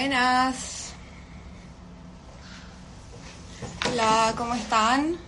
Buenas. 0.00 0.94
Hola, 3.86 4.32
¿cómo 4.34 4.54
están? 4.54 5.18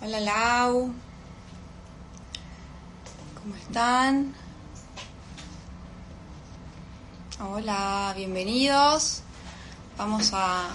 Hola 0.00 0.20
Lau. 0.20 0.90
¿Cómo 3.34 3.56
están? 3.56 4.34
Hola, 7.40 8.14
bienvenidos. 8.16 9.20
Vamos 9.98 10.30
a, 10.32 10.68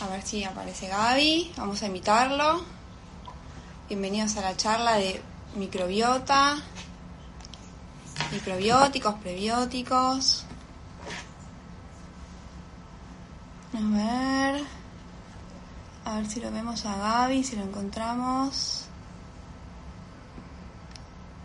a 0.00 0.06
ver 0.10 0.22
si 0.22 0.42
aparece 0.42 0.88
Gaby. 0.88 1.52
Vamos 1.56 1.80
a 1.84 1.86
invitarlo. 1.86 2.64
Bienvenidos 3.86 4.36
a 4.38 4.40
la 4.40 4.56
charla 4.56 4.94
de 4.94 5.22
microbiota, 5.54 6.56
microbióticos, 8.32 9.14
prebióticos. 9.22 10.46
A 13.74 13.80
ver. 13.80 14.64
A 16.04 16.16
ver 16.16 16.26
si 16.26 16.40
lo 16.40 16.50
vemos 16.50 16.84
a 16.86 16.96
Gaby, 16.96 17.42
si 17.44 17.56
lo 17.56 17.62
encontramos. 17.64 18.86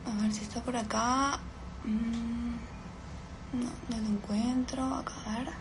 A 0.06 0.22
ver 0.22 0.34
si 0.34 0.44
está 0.44 0.62
por 0.62 0.76
acá. 0.76 1.40
Mm, 1.86 2.56
No, 3.54 3.70
no 3.90 3.98
lo 4.04 4.10
encuentro. 4.10 4.84
Acá, 4.96 5.14
a 5.26 5.38
ver. 5.40 5.54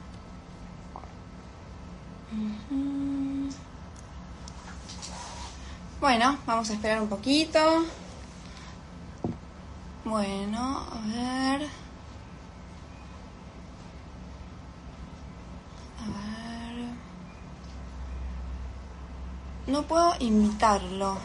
Bueno, 6.01 6.39
vamos 6.47 6.71
a 6.71 6.75
esperar 6.75 7.03
un 7.03 7.09
poquito. 7.09 7.59
Bueno, 10.05 10.87
a 10.91 11.01
ver. 11.07 11.69
A 15.99 16.07
ver. 16.07 16.89
No 19.69 19.83
puedo 19.83 20.15
invitarlo. 20.19 21.19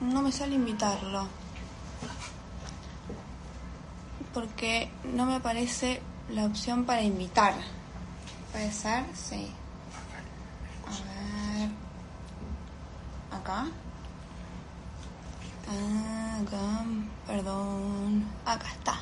No 0.00 0.22
me 0.22 0.32
sale 0.32 0.56
invitarlo. 0.56 1.28
Porque 4.34 4.90
no 5.04 5.24
me 5.24 5.36
aparece 5.36 6.02
la 6.30 6.46
opción 6.46 6.84
para 6.84 7.02
invitar. 7.02 7.54
¿Puede 8.50 8.72
ser? 8.72 9.04
Sí. 9.14 9.52
A 10.84 11.58
ver. 11.60 11.70
¿Acá? 13.30 13.66
Acá. 16.42 16.84
Perdón. 17.24 18.26
Acá 18.44 18.68
está. 18.72 19.00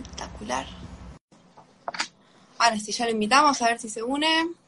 Espectacular. 0.00 0.66
Ahora 2.60 2.78
sí, 2.78 2.92
ya 2.92 3.06
lo 3.06 3.10
invitamos 3.10 3.60
a 3.60 3.66
ver 3.66 3.80
si 3.80 3.88
se 3.88 4.04
une. 4.04 4.59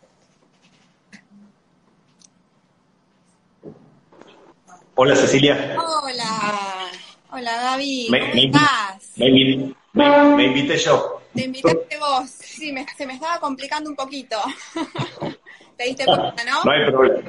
Hola 5.04 5.16
Cecilia, 5.16 5.74
Hola. 5.76 6.88
Hola 7.32 7.56
Gaby. 7.60 8.06
me, 8.08 8.20
¿Cómo 8.20 8.34
me 8.34 8.44
estás? 8.44 9.10
me 9.16 9.26
invi- 9.26 9.74
me- 9.94 10.36
me 10.36 10.44
invité 10.46 10.76
yo. 10.76 11.20
Te 11.34 11.44
invitaste 11.46 11.98
vos. 11.98 12.30
Sí, 12.30 12.70
me- 12.72 12.86
se 12.96 13.04
me 13.04 13.14
estaba 13.14 13.40
complicando 13.40 13.90
un 13.90 13.96
poquito. 13.96 14.36
¿Te 15.76 15.84
diste 15.86 16.04
cuenta, 16.06 16.44
no? 16.44 16.62
No 16.64 16.70
hay 16.70 16.86
problema. 16.88 17.20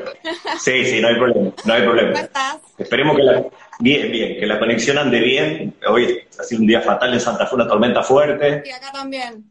Sí, 0.59 0.85
sí, 0.85 1.01
no 1.01 1.07
hay 1.07 1.15
problema. 1.15 1.51
No 1.65 1.73
hay 1.73 1.81
¿Cómo 1.81 1.93
problema. 1.93 2.19
estás? 2.19 2.57
Esperemos 2.77 3.17
que 3.17 3.23
la, 3.23 3.43
bien, 3.79 4.11
bien, 4.11 4.39
que 4.39 4.45
la 4.45 4.59
conexión 4.59 4.99
ande 4.99 5.19
bien. 5.19 5.75
Hoy 5.89 6.19
ha 6.39 6.43
sido 6.43 6.61
un 6.61 6.67
día 6.67 6.81
fatal 6.81 7.11
en 7.11 7.19
Santa 7.21 7.47
Fe, 7.47 7.55
una 7.55 7.67
tormenta 7.67 8.03
fuerte, 8.03 8.61
Sí, 8.63 8.69
acá 8.71 8.91
también. 8.91 9.45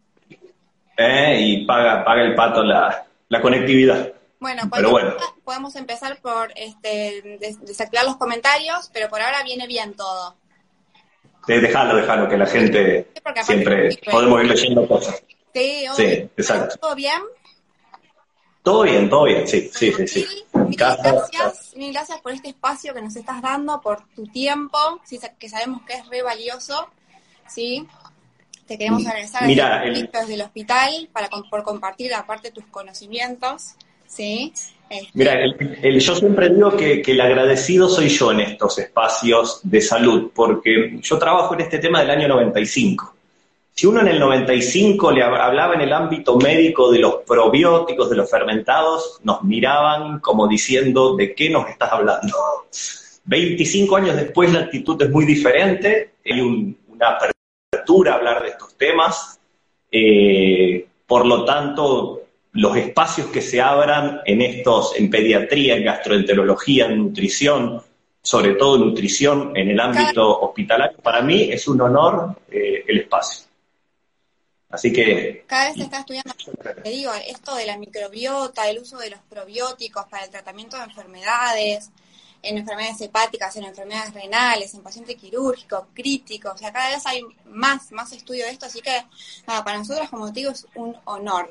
¿eh? 0.96 1.38
y 1.40 1.66
paga, 1.66 2.04
paga 2.04 2.22
el 2.22 2.36
pato 2.36 2.62
la, 2.62 3.04
la 3.28 3.40
conectividad. 3.40 4.12
Bueno, 4.42 4.62
Pero 4.74 4.90
bueno. 4.90 5.14
podemos 5.44 5.76
empezar 5.76 6.20
por 6.20 6.52
este, 6.56 7.38
des- 7.40 7.60
desactivar 7.64 8.04
los 8.04 8.16
comentarios, 8.16 8.90
pero 8.92 9.08
por 9.08 9.20
ahora 9.22 9.44
viene 9.44 9.68
bien 9.68 9.94
todo. 9.94 10.34
Sí, 11.46 11.54
Déjalo, 11.60 11.94
déjalo, 11.94 12.28
que 12.28 12.36
la 12.36 12.46
gente 12.46 13.08
Sí, 13.14 13.42
siempre 13.44 13.96
podemos 14.10 14.42
ir 14.42 14.48
leyendo 14.50 14.88
cosas. 14.88 15.22
Sí, 15.54 15.84
exacto. 16.36 16.76
¿Todo 16.80 16.94
bien? 16.96 17.20
Todo 18.64 18.82
bien, 18.82 19.08
todo 19.08 19.24
bien, 19.24 19.46
sí, 19.46 19.70
sí, 19.72 19.92
sí, 19.92 20.06
sí. 20.08 20.26
Mil, 20.54 20.76
gracias, 20.76 21.72
mil 21.76 21.92
gracias 21.92 22.20
por 22.20 22.32
este 22.32 22.48
espacio 22.48 22.94
que 22.94 23.02
nos 23.02 23.14
estás 23.14 23.40
dando, 23.42 23.80
por 23.80 24.04
tu 24.14 24.26
tiempo, 24.26 24.78
que 25.38 25.48
sabemos 25.48 25.82
que 25.82 25.94
es 25.94 26.08
re 26.08 26.22
valioso, 26.22 26.88
¿sí? 27.48 27.86
Te 28.66 28.76
queremos 28.78 29.04
agradecer 29.06 29.42
Mira, 29.46 29.84
el- 29.84 30.08
desde 30.12 30.34
el 30.34 30.42
hospital 30.42 31.08
para, 31.12 31.28
por 31.28 31.62
compartir 31.64 32.12
aparte 32.14 32.50
tus 32.52 32.64
conocimientos, 32.66 33.74
¿sí? 34.14 34.52
Este, 34.90 35.08
Mira, 35.14 35.40
el- 35.42 36.00
yo 36.00 36.14
siempre 36.14 36.50
digo 36.50 36.76
que, 36.76 37.02
el 37.06 37.20
agradecido 37.20 37.88
soy 37.88 38.08
yo 38.08 38.30
en 38.32 38.40
estos 38.40 38.78
espacios 38.78 39.60
de 39.62 39.80
salud, 39.80 40.30
porque 40.34 40.98
yo 41.00 41.18
trabajo 41.18 41.54
en 41.54 41.62
este 41.62 41.78
tema 41.78 42.00
del 42.00 42.10
año 42.10 42.28
95. 42.28 43.14
Si 43.74 43.86
uno 43.86 44.02
en 44.02 44.08
el 44.08 44.20
95 44.20 45.10
le 45.12 45.22
hab- 45.24 45.40
hablaba 45.40 45.74
en 45.74 45.80
el 45.80 45.92
ámbito 45.94 46.36
médico 46.36 46.92
de 46.92 46.98
los 46.98 47.16
probióticos, 47.26 48.10
de 48.10 48.16
los 48.16 48.30
fermentados, 48.30 49.18
nos 49.22 49.42
miraban 49.44 50.20
como 50.20 50.46
diciendo, 50.46 51.16
¿de 51.16 51.34
qué 51.34 51.48
nos 51.48 51.66
estás 51.70 51.90
hablando? 51.90 52.36
25 53.24 53.96
años 53.96 54.16
después 54.16 54.52
la 54.52 54.60
actitud 54.60 55.00
es 55.00 55.08
muy 55.08 55.24
diferente, 55.24 56.10
hay 56.24 56.40
un- 56.40 56.76
una 56.88 57.16
apertura 57.70 58.12
a 58.12 58.16
hablar 58.16 58.42
de 58.42 58.48
estos 58.50 58.74
temas, 58.76 59.40
eh, 59.90 60.86
por 61.06 61.24
lo 61.24 61.44
tanto, 61.46 62.21
los 62.52 62.76
espacios 62.76 63.28
que 63.28 63.40
se 63.40 63.60
abran 63.60 64.20
en 64.24 64.42
estos, 64.42 64.94
en 64.96 65.08
pediatría, 65.08 65.76
en 65.76 65.84
gastroenterología, 65.84 66.86
en 66.86 66.98
nutrición, 66.98 67.82
sobre 68.22 68.54
todo 68.54 68.78
nutrición 68.78 69.56
en 69.56 69.70
el 69.70 69.80
ámbito 69.80 70.40
hospitalario, 70.40 70.98
para 70.98 71.22
mí 71.22 71.50
es 71.50 71.66
un 71.66 71.80
honor 71.80 72.36
eh, 72.50 72.84
el 72.86 73.00
espacio. 73.00 73.46
Así 74.68 74.92
que 74.92 75.44
Cada 75.46 75.66
vez 75.66 75.76
se 75.76 75.82
está 75.82 76.00
estudiando, 76.00 76.32
te 76.82 76.88
digo, 76.88 77.12
esto 77.26 77.54
de 77.56 77.66
la 77.66 77.76
microbiota, 77.76 78.68
el 78.70 78.78
uso 78.78 78.96
de 78.98 79.10
los 79.10 79.20
probióticos 79.28 80.06
para 80.06 80.24
el 80.24 80.30
tratamiento 80.30 80.78
de 80.78 80.84
enfermedades, 80.84 81.90
en 82.42 82.58
enfermedades 82.58 83.00
hepáticas, 83.02 83.54
en 83.56 83.64
enfermedades 83.64 84.14
renales, 84.14 84.74
en 84.74 84.82
paciente 84.82 85.14
quirúrgico, 85.14 85.88
crítico, 85.94 86.52
o 86.52 86.56
sea, 86.56 86.72
cada 86.72 86.90
vez 86.90 87.04
hay 87.06 87.22
más, 87.46 87.92
más 87.92 88.12
estudio 88.12 88.44
de 88.44 88.52
esto, 88.52 88.66
así 88.66 88.80
que 88.80 89.04
nada, 89.46 89.62
para 89.62 89.78
nosotros, 89.78 90.08
como 90.08 90.32
te 90.32 90.40
digo, 90.40 90.52
es 90.52 90.66
un 90.74 90.96
honor. 91.04 91.50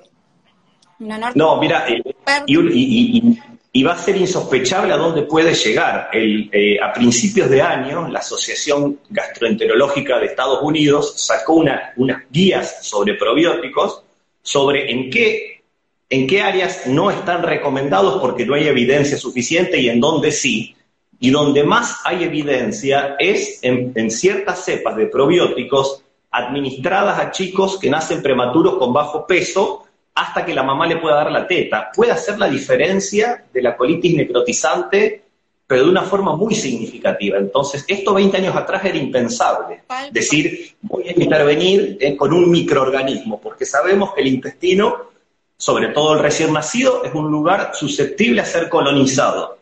Un 1.01 1.11
honor. 1.11 1.31
No, 1.35 1.57
mira, 1.59 1.85
eh, 1.89 2.01
y, 2.45 2.55
un- 2.55 2.71
y- 2.71 3.17
y- 3.17 3.39
y 3.73 3.83
va 3.83 3.93
a 3.93 3.97
ser 3.97 4.17
insospechable 4.17 4.93
a 4.93 4.97
dónde 4.97 5.23
puede 5.23 5.53
llegar. 5.53 6.09
El, 6.13 6.49
eh, 6.53 6.77
a 6.81 6.93
principios 6.93 7.49
de 7.49 7.61
año, 7.61 8.07
la 8.07 8.19
Asociación 8.19 8.99
Gastroenterológica 9.09 10.19
de 10.19 10.27
Estados 10.27 10.59
Unidos 10.61 11.13
sacó 11.17 11.53
una- 11.53 11.91
unas 11.97 12.23
guías 12.29 12.85
sobre 12.85 13.15
probióticos, 13.15 14.03
sobre 14.43 14.91
en 14.91 15.09
qué, 15.09 15.61
en 16.09 16.27
qué 16.27 16.41
áreas 16.41 16.85
no 16.87 17.09
están 17.09 17.41
recomendados 17.43 18.21
porque 18.21 18.45
no 18.45 18.53
hay 18.53 18.67
evidencia 18.67 19.17
suficiente 19.17 19.79
y 19.79 19.89
en 19.89 19.99
dónde 19.99 20.31
sí. 20.31 20.75
Y 21.19 21.29
donde 21.31 21.63
más 21.63 21.99
hay 22.03 22.23
evidencia 22.23 23.15
es 23.19 23.59
en, 23.63 23.91
en 23.95 24.11
ciertas 24.11 24.65
cepas 24.65 24.95
de 24.97 25.05
probióticos 25.07 26.03
administradas 26.31 27.19
a 27.19 27.31
chicos 27.31 27.77
que 27.79 27.89
nacen 27.89 28.21
prematuros 28.21 28.75
con 28.77 28.91
bajo 28.93 29.25
peso 29.27 29.80
hasta 30.15 30.45
que 30.45 30.53
la 30.53 30.63
mamá 30.63 30.87
le 30.87 30.97
pueda 30.97 31.15
dar 31.15 31.31
la 31.31 31.47
teta. 31.47 31.89
Puede 31.95 32.11
hacer 32.11 32.37
la 32.37 32.49
diferencia 32.49 33.45
de 33.51 33.61
la 33.61 33.75
colitis 33.75 34.15
necrotizante 34.15 35.23
pero 35.71 35.85
de 35.85 35.89
una 35.89 36.01
forma 36.01 36.35
muy 36.35 36.53
significativa. 36.53 37.37
Entonces, 37.37 37.85
esto 37.87 38.13
20 38.13 38.35
años 38.35 38.53
atrás 38.57 38.83
era 38.83 38.97
impensable. 38.97 39.83
Decir, 40.11 40.75
voy 40.81 41.07
a 41.07 41.13
intervenir 41.13 41.97
eh, 42.01 42.17
con 42.17 42.33
un 42.33 42.51
microorganismo, 42.51 43.39
porque 43.39 43.65
sabemos 43.65 44.13
que 44.13 44.19
el 44.19 44.27
intestino, 44.27 45.11
sobre 45.55 45.87
todo 45.87 46.15
el 46.15 46.19
recién 46.19 46.51
nacido, 46.51 47.05
es 47.05 47.13
un 47.13 47.31
lugar 47.31 47.71
susceptible 47.73 48.41
a 48.41 48.45
ser 48.45 48.67
colonizado. 48.67 49.59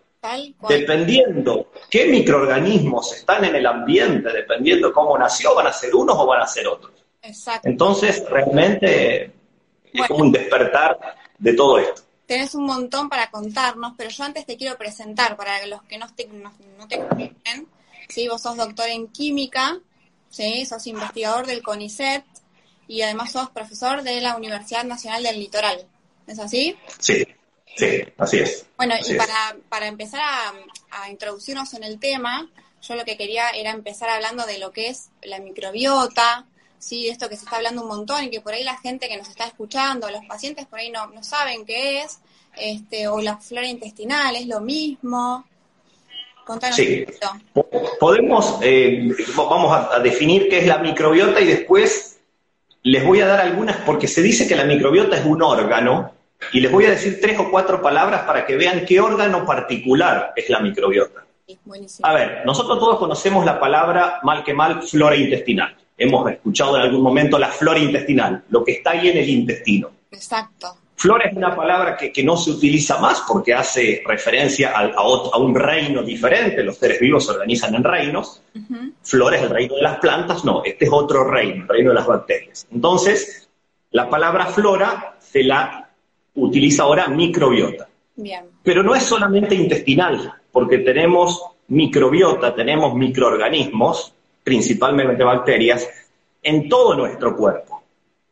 Dependiendo 0.67 1.67
qué 1.91 2.07
microorganismos 2.07 3.13
están 3.13 3.45
en 3.45 3.57
el 3.57 3.67
ambiente, 3.67 4.33
dependiendo 4.33 4.91
cómo 4.91 5.15
nació, 5.15 5.53
van 5.53 5.67
a 5.67 5.71
ser 5.71 5.93
unos 5.93 6.17
o 6.17 6.25
van 6.25 6.41
a 6.41 6.47
ser 6.47 6.67
otros. 6.67 6.91
Entonces, 7.61 8.25
realmente 8.27 9.29
es 9.93 10.07
como 10.07 10.23
un 10.23 10.31
despertar 10.31 10.97
de 11.37 11.53
todo 11.53 11.79
esto 11.79 12.03
tenés 12.29 12.53
un 12.53 12.65
montón 12.65 13.09
para 13.09 13.31
contarnos, 13.31 13.95
pero 13.97 14.11
yo 14.11 14.23
antes 14.23 14.45
te 14.45 14.55
quiero 14.55 14.77
presentar 14.77 15.35
para 15.35 15.65
los 15.65 15.81
que 15.81 15.97
no 15.97 16.13
te, 16.13 16.27
no, 16.27 16.87
te 16.87 16.99
conocen. 16.99 17.67
¿sí? 18.07 18.27
Vos 18.27 18.43
sos 18.43 18.55
doctor 18.55 18.87
en 18.87 19.07
química, 19.07 19.79
¿sí? 20.29 20.63
sos 20.67 20.85
investigador 20.85 21.47
del 21.47 21.63
CONICET 21.63 22.23
y 22.87 23.01
además 23.01 23.31
sos 23.31 23.49
profesor 23.49 24.03
de 24.03 24.21
la 24.21 24.37
Universidad 24.37 24.83
Nacional 24.83 25.23
del 25.23 25.39
Litoral. 25.39 25.87
¿Es 26.27 26.37
así? 26.37 26.77
Sí, 26.99 27.25
sí, 27.75 28.03
así 28.19 28.37
es. 28.37 28.67
Bueno, 28.77 28.93
y 29.03 29.15
Para, 29.15 29.57
para 29.67 29.87
empezar 29.87 30.21
a, 30.21 30.53
a 31.01 31.09
introducirnos 31.09 31.73
en 31.73 31.83
el 31.83 31.99
tema, 31.99 32.47
yo 32.83 32.93
lo 32.93 33.05
que 33.05 33.17
quería 33.17 33.49
era 33.49 33.71
empezar 33.71 34.07
hablando 34.07 34.45
de 34.45 34.59
lo 34.59 34.71
que 34.71 34.89
es 34.89 35.09
la 35.23 35.39
microbiota, 35.39 36.45
sí, 36.79 37.09
esto 37.09 37.29
que 37.29 37.35
se 37.35 37.43
está 37.43 37.57
hablando 37.57 37.83
un 37.83 37.89
montón 37.89 38.23
y 38.23 38.29
que 38.29 38.41
por 38.41 38.53
ahí 38.53 38.63
la 38.63 38.77
gente 38.77 39.07
que 39.07 39.17
nos 39.17 39.29
está 39.29 39.45
escuchando, 39.45 40.09
los 40.09 40.25
pacientes 40.25 40.65
por 40.65 40.79
ahí 40.79 40.89
no, 40.89 41.07
no 41.07 41.23
saben 41.23 41.65
qué 41.65 42.01
es, 42.01 42.19
este, 42.57 43.07
o 43.07 43.21
la 43.21 43.37
flora 43.37 43.67
intestinal, 43.67 44.35
es 44.35 44.47
lo 44.47 44.61
mismo. 44.61 45.45
Contanos 46.45 46.77
sí. 46.77 47.05
Podemos, 47.99 48.57
eh, 48.63 49.13
vamos 49.35 49.87
a, 49.91 49.99
definir 49.99 50.49
qué 50.49 50.59
es 50.59 50.67
la 50.67 50.79
microbiota 50.79 51.39
y 51.41 51.45
después 51.45 52.19
les 52.81 53.05
voy 53.05 53.19
a 53.19 53.27
dar 53.27 53.41
algunas, 53.41 53.77
porque 53.77 54.07
se 54.07 54.21
dice 54.21 54.47
que 54.47 54.55
la 54.55 54.63
microbiota 54.63 55.17
es 55.17 55.25
un 55.25 55.43
órgano, 55.43 56.13
y 56.53 56.61
les 56.61 56.71
voy 56.71 56.85
a 56.85 56.91
decir 56.91 57.19
tres 57.21 57.37
o 57.37 57.51
cuatro 57.51 57.81
palabras 57.81 58.21
para 58.21 58.45
que 58.45 58.55
vean 58.55 58.85
qué 58.85 58.99
órgano 59.01 59.45
particular 59.45 60.31
es 60.35 60.49
la 60.49 60.59
microbiota. 60.59 61.25
A 62.03 62.13
ver, 62.13 62.43
nosotros 62.45 62.79
todos 62.79 62.97
conocemos 62.97 63.43
la 63.43 63.59
palabra 63.59 64.19
mal 64.23 64.43
que 64.43 64.53
mal 64.53 64.81
flora 64.83 65.15
intestinal 65.17 65.78
hemos 65.99 66.31
escuchado 66.31 66.77
en 66.77 66.83
algún 66.83 67.01
momento 67.01 67.37
la 67.37 67.49
flora 67.49 67.79
intestinal, 67.79 68.43
lo 68.49 68.63
que 68.63 68.73
está 68.73 68.91
ahí 68.91 69.09
en 69.09 69.17
el 69.17 69.29
intestino. 69.29 69.91
Exacto. 70.11 70.75
Flora 70.95 71.29
es 71.29 71.37
una 71.37 71.55
palabra 71.55 71.95
que, 71.95 72.23
no 72.23 72.35
se 72.35 72.51
utiliza 72.51 72.97
más 72.97 73.23
porque 73.25 73.53
hace 73.53 74.01
referencia 74.05 74.73
a, 74.75 75.37
un 75.37 75.55
reino 75.55 76.03
diferente, 76.03 76.61
los 76.61 76.75
seres 76.75 76.99
vivos 76.99 77.25
se 77.25 77.31
organizan 77.31 77.73
en 77.75 77.85
reinos. 77.85 78.41
Flora 79.01 79.37
es 79.37 79.43
el 79.43 79.49
reino 79.49 79.75
de 79.75 79.81
las 79.81 79.97
plantas, 79.99 80.43
no, 80.43 80.61
este 80.65 80.85
es 80.85 80.91
otro 80.91 81.23
reino, 81.23 81.63
el 81.63 81.69
reino 81.69 81.89
de 81.91 81.95
las 81.95 82.05
bacterias. 82.05 82.67
Entonces, 82.69 83.49
la 83.91 84.09
palabra 84.09 84.47
flora 84.47 85.15
se 85.19 85.41
la 85.41 85.89
utiliza 86.35 86.83
ahora 86.83 87.07
microbiota. 87.07 87.87
Bien. 88.17 88.47
Pero 88.61 88.83
no 88.83 88.93
es 88.93 89.03
solamente 89.03 89.55
intestinal, 89.55 90.33
porque 90.51 90.79
tenemos 90.79 91.41
microbiota, 91.69 92.53
tenemos 92.53 92.93
microorganismos 92.93 94.13
principalmente 94.49 95.23
bacterias, 95.23 95.87
en 96.41 96.67
todo 96.67 96.95
nuestro 96.95 97.37
cuerpo. 97.37 97.83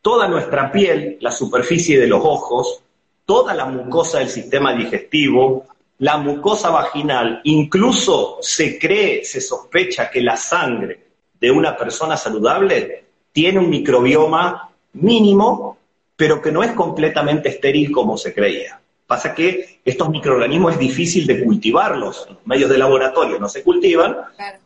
Toda 0.02 0.28
nuestra 0.28 0.72
piel, 0.72 1.20
la 1.22 1.30
superficie 1.30 2.00
de 2.00 2.08
los 2.08 2.22
ojos, 2.24 2.82
toda 3.24 3.54
la 3.54 3.66
mucosa 3.66 4.18
del 4.18 4.30
sistema 4.30 4.74
digestivo, 4.74 5.66
la 6.00 6.18
mucosa 6.18 6.72
vaginal, 6.72 7.42
incluso 7.44 8.40
se 8.42 8.80
cree, 8.80 9.24
se 9.24 9.40
sospecha 9.40 10.10
que 10.10 10.22
la 10.22 10.36
sangre 10.38 11.06
de 11.40 11.52
una 11.52 11.78
persona 11.78 12.18
saludable 12.18 13.06
tiene 13.32 13.60
un 13.60 13.70
microbioma 13.70 14.72
mínimo, 14.94 15.78
pero 16.16 16.42
que 16.42 16.52
no 16.52 16.64
es 16.64 16.72
completamente 16.72 17.50
estéril 17.50 17.92
como 17.92 18.18
se 18.18 18.34
creía. 18.34 18.82
Pasa 19.08 19.34
que 19.34 19.80
estos 19.86 20.10
microorganismos 20.10 20.74
es 20.74 20.80
difícil 20.80 21.26
de 21.26 21.42
cultivarlos, 21.44 22.28
los 22.30 22.46
medios 22.46 22.70
de 22.70 22.78
laboratorio 22.78 23.40
no 23.40 23.48
se 23.48 23.64
cultivan, 23.64 24.18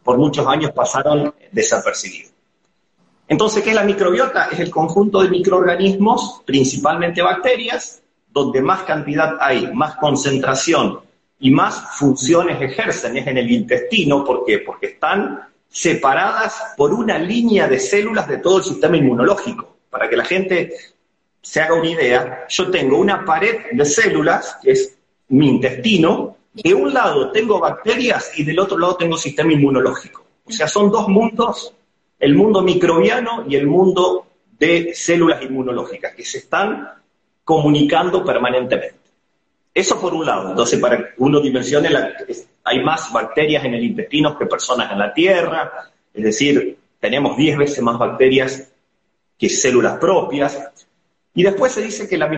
por 0.03 0.17
muchos 0.17 0.47
años 0.47 0.71
pasaron 0.71 1.33
desapercibidos. 1.51 2.33
Entonces, 3.27 3.63
¿qué 3.63 3.69
es 3.69 3.75
la 3.75 3.83
microbiota? 3.83 4.49
Es 4.51 4.59
el 4.59 4.71
conjunto 4.71 5.21
de 5.21 5.29
microorganismos, 5.29 6.41
principalmente 6.43 7.21
bacterias, 7.21 8.01
donde 8.29 8.61
más 8.61 8.81
cantidad 8.81 9.37
hay, 9.39 9.71
más 9.73 9.95
concentración 9.97 11.01
y 11.39 11.51
más 11.51 11.97
funciones 11.97 12.61
ejercen, 12.61 13.17
es 13.17 13.27
en 13.27 13.37
el 13.37 13.51
intestino, 13.51 14.25
¿por 14.25 14.43
qué? 14.43 14.59
Porque 14.59 14.87
están 14.87 15.39
separadas 15.69 16.73
por 16.75 16.93
una 16.93 17.17
línea 17.17 17.67
de 17.67 17.79
células 17.79 18.27
de 18.27 18.39
todo 18.39 18.57
el 18.57 18.63
sistema 18.63 18.97
inmunológico. 18.97 19.77
Para 19.89 20.09
que 20.09 20.17
la 20.17 20.25
gente 20.25 20.73
se 21.41 21.61
haga 21.61 21.75
una 21.75 21.89
idea, 21.89 22.45
yo 22.47 22.69
tengo 22.69 22.97
una 22.97 23.25
pared 23.25 23.71
de 23.71 23.85
células, 23.85 24.57
que 24.61 24.71
es 24.71 24.97
mi 25.29 25.49
intestino, 25.49 26.37
de 26.53 26.73
un 26.73 26.93
lado 26.93 27.31
tengo 27.31 27.59
bacterias 27.59 28.37
y 28.37 28.43
del 28.43 28.59
otro 28.59 28.77
lado 28.77 28.95
tengo 28.95 29.17
sistema 29.17 29.53
inmunológico. 29.53 30.23
O 30.45 30.51
sea, 30.51 30.67
son 30.67 30.91
dos 30.91 31.07
mundos, 31.07 31.73
el 32.19 32.35
mundo 32.35 32.61
microbiano 32.61 33.45
y 33.47 33.55
el 33.55 33.67
mundo 33.67 34.25
de 34.59 34.93
células 34.93 35.41
inmunológicas, 35.41 36.13
que 36.13 36.25
se 36.25 36.39
están 36.39 36.89
comunicando 37.43 38.23
permanentemente. 38.23 38.99
Eso 39.73 39.99
por 39.99 40.13
un 40.13 40.25
lado. 40.25 40.49
Entonces, 40.49 40.79
para 40.79 40.97
que 40.97 41.05
uno 41.17 41.39
dimensione, 41.39 41.89
hay 42.63 42.83
más 42.83 43.11
bacterias 43.11 43.63
en 43.63 43.73
el 43.73 43.83
intestino 43.83 44.37
que 44.37 44.45
personas 44.45 44.91
en 44.91 44.99
la 44.99 45.13
Tierra, 45.13 45.89
es 46.13 46.23
decir, 46.23 46.77
tenemos 46.99 47.37
10 47.37 47.57
veces 47.57 47.81
más 47.81 47.97
bacterias 47.97 48.69
que 49.37 49.49
células 49.49 49.97
propias. 49.97 50.80
Y 51.33 51.43
después 51.43 51.71
se 51.71 51.81
dice 51.81 52.07
que 52.07 52.17
la 52.17 52.37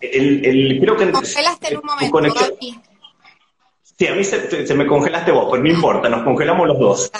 El, 0.00 0.44
el, 0.44 0.80
creo 0.80 0.96
que 0.96 1.10
congelaste 1.10 1.68
en 1.68 1.78
un 1.78 1.86
momento 1.86 2.58
Sí, 3.96 4.06
a 4.06 4.14
mí 4.14 4.22
se, 4.22 4.74
me 4.74 4.86
congelaste 4.86 5.32
vos, 5.32 5.46
pues 5.48 5.62
no 5.62 5.68
importa, 5.68 6.08
nos 6.08 6.24
congelamos 6.24 6.68
los 6.68 6.78
dos. 6.78 7.12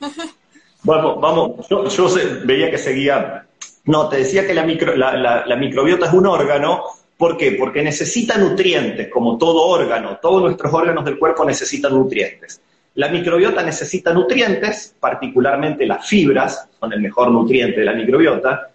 Vamos, 0.84 1.20
vamos, 1.20 1.68
yo, 1.68 2.08
veía 2.44 2.70
que 2.70 2.78
seguía. 2.78 3.46
No, 3.84 4.08
te 4.08 4.18
decía 4.18 4.46
que 4.46 4.54
la, 4.54 4.64
micro, 4.64 4.96
la, 4.96 5.56
microbiota 5.56 6.06
es 6.06 6.12
un 6.12 6.26
órgano. 6.26 6.82
¿Por 7.16 7.36
qué? 7.36 7.52
Porque 7.52 7.82
necesita 7.82 8.36
nutrientes, 8.36 9.08
como 9.08 9.38
todo 9.38 9.62
órgano. 9.62 10.18
Todos 10.20 10.42
nuestros 10.42 10.72
órganos 10.72 11.04
del 11.04 11.18
cuerpo 11.18 11.44
necesitan 11.44 11.92
nutrientes. 11.92 12.60
La 12.94 13.08
microbiota 13.08 13.62
necesita 13.62 14.12
nutrientes, 14.12 14.94
particularmente 14.98 15.86
las 15.86 16.06
fibras, 16.06 16.68
son 16.78 16.92
el 16.92 17.00
mejor 17.00 17.30
nutriente 17.30 17.80
de 17.80 17.86
la 17.86 17.94
microbiota. 17.94 18.70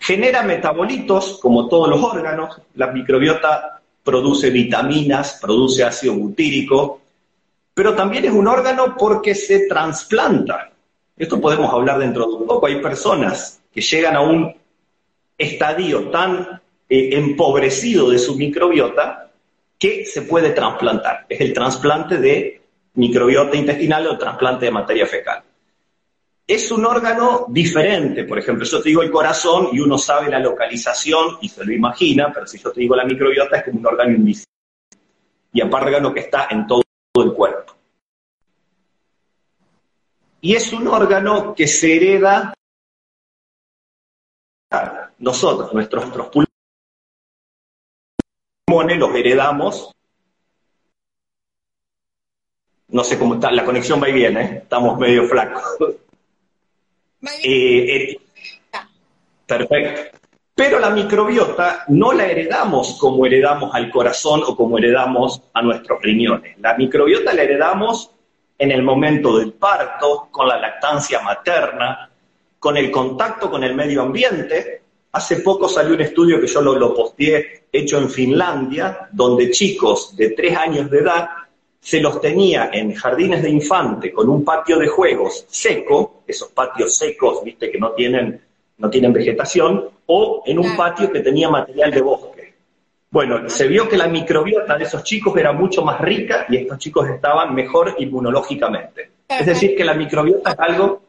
Genera 0.00 0.42
metabolitos, 0.42 1.38
como 1.40 1.68
todos 1.68 1.88
los 1.88 2.02
órganos. 2.02 2.60
La 2.74 2.88
microbiota 2.88 3.80
produce 4.02 4.50
vitaminas, 4.50 5.38
produce 5.40 5.84
ácido 5.84 6.14
butírico, 6.14 7.00
pero 7.72 7.94
también 7.94 8.24
es 8.24 8.32
un 8.32 8.48
órgano 8.48 8.96
porque 8.98 9.34
se 9.34 9.66
trasplanta. 9.66 10.73
Esto 11.16 11.40
podemos 11.40 11.72
hablar 11.72 11.98
dentro 11.98 12.26
de 12.26 12.34
un 12.34 12.46
poco. 12.46 12.66
Hay 12.66 12.80
personas 12.80 13.62
que 13.72 13.80
llegan 13.80 14.16
a 14.16 14.20
un 14.20 14.52
estadio 15.38 16.10
tan 16.10 16.60
eh, 16.88 17.10
empobrecido 17.12 18.10
de 18.10 18.18
su 18.18 18.36
microbiota 18.36 19.30
que 19.78 20.04
se 20.06 20.22
puede 20.22 20.50
trasplantar. 20.50 21.26
Es 21.28 21.40
el 21.40 21.52
trasplante 21.52 22.18
de 22.18 22.62
microbiota 22.94 23.56
intestinal 23.56 24.06
o 24.08 24.18
trasplante 24.18 24.66
de 24.66 24.72
materia 24.72 25.06
fecal. 25.06 25.42
Es 26.46 26.70
un 26.70 26.84
órgano 26.84 27.46
diferente, 27.48 28.24
por 28.24 28.38
ejemplo, 28.38 28.66
yo 28.66 28.82
te 28.82 28.90
digo 28.90 29.02
el 29.02 29.10
corazón 29.10 29.70
y 29.72 29.80
uno 29.80 29.96
sabe 29.96 30.28
la 30.28 30.38
localización 30.38 31.38
y 31.40 31.48
se 31.48 31.64
lo 31.64 31.72
imagina, 31.72 32.30
pero 32.34 32.46
si 32.46 32.58
yo 32.58 32.70
te 32.70 32.80
digo 32.80 32.94
la 32.94 33.06
microbiota 33.06 33.56
es 33.56 33.64
como 33.64 33.78
un 33.78 33.86
órgano 33.86 34.10
invisible. 34.10 34.52
Y 35.54 35.62
aparte 35.62 35.86
órgano 35.86 36.12
que 36.12 36.20
está 36.20 36.48
en 36.50 36.66
todo 36.66 36.82
el 37.16 37.32
cuerpo 37.32 37.74
y 40.44 40.54
es 40.54 40.74
un 40.74 40.86
órgano 40.88 41.54
que 41.54 41.66
se 41.66 41.96
hereda 41.96 42.52
nosotros, 45.16 45.72
nuestros, 45.72 46.04
pulmones 48.66 48.98
los 48.98 49.14
heredamos. 49.14 49.90
No 52.88 53.02
sé 53.04 53.18
cómo 53.18 53.36
está, 53.36 53.50
la 53.52 53.64
conexión 53.64 54.02
va 54.02 54.10
y 54.10 54.12
viene, 54.12 54.58
estamos 54.58 54.98
medio 54.98 55.26
flacos. 55.26 55.62
Eh, 57.42 57.96
eh, 57.96 58.20
perfecto. 59.46 60.18
Pero 60.54 60.78
la 60.78 60.90
microbiota 60.90 61.84
no 61.88 62.12
la 62.12 62.26
heredamos 62.26 62.98
como 63.00 63.24
heredamos 63.24 63.74
al 63.74 63.90
corazón 63.90 64.42
o 64.46 64.54
como 64.54 64.76
heredamos 64.76 65.40
a 65.54 65.62
nuestros 65.62 66.02
riñones. 66.02 66.58
La 66.58 66.76
microbiota 66.76 67.32
la 67.32 67.44
heredamos 67.44 68.13
en 68.58 68.70
el 68.70 68.82
momento 68.82 69.38
del 69.38 69.52
parto, 69.52 70.28
con 70.30 70.48
la 70.48 70.58
lactancia 70.58 71.20
materna, 71.20 72.10
con 72.58 72.76
el 72.76 72.90
contacto 72.90 73.50
con 73.50 73.62
el 73.64 73.74
medio 73.74 74.02
ambiente. 74.02 74.82
Hace 75.12 75.36
poco 75.36 75.68
salió 75.68 75.94
un 75.94 76.00
estudio 76.00 76.40
que 76.40 76.46
yo 76.46 76.60
lo, 76.60 76.74
lo 76.76 76.94
posteé, 76.94 77.64
hecho 77.70 77.98
en 77.98 78.08
Finlandia, 78.08 79.08
donde 79.12 79.50
chicos 79.50 80.16
de 80.16 80.30
tres 80.30 80.56
años 80.56 80.90
de 80.90 80.98
edad 80.98 81.28
se 81.84 82.00
los 82.00 82.18
tenía 82.18 82.70
en 82.72 82.94
jardines 82.94 83.42
de 83.42 83.50
infante 83.50 84.10
con 84.10 84.30
un 84.30 84.42
patio 84.42 84.78
de 84.78 84.88
juegos 84.88 85.44
seco, 85.48 86.22
esos 86.26 86.48
patios 86.48 86.96
secos, 86.96 87.44
viste, 87.44 87.70
que 87.70 87.78
no 87.78 87.90
tienen, 87.90 88.40
no 88.78 88.88
tienen 88.88 89.12
vegetación, 89.12 89.90
o 90.06 90.42
en 90.46 90.58
un 90.58 90.74
patio 90.76 91.12
que 91.12 91.20
tenía 91.20 91.50
material 91.50 91.90
de 91.90 92.00
bosque. 92.00 92.33
Bueno, 93.14 93.48
se 93.48 93.68
vio 93.68 93.88
que 93.88 93.96
la 93.96 94.08
microbiota 94.08 94.76
de 94.76 94.82
esos 94.82 95.04
chicos 95.04 95.36
era 95.36 95.52
mucho 95.52 95.84
más 95.84 96.00
rica 96.00 96.46
y 96.48 96.56
estos 96.56 96.78
chicos 96.78 97.08
estaban 97.08 97.54
mejor 97.54 97.94
inmunológicamente. 97.98 99.12
Es 99.28 99.46
decir, 99.46 99.76
que 99.76 99.84
la 99.84 99.94
microbiota 99.94 100.50
es 100.50 100.58
algo 100.58 101.00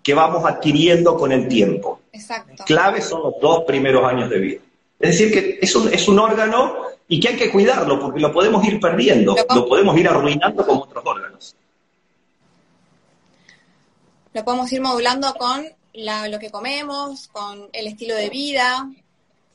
que 0.00 0.14
vamos 0.14 0.44
adquiriendo 0.44 1.16
con 1.16 1.32
el 1.32 1.48
tiempo. 1.48 2.02
Exacto. 2.12 2.62
Claves 2.64 3.06
son 3.06 3.24
los 3.24 3.40
dos 3.40 3.64
primeros 3.64 4.04
años 4.04 4.30
de 4.30 4.38
vida. 4.38 4.60
Es 5.00 5.18
decir, 5.18 5.32
que 5.32 5.58
es 5.60 5.74
un, 5.74 5.92
es 5.92 6.06
un 6.06 6.20
órgano 6.20 6.82
y 7.08 7.18
que 7.18 7.30
hay 7.30 7.36
que 7.36 7.50
cuidarlo 7.50 7.98
porque 7.98 8.20
lo 8.20 8.32
podemos 8.32 8.64
ir 8.64 8.78
perdiendo, 8.78 9.34
lo 9.52 9.66
podemos 9.66 9.98
ir 9.98 10.06
arruinando 10.06 10.64
como 10.64 10.82
otros 10.84 11.04
órganos. 11.04 11.56
Lo 14.32 14.44
podemos 14.44 14.72
ir 14.72 14.80
modulando 14.80 15.34
con 15.34 15.66
lo 16.30 16.38
que 16.38 16.52
comemos, 16.52 17.26
con 17.26 17.68
el 17.72 17.88
estilo 17.88 18.14
de 18.14 18.30
vida, 18.30 18.88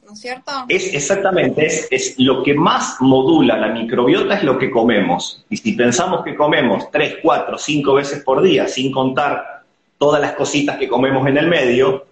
¿no 0.05 0.13
es 0.13 0.19
cierto? 0.19 0.51
Es 0.67 0.93
exactamente, 0.93 1.65
es, 1.65 1.87
es 1.91 2.15
lo 2.19 2.43
que 2.43 2.53
más 2.53 2.97
modula 2.99 3.57
la 3.57 3.69
microbiota 3.69 4.35
es 4.35 4.43
lo 4.43 4.57
que 4.57 4.69
comemos. 4.69 5.45
Y 5.49 5.57
si 5.57 5.73
pensamos 5.73 6.23
que 6.23 6.35
comemos 6.35 6.89
tres, 6.91 7.17
cuatro, 7.21 7.57
cinco 7.57 7.95
veces 7.95 8.23
por 8.23 8.41
día, 8.41 8.67
sin 8.67 8.91
contar 8.91 9.63
todas 9.97 10.21
las 10.21 10.33
cositas 10.33 10.77
que 10.77 10.87
comemos 10.87 11.27
en 11.27 11.37
el 11.37 11.47
medio, 11.47 12.05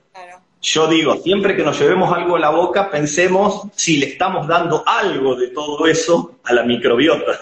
yo 0.61 0.87
digo, 0.87 1.15
siempre 1.17 1.55
que 1.55 1.63
nos 1.63 1.79
llevemos 1.79 2.13
algo 2.13 2.35
a 2.35 2.39
la 2.39 2.51
boca, 2.51 2.91
pensemos 2.91 3.63
si 3.75 3.97
le 3.97 4.05
estamos 4.05 4.47
dando 4.47 4.83
algo 4.85 5.35
de 5.35 5.47
todo 5.47 5.87
eso 5.87 6.35
a 6.43 6.53
la 6.53 6.63
microbiota. 6.63 7.39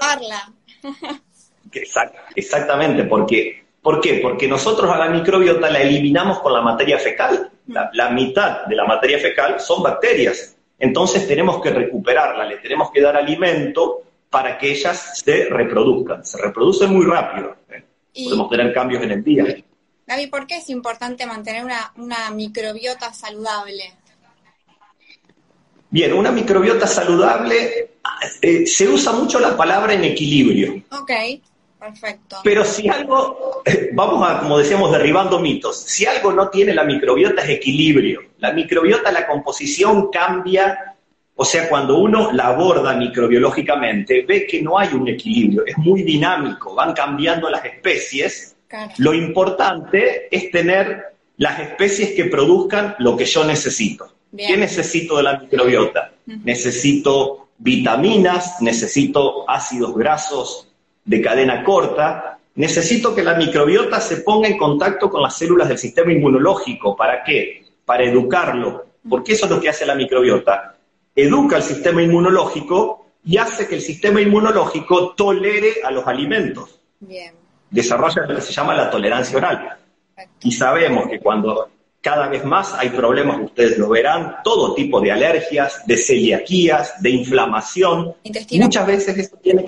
exactamente, 2.36 3.04
porque, 3.04 3.66
¿por 3.90 4.02
qué? 4.02 4.20
Porque 4.22 4.48
nosotros 4.48 4.88
a 4.92 5.00
la 5.00 5.10
microbiota 5.10 5.68
la 5.68 5.82
eliminamos 5.82 6.42
con 6.42 6.54
la 6.54 6.62
materia 6.62 7.00
fecal. 7.00 7.50
La, 7.66 7.90
la 7.92 8.12
mitad 8.12 8.68
de 8.68 8.76
la 8.76 8.86
materia 8.86 9.18
fecal 9.18 9.60
son 9.60 9.82
bacterias. 9.82 10.56
Entonces 10.78 11.28
tenemos 11.28 11.60
que 11.60 11.72
recuperarla, 11.72 12.46
le 12.46 12.58
tenemos 12.58 12.92
que 12.92 13.02
dar 13.02 13.18
alimento 13.18 14.04
para 14.30 14.60
que 14.60 14.74
ellas 14.74 15.20
se 15.26 15.46
reproduzcan. 15.46 16.24
Se 16.24 16.40
reproducen 16.40 16.94
muy 16.94 17.04
rápido. 17.04 17.56
¿eh? 17.72 17.84
Podemos 18.26 18.48
tener 18.52 18.72
cambios 18.76 19.02
en 19.02 19.10
el 19.10 19.24
día. 19.24 19.58
Gaby, 20.06 20.28
¿por 20.28 20.46
qué 20.46 20.58
es 20.58 20.70
importante 20.70 21.26
mantener 21.26 21.64
una, 21.66 22.30
microbiota 22.30 23.12
saludable? 23.12 23.92
Bien, 25.90 26.14
una 26.14 26.32
microbiota 26.32 26.86
saludable, 26.86 27.90
eh, 28.44 28.68
se 28.68 28.88
usa 28.88 29.14
mucho 29.14 29.40
la 29.40 29.58
palabra 29.58 29.94
en 29.94 30.04
equilibrio. 30.04 30.84
Ok, 30.92 31.12
perfecto. 31.80 32.38
Pero 32.44 32.66
si 32.66 32.88
algo, 32.90 33.64
vamos 33.94 34.30
a, 34.30 34.40
como 34.40 34.58
decíamos, 34.58 34.92
derribando 34.92 35.40
mitos, 35.40 35.80
si 35.80 36.06
algo 36.06 36.32
no 36.32 36.50
tiene 36.50 36.74
la 36.74 36.84
microbiota 36.84 37.42
es 37.44 37.50
equilibrio. 37.50 38.22
La 38.38 38.54
microbiota, 38.54 39.12
la 39.12 39.26
composición 39.26 40.10
cambia, 40.12 40.96
o 41.36 41.46
sea, 41.46 41.70
cuando 41.70 41.98
uno 41.98 42.32
la 42.32 42.48
aborda 42.48 42.96
microbiológicamente, 42.96 44.26
ve 44.28 44.46
que 44.46 44.62
no 44.62 44.78
hay 44.78 44.90
un 44.94 45.08
equilibrio, 45.08 45.66
es 45.66 45.78
muy 45.78 46.04
dinámico, 46.04 46.76
van 46.76 46.94
cambiando 46.94 47.50
las 47.50 47.64
especies 47.66 48.56
lo 48.98 49.14
importante 49.14 50.28
es 50.36 50.52
tener 50.52 51.16
las 51.38 51.60
especies 51.60 52.12
que 52.12 52.26
produzcan 52.26 52.96
lo 53.00 53.18
que 53.18 53.26
yo 53.26 53.44
necesito. 53.44 54.14
¿Qué 54.36 54.58
necesito 54.58 55.18
de 55.18 55.24
la 55.24 55.40
microbiota? 55.40 56.12
Necesito 56.26 57.50
vitaminas, 57.58 58.62
necesito 58.62 59.50
ácidos 59.50 59.96
grasos 59.96 60.69
de 61.10 61.22
cadena 61.22 61.64
corta, 61.64 62.38
necesito 62.56 63.16
que 63.16 63.24
la 63.24 63.36
microbiota 63.36 64.00
se 64.00 64.18
ponga 64.18 64.48
en 64.48 64.58
contacto 64.58 65.10
con 65.10 65.22
las 65.22 65.38
células 65.38 65.68
del 65.68 65.78
sistema 65.78 66.12
inmunológico. 66.12 66.96
¿Para 66.96 67.24
qué? 67.24 67.64
Para 67.86 68.04
educarlo. 68.04 68.86
Porque 69.10 69.34
eso 69.34 69.46
es 69.46 69.52
lo 69.52 69.60
que 69.60 69.70
hace 69.70 69.86
la 69.86 69.96
microbiota. 69.96 70.76
Educa 71.16 71.58
el 71.58 71.64
sistema 71.64 72.02
inmunológico 72.02 73.08
y 73.26 73.38
hace 73.38 73.68
que 73.68 73.76
el 73.76 73.82
sistema 73.82 74.22
inmunológico 74.22 75.16
tolere 75.16 75.76
a 75.84 75.92
los 75.92 76.06
alimentos. 76.06 76.80
Bien 77.00 77.40
desarrolla 77.70 78.26
lo 78.26 78.36
que 78.36 78.42
se 78.42 78.54
llama 78.54 78.74
la 78.74 78.90
tolerancia 78.90 79.38
oral. 79.38 79.78
Y 80.42 80.52
sabemos 80.52 81.08
que 81.08 81.20
cuando 81.20 81.70
cada 82.02 82.28
vez 82.28 82.44
más 82.46 82.74
hay 82.74 82.90
problemas, 82.90 83.40
ustedes 83.42 83.78
lo 83.78 83.90
verán, 83.90 84.38
todo 84.44 84.74
tipo 84.74 85.00
de 85.02 85.12
alergias, 85.12 85.86
de 85.86 85.98
celiaquías, 85.98 87.02
de 87.02 87.10
inflamación. 87.10 88.16
Intestino 88.24 88.66
Muchas 88.66 88.88
veces 88.88 89.18
eso 89.18 89.38
tiene. 89.38 89.66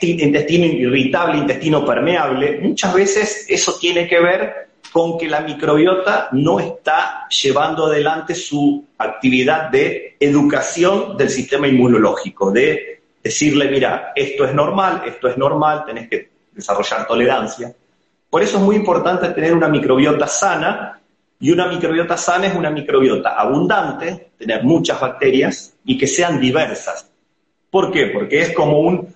Intestino 0.00 0.66
irritable, 0.66 1.38
intestino 1.38 1.84
permeable. 1.84 2.58
Muchas 2.60 2.94
veces 2.94 3.46
eso 3.48 3.76
tiene 3.78 4.06
que 4.06 4.20
ver 4.20 4.68
con 4.92 5.18
que 5.18 5.28
la 5.28 5.40
microbiota 5.40 6.28
no 6.32 6.60
está 6.60 7.28
llevando 7.28 7.86
adelante 7.86 8.34
su 8.34 8.84
actividad 8.96 9.70
de 9.70 10.16
educación 10.18 11.16
del 11.16 11.28
sistema 11.28 11.68
inmunológico, 11.68 12.50
de 12.50 13.00
decirle, 13.22 13.70
mira, 13.70 14.12
esto 14.14 14.44
es 14.44 14.54
normal, 14.54 15.02
esto 15.06 15.28
es 15.28 15.36
normal, 15.36 15.84
tenés 15.84 16.08
que 16.08 16.30
desarrollar 16.52 17.06
tolerancia. 17.06 17.72
Por 18.30 18.42
eso 18.42 18.56
es 18.58 18.62
muy 18.62 18.76
importante 18.76 19.28
tener 19.30 19.54
una 19.54 19.68
microbiota 19.68 20.26
sana, 20.26 20.98
y 21.40 21.52
una 21.52 21.66
microbiota 21.68 22.16
sana 22.16 22.48
es 22.48 22.54
una 22.54 22.70
microbiota 22.70 23.30
abundante, 23.38 24.30
tener 24.36 24.64
muchas 24.64 25.00
bacterias 25.00 25.74
y 25.84 25.96
que 25.96 26.06
sean 26.06 26.40
diversas. 26.40 27.08
¿Por 27.70 27.92
qué? 27.92 28.06
Porque 28.06 28.40
es 28.40 28.54
como 28.54 28.80
un, 28.80 29.14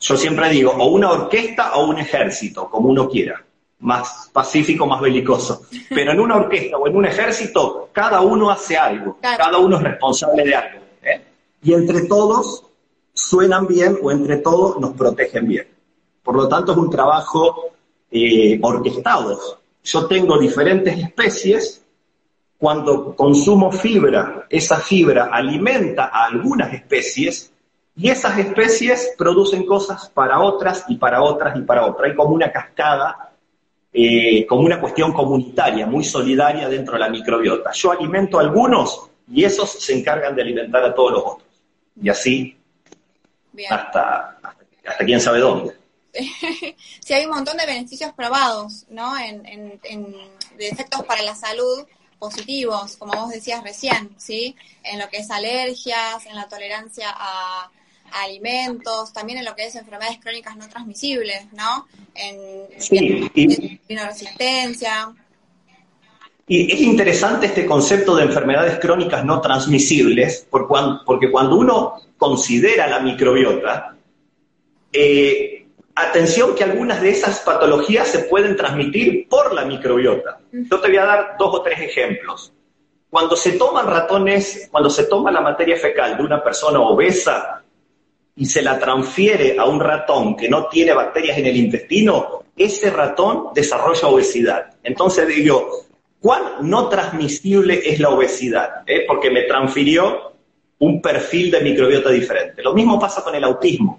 yo 0.00 0.16
siempre 0.16 0.48
digo, 0.48 0.72
o 0.72 0.86
una 0.86 1.10
orquesta 1.10 1.74
o 1.74 1.86
un 1.86 1.98
ejército, 1.98 2.70
como 2.70 2.88
uno 2.88 3.08
quiera, 3.08 3.44
más 3.80 4.30
pacífico, 4.32 4.86
más 4.86 5.00
belicoso. 5.00 5.62
Pero 5.90 6.12
en 6.12 6.20
una 6.20 6.36
orquesta 6.36 6.78
o 6.78 6.86
en 6.86 6.96
un 6.96 7.04
ejército, 7.04 7.90
cada 7.92 8.22
uno 8.22 8.50
hace 8.50 8.78
algo, 8.78 9.18
cada 9.20 9.58
uno 9.58 9.76
es 9.76 9.82
responsable 9.82 10.44
de 10.44 10.54
algo. 10.54 10.80
¿eh? 11.02 11.22
Y 11.62 11.74
entre 11.74 12.02
todos 12.02 12.64
suenan 13.12 13.66
bien 13.66 13.98
o 14.02 14.10
entre 14.10 14.38
todos 14.38 14.80
nos 14.80 14.94
protegen 14.94 15.46
bien. 15.46 15.68
Por 16.22 16.34
lo 16.34 16.48
tanto, 16.48 16.72
es 16.72 16.78
un 16.78 16.90
trabajo 16.90 17.72
eh, 18.10 18.58
orquestado. 18.62 19.38
Yo 19.84 20.06
tengo 20.06 20.38
diferentes 20.38 20.98
especies, 20.98 21.84
cuando 22.56 23.14
consumo 23.16 23.70
fibra, 23.72 24.46
esa 24.48 24.78
fibra 24.78 25.30
alimenta 25.32 26.10
a 26.12 26.26
algunas 26.26 26.72
especies 26.72 27.52
y 27.96 28.08
esas 28.08 28.38
especies 28.38 29.14
producen 29.18 29.66
cosas 29.66 30.08
para 30.08 30.40
otras 30.40 30.84
y 30.88 30.96
para 30.96 31.22
otras 31.22 31.56
y 31.56 31.62
para 31.62 31.84
otras. 31.84 32.10
Hay 32.10 32.16
como 32.16 32.34
una 32.34 32.50
cascada, 32.50 33.32
eh, 33.92 34.46
como 34.46 34.62
una 34.62 34.80
cuestión 34.80 35.12
comunitaria, 35.12 35.86
muy 35.86 36.04
solidaria 36.04 36.68
dentro 36.68 36.94
de 36.94 37.00
la 37.00 37.08
microbiota. 37.08 37.72
Yo 37.72 37.92
alimento 37.92 38.38
a 38.38 38.42
algunos 38.42 39.10
y 39.30 39.44
esos 39.44 39.70
se 39.70 39.98
encargan 39.98 40.34
de 40.34 40.42
alimentar 40.42 40.84
a 40.84 40.94
todos 40.94 41.12
los 41.12 41.22
otros. 41.24 41.48
Y 42.00 42.08
así 42.08 42.56
hasta, 43.68 44.38
hasta, 44.84 45.04
quién 45.04 45.20
sabe 45.20 45.40
dónde. 45.40 45.76
sí, 47.00 47.12
hay 47.12 47.24
un 47.24 47.32
montón 47.32 47.56
de 47.56 47.66
beneficios 47.66 48.12
probados, 48.12 48.86
¿no? 48.88 49.16
En, 49.18 49.42
de 49.42 50.68
efectos 50.68 51.04
para 51.04 51.22
la 51.22 51.34
salud 51.34 51.86
positivos, 52.18 52.96
como 52.96 53.12
vos 53.14 53.30
decías 53.30 53.62
recién, 53.62 54.14
¿sí? 54.18 54.54
En 54.82 54.98
lo 54.98 55.08
que 55.08 55.18
es 55.18 55.30
alergias, 55.30 56.26
en 56.26 56.36
la 56.36 56.48
tolerancia 56.48 57.06
a, 57.08 57.70
alimentos, 58.12 59.12
también 59.12 59.38
en 59.38 59.44
lo 59.44 59.54
que 59.54 59.66
es 59.66 59.74
enfermedades 59.74 60.18
crónicas 60.20 60.56
no 60.56 60.68
transmisibles, 60.68 61.52
¿no? 61.52 61.86
En, 62.14 62.66
sí, 62.78 63.80
resistencia. 63.88 65.14
Y 66.46 66.72
es 66.72 66.80
interesante 66.80 67.46
este 67.46 67.64
concepto 67.64 68.16
de 68.16 68.24
enfermedades 68.24 68.78
crónicas 68.80 69.24
no 69.24 69.40
transmisibles, 69.40 70.46
porque 70.50 71.30
cuando 71.30 71.56
uno 71.56 71.94
considera 72.18 72.88
la 72.88 72.98
microbiota, 72.98 73.96
eh, 74.92 75.68
atención 75.94 76.54
que 76.54 76.64
algunas 76.64 77.00
de 77.00 77.10
esas 77.10 77.40
patologías 77.40 78.08
se 78.08 78.20
pueden 78.20 78.56
transmitir 78.56 79.28
por 79.28 79.54
la 79.54 79.64
microbiota. 79.64 80.40
Yo 80.52 80.80
te 80.80 80.88
voy 80.88 80.96
a 80.96 81.04
dar 81.04 81.36
dos 81.38 81.54
o 81.54 81.62
tres 81.62 81.80
ejemplos. 81.80 82.52
Cuando 83.08 83.36
se 83.36 83.52
toman 83.52 83.86
ratones, 83.86 84.68
cuando 84.70 84.88
se 84.90 85.04
toma 85.04 85.30
la 85.30 85.40
materia 85.40 85.76
fecal 85.76 86.16
de 86.16 86.22
una 86.22 86.42
persona 86.42 86.80
obesa 86.80 87.59
y 88.40 88.46
se 88.46 88.62
la 88.62 88.80
transfiere 88.80 89.56
a 89.56 89.66
un 89.66 89.78
ratón 89.78 90.34
que 90.34 90.48
no 90.48 90.66
tiene 90.66 90.92
bacterias 90.92 91.38
en 91.38 91.46
el 91.46 91.56
intestino, 91.56 92.42
ese 92.56 92.90
ratón 92.90 93.50
desarrolla 93.54 94.08
obesidad. 94.08 94.74
Entonces 94.82 95.28
digo, 95.28 95.86
¿Cuán 96.20 96.68
no 96.68 96.88
transmisible 96.88 97.80
es 97.82 97.98
la 97.98 98.10
obesidad? 98.10 98.82
¿Eh? 98.86 99.04
Porque 99.06 99.30
me 99.30 99.42
transfirió 99.44 100.34
un 100.80 101.00
perfil 101.00 101.50
de 101.50 101.60
microbiota 101.62 102.10
diferente. 102.10 102.62
Lo 102.62 102.74
mismo 102.74 103.00
pasa 103.00 103.24
con 103.24 103.34
el 103.34 103.42
autismo. 103.42 103.98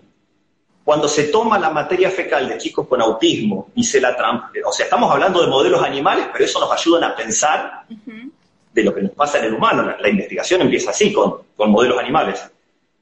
Cuando 0.84 1.08
se 1.08 1.26
toma 1.26 1.58
la 1.58 1.72
materia 1.72 2.12
fecal 2.12 2.48
de 2.48 2.58
chicos 2.60 2.88
con 2.88 3.02
autismo 3.02 3.70
y 3.74 3.84
se 3.84 4.00
la... 4.00 4.16
O 4.66 4.72
sea, 4.72 4.84
estamos 4.86 5.12
hablando 5.12 5.42
de 5.42 5.48
modelos 5.48 5.82
animales, 5.84 6.28
pero 6.32 6.46
eso 6.46 6.60
nos 6.60 6.72
ayuda 6.72 7.08
a 7.08 7.16
pensar 7.16 7.86
de 8.74 8.84
lo 8.84 8.94
que 8.94 9.02
nos 9.02 9.12
pasa 9.12 9.40
en 9.40 9.46
el 9.46 9.54
humano. 9.56 9.96
La, 10.00 10.10
investigación 10.10 10.62
empieza 10.62 10.92
así, 10.92 11.12
con, 11.12 11.38
modelos 11.58 11.98
animales. 11.98 12.51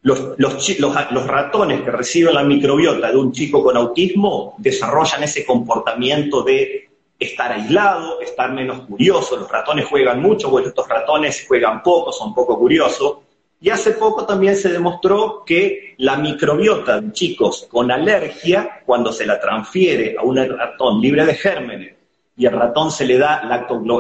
Los, 0.02 0.38
los, 0.38 1.28
ratones 1.28 1.82
que 1.82 1.92
reciben 1.92 2.34
la 2.34 2.44
microbiota 2.44 3.12
de 3.12 3.18
un 3.18 3.34
chico 3.34 3.62
con 3.62 3.76
autismo 3.76 4.56
desarrollan 4.58 5.24
ese 5.24 5.46
comportamiento 5.46 6.42
de 6.42 6.90
estar 7.20 7.52
aislado, 7.52 8.22
estar 8.22 8.54
menos 8.54 8.82
curioso. 8.88 9.36
Los 9.36 9.52
ratones 9.52 9.86
juegan 9.86 10.22
mucho, 10.22 10.50
bueno, 10.50 10.70
estos 10.70 10.88
ratones 10.88 11.46
juegan 11.48 11.84
poco, 11.84 12.14
son 12.14 12.34
poco 12.34 12.58
curiosos. 12.58 13.18
Y 13.62 13.70
hace 13.70 13.92
poco 13.92 14.26
también 14.26 14.56
se 14.56 14.70
demostró 14.70 15.44
que 15.46 15.96
la 15.98 16.16
microbiota 16.16 17.02
de 17.02 17.12
chicos 17.12 17.68
con 17.70 17.92
alergia, 17.92 18.82
cuando 18.86 19.12
se 19.12 19.26
la 19.26 19.38
transfiere 19.38 20.16
a 20.18 20.24
un 20.24 20.38
ratón 20.38 21.02
libre 21.02 21.26
de 21.26 21.36
gérmenes 21.36 21.94
y 22.38 22.46
el 22.46 22.54
ratón 22.54 22.90
se 22.90 23.06
le 23.06 23.18
da 23.18 23.42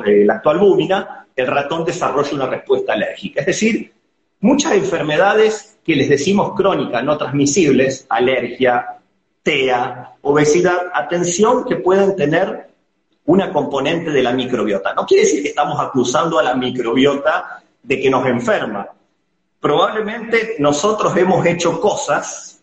eh, 0.06 0.24
lactoalbúmina, 0.25 1.27
el 1.36 1.48
ratón 1.48 1.84
desarrolla 1.84 2.32
una 2.32 2.46
respuesta 2.46 2.94
alérgica. 2.94 3.41
Es 3.41 3.48
decir, 3.48 3.91
muchas 4.39 4.74
enfermedades 4.74 5.69
que 5.84 5.96
les 5.96 6.10
decimos 6.10 6.54
crónicas, 6.56 7.04
no 7.04 7.18
transmisibles, 7.18 8.06
alergia, 8.10 9.00
TEA, 9.44 10.16
obesidad, 10.22 10.92
atención 10.94 11.66
que 11.66 11.78
pueden 11.78 12.16
tener 12.16 12.70
una 13.26 13.52
componente 13.54 14.12
de 14.12 14.24
la 14.24 14.34
microbiota. 14.34 14.94
No 14.94 15.06
quiere 15.06 15.24
decir 15.24 15.44
que 15.44 15.50
estamos 15.50 15.80
acusando 15.80 16.40
a 16.40 16.44
la 16.44 16.56
microbiota 16.56 17.64
de 17.84 18.00
que 18.00 18.10
nos 18.10 18.26
enferma. 18.26 18.88
Probablemente 19.60 20.56
nosotros 20.60 21.16
hemos 21.18 21.46
hecho 21.46 21.80
cosas, 21.80 22.62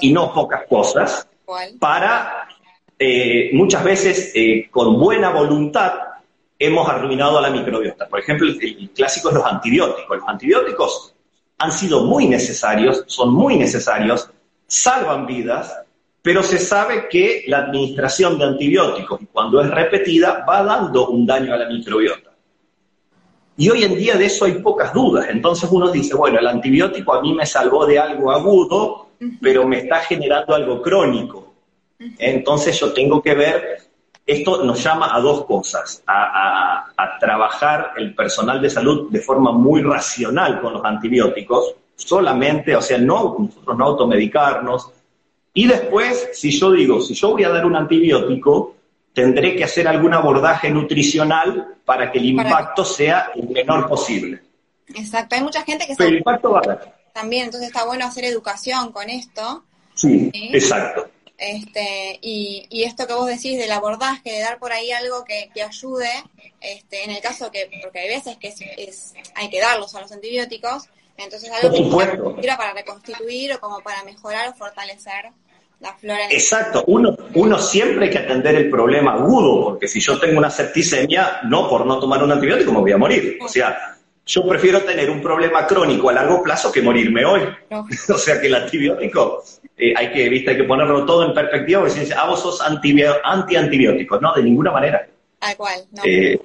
y 0.00 0.12
no 0.12 0.32
pocas 0.32 0.62
cosas, 0.68 1.26
para 1.78 2.48
eh, 2.98 3.50
muchas 3.52 3.84
veces 3.84 4.32
eh, 4.34 4.68
con 4.70 4.98
buena 4.98 5.30
voluntad 5.30 5.92
hemos 6.58 6.88
arruinado 6.88 7.38
a 7.38 7.42
la 7.42 7.50
microbiota. 7.50 8.08
Por 8.08 8.20
ejemplo, 8.20 8.48
el, 8.48 8.90
clásico 8.90 9.28
es 9.28 9.34
los 9.36 9.44
antibióticos. 9.44 10.18
Los 10.18 10.28
antibióticos 10.28 11.14
han 11.58 11.72
sido 11.72 12.04
muy 12.04 12.26
necesarios, 12.26 13.04
son 13.06 13.34
muy 13.34 13.56
necesarios, 13.56 14.30
salvan 14.66 15.26
vidas, 15.26 15.76
pero 16.22 16.42
se 16.42 16.58
sabe 16.58 17.08
que 17.08 17.44
la 17.46 17.58
administración 17.58 18.38
de 18.38 18.44
antibióticos, 18.44 19.20
cuando 19.32 19.60
es 19.60 19.70
repetida, 19.70 20.44
va 20.48 20.62
dando 20.62 21.08
un 21.08 21.26
daño 21.26 21.54
a 21.54 21.56
la 21.56 21.68
microbiota. 21.68 22.28
Y 23.56 23.70
hoy 23.70 23.82
en 23.82 23.96
día 23.96 24.16
de 24.16 24.26
eso 24.26 24.44
hay 24.44 24.52
pocas 24.60 24.92
dudas. 24.94 25.26
Entonces 25.30 25.68
uno 25.72 25.90
dice, 25.90 26.14
bueno, 26.14 26.38
el 26.38 26.46
antibiótico 26.46 27.14
a 27.14 27.20
mí 27.20 27.34
me 27.34 27.44
salvó 27.44 27.86
de 27.86 27.98
algo 27.98 28.30
agudo, 28.30 29.08
pero 29.40 29.66
me 29.66 29.78
está 29.78 29.98
generando 30.00 30.54
algo 30.54 30.80
crónico. 30.80 31.54
Entonces 32.18 32.78
yo 32.78 32.92
tengo 32.92 33.20
que 33.20 33.34
ver, 33.34 33.78
esto 34.28 34.62
nos 34.62 34.84
llama 34.84 35.16
a 35.16 35.20
dos 35.20 35.46
cosas, 35.46 36.02
a, 36.06 36.84
trabajar 37.18 37.94
el 37.96 38.14
personal 38.14 38.60
de 38.60 38.68
salud 38.68 39.10
de 39.10 39.20
forma 39.20 39.52
muy 39.52 39.82
racional 39.82 40.60
con 40.60 40.74
los 40.74 40.84
antibióticos, 40.84 41.74
solamente, 41.96 42.76
o 42.76 42.82
sea, 42.82 42.98
no, 42.98 43.36
nosotros 43.38 43.76
no 43.76 43.84
automedicarnos. 43.86 44.90
Y 45.54 45.66
después, 45.66 46.28
si 46.34 46.50
yo 46.50 46.70
digo, 46.70 47.00
si 47.00 47.14
yo 47.14 47.30
voy 47.30 47.44
a 47.44 47.48
dar 47.48 47.64
un 47.64 47.74
antibiótico, 47.74 48.76
tendré 49.14 49.56
que 49.56 49.64
hacer 49.64 49.88
algún 49.88 50.12
abordaje 50.12 50.70
nutricional 50.70 51.76
para 51.84 52.12
que 52.12 52.18
el 52.18 52.26
impacto 52.26 52.84
sea 52.84 53.30
el 53.34 53.48
menor 53.48 53.88
posible. 53.88 54.42
Exacto, 54.94 55.36
hay 55.36 55.42
mucha 55.42 55.62
gente 55.64 55.86
que... 55.86 55.94
Pero 55.96 56.10
el 56.10 56.18
impacto 56.18 56.52
va 56.52 56.60
a 56.60 57.12
También, 57.14 57.46
entonces 57.46 57.68
está 57.68 57.86
bueno 57.86 58.04
hacer 58.04 58.26
educación 58.26 58.92
con 58.92 59.08
esto. 59.08 59.64
Sí, 59.94 60.30
exacto. 60.34 61.08
Este, 61.38 62.18
y, 62.20 62.66
y, 62.68 62.82
esto 62.82 63.06
que 63.06 63.14
vos 63.14 63.28
decís 63.28 63.56
del 63.58 63.70
abordaje, 63.70 64.32
de 64.32 64.40
dar 64.40 64.58
por 64.58 64.72
ahí 64.72 64.90
algo 64.90 65.24
que, 65.24 65.50
que 65.54 65.62
ayude, 65.62 66.10
este, 66.60 67.04
en 67.04 67.12
el 67.12 67.22
caso 67.22 67.52
que, 67.52 67.70
porque 67.80 68.00
hay 68.00 68.08
veces 68.08 68.36
que 68.38 68.48
es, 68.48 69.14
hay 69.36 69.48
que 69.48 69.60
darlos 69.60 69.94
a 69.94 70.00
los 70.00 70.10
antibióticos, 70.10 70.88
entonces 71.16 71.48
algo 71.52 71.70
que 71.70 72.42
sirva 72.42 72.56
para 72.56 72.72
reconstituir 72.74 73.52
o 73.52 73.60
como 73.60 73.80
para 73.82 74.02
mejorar 74.02 74.48
o 74.48 74.54
fortalecer 74.54 75.30
la 75.78 75.94
flora. 75.94 76.26
Exacto, 76.28 76.82
uno, 76.88 77.16
uno 77.34 77.58
siempre 77.58 78.06
hay 78.06 78.10
que 78.10 78.18
atender 78.18 78.56
el 78.56 78.68
problema 78.68 79.12
agudo, 79.12 79.62
porque 79.62 79.86
si 79.86 80.00
yo 80.00 80.18
tengo 80.18 80.38
una 80.38 80.50
septicemia, 80.50 81.42
no 81.44 81.68
por 81.68 81.86
no 81.86 82.00
tomar 82.00 82.20
un 82.20 82.32
antibiótico 82.32 82.72
me 82.72 82.80
voy 82.80 82.92
a 82.92 82.98
morir. 82.98 83.38
O 83.40 83.48
sea, 83.48 83.97
yo 84.28 84.46
prefiero 84.46 84.82
tener 84.82 85.08
un 85.08 85.22
problema 85.22 85.66
crónico 85.66 86.10
a 86.10 86.12
largo 86.12 86.42
plazo 86.42 86.70
que 86.70 86.82
morirme 86.82 87.24
hoy. 87.24 87.40
o 88.08 88.18
sea 88.18 88.38
que 88.38 88.46
el 88.46 88.54
antibiótico, 88.54 89.42
eh, 89.76 89.94
hay 89.96 90.12
que, 90.12 90.28
viste, 90.28 90.50
hay 90.50 90.56
que 90.58 90.64
ponerlo 90.64 91.06
todo 91.06 91.24
en 91.24 91.32
perspectiva, 91.32 91.80
porque 91.80 91.94
si 91.94 92.00
dice, 92.00 92.14
ah, 92.14 92.26
vos 92.26 92.42
sos 92.42 92.60
anti-antibióticos, 92.60 94.20
no, 94.20 94.34
de 94.34 94.42
ninguna 94.42 94.70
manera. 94.70 95.08
Tal 95.38 95.56
cual, 95.56 95.80
no. 95.92 96.02
Eh, 96.04 96.38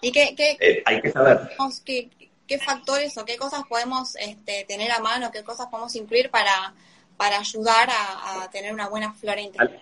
¿Y 0.00 0.10
qué, 0.10 0.34
qué 0.36 0.56
eh, 0.58 0.82
hay 0.84 1.00
que 1.00 1.12
saber. 1.12 1.38
Qué, 1.84 2.08
qué, 2.48 2.58
factores 2.58 3.16
o 3.16 3.24
qué 3.24 3.36
cosas 3.36 3.62
podemos 3.68 4.16
este, 4.16 4.64
tener 4.66 4.90
a 4.90 4.98
mano, 4.98 5.30
qué 5.32 5.44
cosas 5.44 5.68
podemos 5.70 5.94
incluir 5.94 6.28
para, 6.28 6.74
para 7.16 7.38
ayudar 7.38 7.88
a, 7.88 8.50
tener 8.50 8.74
una 8.74 8.88
buena 8.88 9.12
flora 9.12 9.40
intestinal? 9.40 9.80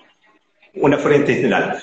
Una 0.74 0.98
flora 0.98 1.16
intestinal. 1.16 1.82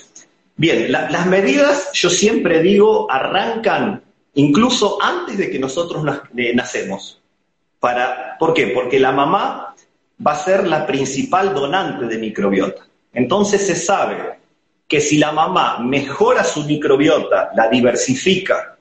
Bien, 0.56 0.92
las 0.92 1.26
medidas, 1.26 1.92
yo 1.94 2.12
siempre 2.12 2.62
digo, 2.62 3.12
arrancan 3.12 4.07
incluso 4.38 5.02
antes 5.02 5.38
de 5.38 5.50
que 5.50 5.60
nosotros 5.60 6.04
nacemos. 6.54 7.22
Para, 7.80 8.38
¿Por 8.40 8.54
qué? 8.54 8.68
Porque 8.68 9.00
la 9.00 9.12
mamá 9.12 9.76
va 10.26 10.32
a 10.32 10.44
ser 10.44 10.68
la 10.68 10.86
principal 10.86 11.54
donante 11.54 12.06
de 12.06 12.18
microbiota. 12.18 12.88
Entonces 13.14 13.66
se 13.66 13.76
sabe 13.76 14.40
que 14.88 15.02
si 15.02 15.18
la 15.18 15.32
mamá 15.32 15.80
mejora 15.80 16.44
su 16.44 16.64
microbiota, 16.64 17.50
la 17.56 17.68
diversifica, 17.68 18.78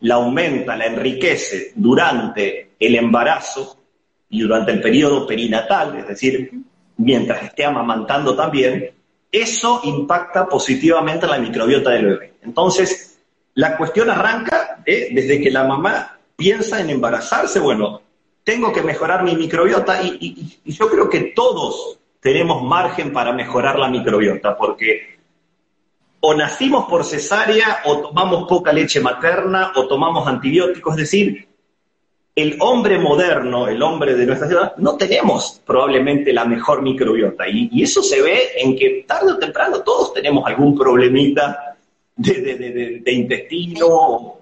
la 0.00 0.16
aumenta, 0.16 0.76
la 0.76 0.86
enriquece 0.86 1.72
durante 1.74 2.72
el 2.78 2.94
embarazo 2.94 3.78
y 4.28 4.40
durante 4.42 4.72
el 4.72 4.80
periodo 4.80 5.26
perinatal, 5.26 5.96
es 5.98 6.08
decir, 6.08 6.50
mientras 6.98 7.42
esté 7.42 7.64
amamantando 7.64 8.36
también, 8.36 8.90
eso 9.32 9.80
impacta 9.84 10.46
positivamente 10.46 11.24
en 11.24 11.32
la 11.32 11.38
microbiota 11.38 11.90
del 11.90 12.04
bebé. 12.04 12.34
Entonces, 12.42 13.07
la 13.58 13.76
cuestión 13.76 14.08
arranca 14.08 14.78
¿eh? 14.86 15.08
desde 15.10 15.40
que 15.40 15.50
la 15.50 15.64
mamá 15.64 16.16
piensa 16.36 16.80
en 16.80 16.90
embarazarse, 16.90 17.58
bueno, 17.58 18.00
tengo 18.44 18.72
que 18.72 18.82
mejorar 18.82 19.24
mi 19.24 19.34
microbiota 19.34 20.00
y, 20.00 20.60
yo 20.64 20.88
creo 20.88 21.10
que 21.10 21.32
todos 21.34 21.98
tenemos 22.20 22.62
margen 22.62 23.12
para 23.12 23.32
mejorar 23.32 23.76
la 23.76 23.88
microbiota, 23.88 24.56
porque 24.56 25.18
o 26.20 26.34
nacimos 26.34 26.88
por 26.88 27.04
cesárea, 27.04 27.80
o 27.86 27.98
tomamos 27.98 28.48
poca 28.48 28.72
leche 28.72 29.00
materna, 29.00 29.72
o 29.74 29.88
tomamos 29.88 30.28
antibióticos, 30.28 30.94
es 30.94 31.00
decir, 31.00 31.48
el 32.36 32.58
hombre 32.60 33.00
moderno, 33.00 33.66
el 33.66 33.82
hombre 33.82 34.14
de 34.14 34.24
nuestra 34.24 34.46
ciudad, 34.46 34.76
no 34.76 34.96
tenemos 34.96 35.60
probablemente 35.66 36.32
la 36.32 36.44
mejor 36.44 36.82
microbiota. 36.82 37.48
Y, 37.48 37.68
y, 37.72 37.82
eso 37.82 38.04
se 38.04 38.22
ve 38.22 38.52
en 38.56 38.76
que 38.76 39.04
tarde 39.04 39.32
o 39.32 39.38
temprano 39.38 39.80
todos 39.80 40.14
tenemos 40.14 40.46
algún 40.46 40.78
problemita 40.78 41.67
de, 42.18 43.12
intestino. 43.12 44.38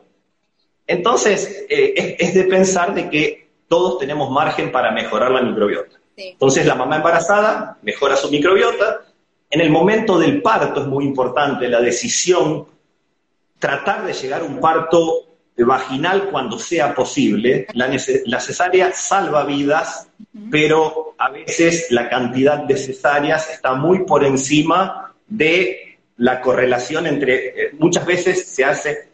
Entonces, 0.86 1.66
eh, 1.68 2.16
es, 2.18 2.34
de 2.34 2.44
pensar 2.44 2.94
de 2.94 3.08
que 3.08 3.48
todos 3.68 3.98
tenemos 3.98 4.30
margen 4.30 4.72
para 4.72 4.90
mejorar 4.90 5.30
la 5.30 5.42
microbiota. 5.42 5.98
Entonces, 6.16 6.64
la 6.66 6.74
mamá 6.74 6.96
embarazada 6.96 7.78
mejora 7.82 8.16
su 8.16 8.30
microbiota. 8.30 9.02
En 9.50 9.60
el 9.60 9.70
momento 9.70 10.18
del 10.18 10.42
parto 10.42 10.80
es 10.80 10.86
muy 10.86 11.04
importante 11.04 11.68
la 11.68 11.80
decisión, 11.80 12.66
tratar 13.58 14.06
de 14.06 14.12
llegar 14.12 14.40
a 14.40 14.44
un 14.44 14.60
parto 14.60 15.26
vaginal 15.56 16.30
cuando 16.30 16.58
sea 16.58 16.94
posible. 16.94 17.66
La, 17.74 17.90
la 18.24 18.40
cesárea 18.40 18.92
salva 18.92 19.44
vidas, 19.44 20.08
pero 20.50 21.14
a 21.18 21.30
veces 21.30 21.88
la 21.90 22.08
cantidad 22.08 22.58
de 22.58 22.76
cesáreas 22.76 23.50
está 23.50 23.74
muy 23.74 24.04
por 24.04 24.24
encima 24.24 25.14
de 25.26 25.85
la 26.18 26.40
correlación 26.40 27.06
entre, 27.06 27.48
eh, 27.48 27.70
muchas 27.78 28.06
veces 28.06 28.46
se 28.46 28.64
hace 28.64 29.10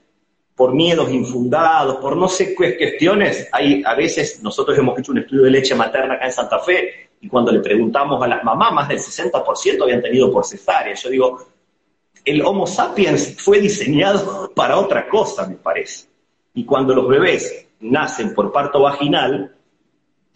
por 0.54 0.74
miedos 0.74 1.10
infundados, 1.10 1.96
por 1.96 2.16
no 2.16 2.28
sé 2.28 2.54
qué 2.54 2.76
cuestiones. 2.76 3.48
Hay, 3.52 3.82
a 3.84 3.94
veces 3.94 4.42
nosotros 4.42 4.78
hemos 4.78 4.98
hecho 4.98 5.12
un 5.12 5.18
estudio 5.18 5.44
de 5.44 5.50
leche 5.50 5.74
materna 5.74 6.14
acá 6.14 6.26
en 6.26 6.32
Santa 6.32 6.58
Fe 6.60 7.10
y 7.20 7.28
cuando 7.28 7.52
le 7.52 7.60
preguntamos 7.60 8.22
a 8.22 8.26
las 8.26 8.44
mamás, 8.44 8.72
más 8.72 8.88
del 8.88 8.98
60% 8.98 9.82
habían 9.82 10.02
tenido 10.02 10.30
por 10.30 10.44
cesárea. 10.44 10.94
Yo 10.94 11.08
digo, 11.08 11.46
el 12.24 12.42
Homo 12.42 12.66
sapiens 12.66 13.36
fue 13.38 13.60
diseñado 13.60 14.52
para 14.54 14.78
otra 14.78 15.08
cosa, 15.08 15.46
me 15.46 15.56
parece. 15.56 16.06
Y 16.54 16.64
cuando 16.64 16.94
los 16.94 17.08
bebés 17.08 17.66
nacen 17.80 18.34
por 18.34 18.52
parto 18.52 18.82
vaginal, 18.82 19.54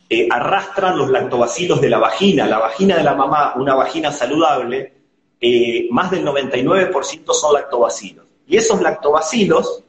eh, 0.09 0.29
arrastran 0.31 0.97
los 0.97 1.11
lactobacilos 1.11 1.81
de 1.81 1.91
la 1.91 1.99
vagina. 1.99 2.47
La 2.47 2.59
vagina 2.59 2.97
de 2.97 3.05
la 3.05 3.15
mamá, 3.15 3.55
una 3.57 3.75
vagina 3.75 4.13
saludable, 4.13 4.96
eh, 5.41 5.89
más 5.91 6.11
del 6.11 6.25
99% 6.25 7.33
son 7.33 7.55
lactobacilos. 7.55 8.27
Y 8.47 8.57
esos 8.57 8.81
lactobacilos 8.81 9.83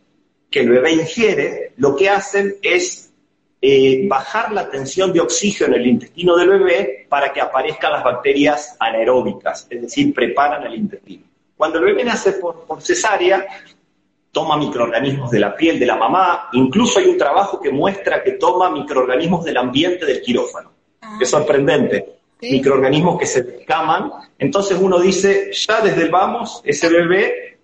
que 0.50 0.62
el 0.62 0.70
bebé 0.70 0.94
ingiere, 0.94 1.74
lo 1.78 1.96
que 1.96 2.10
hacen 2.10 2.56
es 2.62 3.12
eh, 3.62 4.08
bajar 4.08 4.52
la 4.52 4.70
tensión 4.70 5.12
de 5.12 5.20
oxígeno 5.20 5.76
en 5.76 5.82
el 5.82 5.88
intestino 5.88 6.36
del 6.36 6.50
bebé 6.50 7.06
para 7.10 7.34
que 7.34 7.42
aparezcan 7.42 7.92
las 7.92 8.04
bacterias 8.04 8.76
anaeróbicas, 8.80 9.68
es 9.70 9.82
decir, 9.82 10.14
preparan 10.14 10.64
el 10.64 10.76
intestino. 10.76 11.24
Cuando 11.56 11.80
el 11.80 11.86
bebé 11.86 12.04
nace 12.04 12.34
por, 12.34 12.66
por 12.66 12.82
cesárea, 12.82 13.46
toma 14.32 14.58
microorganismos 14.58 15.32
de 15.32 15.40
la 15.40 15.56
piel 15.56 15.80
de 15.80 15.88
la 15.88 15.96
mamá, 15.96 16.50
incluso 16.54 17.00
hay 17.00 17.08
un 17.08 17.18
trabajo 17.18 17.60
que 17.60 17.72
muestra 17.72 18.24
que 18.24 18.34
toma 18.34 18.70
microorganismos 18.70 19.44
del 19.44 19.58
ambiente 19.58 20.06
del 20.06 20.22
quirófano. 20.22 20.72
Ah. 21.02 21.18
Es 21.20 21.30
sorprendente. 21.30 22.17
Microorganismos 22.42 23.20
que 23.20 23.26
se 23.26 23.42
descaman. 23.44 24.12
Entonces 24.38 24.78
uno 24.80 25.00
dice, 25.00 25.52
ya 25.54 25.82
desde 25.82 26.04
el 26.04 26.12
vamos, 26.12 26.62
ese 26.64 26.90
bebé 26.90 27.58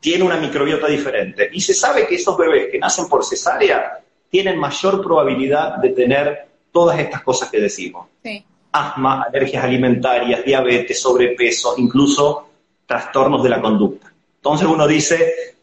tiene 0.00 0.24
una 0.24 0.36
microbiota 0.36 0.86
diferente. 0.86 1.50
Y 1.52 1.60
se 1.60 1.74
sabe 1.74 2.06
que 2.06 2.14
esos 2.14 2.36
bebés 2.36 2.68
que 2.70 2.78
nacen 2.78 3.08
por 3.08 3.24
cesárea 3.24 4.00
tienen 4.30 4.58
mayor 4.58 5.02
probabilidad 5.02 5.76
de 5.76 5.90
tener 5.90 6.48
todas 6.72 6.98
estas 6.98 7.22
cosas 7.22 7.50
que 7.50 7.60
decimos. 7.60 8.08
Asma, 8.72 9.24
alergias 9.24 9.64
alimentarias, 9.64 10.44
diabetes, 10.44 11.00
sobrepeso, 11.00 11.74
incluso 11.76 12.48
trastornos 12.86 13.42
de 13.42 13.48
la 13.50 13.60
conducta. 13.60 14.12
Entonces 14.36 14.66
uno 14.68 14.86
dice, 14.86 15.56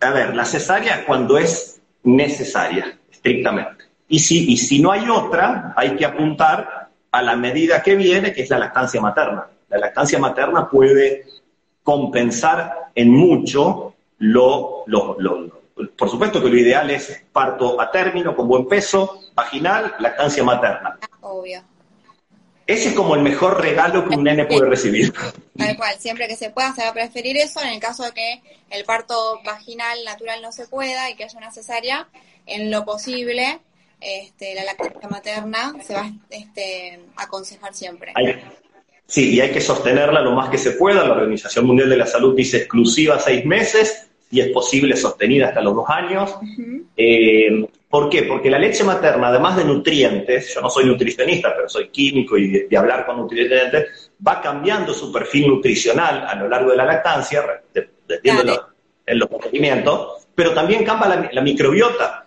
a 0.00 0.10
ver, 0.10 0.34
la 0.34 0.44
cesárea 0.44 1.04
cuando 1.04 1.38
es 1.38 1.80
necesaria, 2.02 2.98
estrictamente. 3.10 3.84
Y 4.08 4.18
si, 4.18 4.50
y 4.50 4.56
si 4.56 4.80
no 4.80 4.90
hay 4.90 5.08
otra, 5.08 5.74
hay 5.76 5.96
que 5.96 6.04
apuntar 6.04 6.85
a 7.18 7.22
la 7.22 7.36
medida 7.36 7.82
que 7.82 7.94
viene, 7.94 8.32
que 8.32 8.42
es 8.42 8.50
la 8.50 8.58
lactancia 8.58 9.00
materna. 9.00 9.46
La 9.68 9.78
lactancia 9.78 10.18
materna 10.18 10.68
puede 10.68 11.24
compensar 11.82 12.90
en 12.94 13.10
mucho 13.10 13.94
lo, 14.18 14.84
lo, 14.86 15.16
lo, 15.18 15.56
por 15.96 16.08
supuesto 16.08 16.42
que 16.42 16.48
lo 16.48 16.56
ideal 16.56 16.90
es 16.90 17.22
parto 17.32 17.80
a 17.80 17.90
término, 17.90 18.34
con 18.34 18.48
buen 18.48 18.66
peso, 18.66 19.20
vaginal, 19.34 19.94
lactancia 19.98 20.42
materna. 20.42 20.98
Obvio. 21.20 21.62
Ese 22.66 22.88
es 22.88 22.94
como 22.94 23.14
el 23.14 23.22
mejor 23.22 23.60
regalo 23.60 24.08
que 24.08 24.16
un 24.16 24.24
nene 24.24 24.44
puede 24.44 24.68
recibir. 24.68 25.12
Tal 25.56 25.76
cual, 25.76 25.94
siempre 26.00 26.26
que 26.26 26.34
se 26.34 26.50
pueda 26.50 26.74
se 26.74 26.82
va 26.82 26.88
a 26.88 26.94
preferir 26.94 27.36
eso. 27.36 27.60
En 27.60 27.68
el 27.68 27.80
caso 27.80 28.02
de 28.02 28.12
que 28.12 28.42
el 28.70 28.84
parto 28.84 29.40
vaginal 29.44 29.98
natural 30.04 30.42
no 30.42 30.50
se 30.50 30.66
pueda 30.66 31.08
y 31.08 31.14
que 31.14 31.24
haya 31.24 31.38
una 31.38 31.52
cesárea, 31.52 32.08
en 32.46 32.70
lo 32.72 32.84
posible, 32.84 33.60
este, 34.00 34.54
la 34.54 34.64
lactancia 34.64 35.08
materna 35.08 35.74
se 35.82 35.94
va 35.94 36.10
este, 36.30 37.00
a 37.16 37.24
aconsejar 37.24 37.74
siempre. 37.74 38.12
sí, 39.06 39.34
y 39.34 39.40
hay 39.40 39.50
que 39.50 39.60
sostenerla 39.60 40.20
lo 40.20 40.32
más 40.32 40.50
que 40.50 40.58
se 40.58 40.72
pueda. 40.72 41.04
La 41.06 41.14
Organización 41.14 41.66
Mundial 41.66 41.88
de 41.90 41.96
la 41.96 42.06
Salud 42.06 42.36
dice 42.36 42.58
exclusiva 42.58 43.18
seis 43.18 43.44
meses 43.44 44.08
y 44.30 44.40
es 44.40 44.48
posible 44.48 44.96
sostenida 44.96 45.48
hasta 45.48 45.60
los 45.60 45.74
dos 45.74 45.88
años. 45.88 46.34
Eh, 46.96 47.66
¿Por 47.88 48.10
qué? 48.10 48.24
Porque 48.24 48.50
la 48.50 48.58
leche 48.58 48.84
materna, 48.84 49.28
además 49.28 49.56
de 49.56 49.64
nutrientes, 49.64 50.52
yo 50.54 50.60
no 50.60 50.68
soy 50.68 50.84
nutricionista, 50.84 51.54
pero 51.54 51.68
soy 51.68 51.88
químico 51.88 52.36
y 52.36 52.66
de, 52.68 52.76
hablar 52.76 53.06
con 53.06 53.18
nutrientes, 53.18 54.10
va 54.26 54.40
cambiando 54.40 54.92
su 54.92 55.12
perfil 55.12 55.48
nutricional 55.48 56.26
a 56.26 56.34
lo 56.34 56.48
largo 56.48 56.72
de 56.72 56.76
la 56.76 56.84
lactancia, 56.84 57.44
dependiendo 57.72 58.68
en 59.06 59.18
los 59.18 59.28
procedimientos, 59.28 60.26
pero 60.34 60.52
también 60.52 60.84
cambia 60.84 61.30
la, 61.32 61.40
microbiota. 61.40 62.26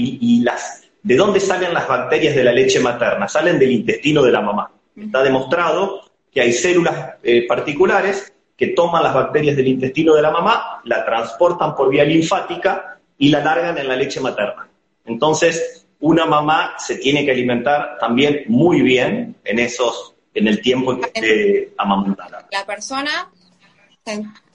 Y, 0.00 0.40
las, 0.42 0.84
¿De 1.02 1.16
dónde 1.16 1.40
salen 1.40 1.74
las 1.74 1.88
bacterias 1.88 2.34
de 2.34 2.44
la 2.44 2.52
leche 2.52 2.80
materna? 2.80 3.26
Salen 3.28 3.58
del 3.58 3.72
intestino 3.72 4.22
de 4.22 4.32
la 4.32 4.40
mamá. 4.40 4.70
Está 4.96 5.22
demostrado 5.22 6.02
que 6.30 6.40
hay 6.40 6.52
células 6.52 7.14
eh, 7.22 7.46
particulares 7.46 8.32
que 8.56 8.68
toman 8.68 9.02
las 9.02 9.14
bacterias 9.14 9.56
del 9.56 9.68
intestino 9.68 10.14
de 10.14 10.22
la 10.22 10.30
mamá, 10.30 10.80
la 10.84 11.04
transportan 11.04 11.74
por 11.76 11.90
vía 11.90 12.04
linfática 12.04 12.98
y 13.16 13.28
la 13.28 13.42
largan 13.42 13.78
en 13.78 13.88
la 13.88 13.96
leche 13.96 14.20
materna. 14.20 14.68
Entonces, 15.04 15.86
una 16.00 16.26
mamá 16.26 16.74
se 16.78 16.96
tiene 16.96 17.24
que 17.24 17.30
alimentar 17.30 17.98
también 17.98 18.44
muy 18.48 18.82
bien 18.82 19.36
en 19.44 19.58
esos, 19.58 20.14
en 20.34 20.48
el 20.48 20.60
tiempo 20.60 20.98
que 20.98 21.06
esté 21.06 21.74
amamantada. 21.78 22.48
La 22.50 22.66
persona 22.66 23.30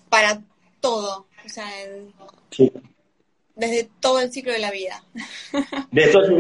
para 0.09 0.41
todo, 0.79 1.27
o 1.45 1.49
sea, 1.49 1.65
desde 3.55 3.89
todo 3.99 4.19
el 4.19 4.31
ciclo 4.31 4.51
de 4.51 4.59
la 4.59 4.71
vida. 4.71 5.03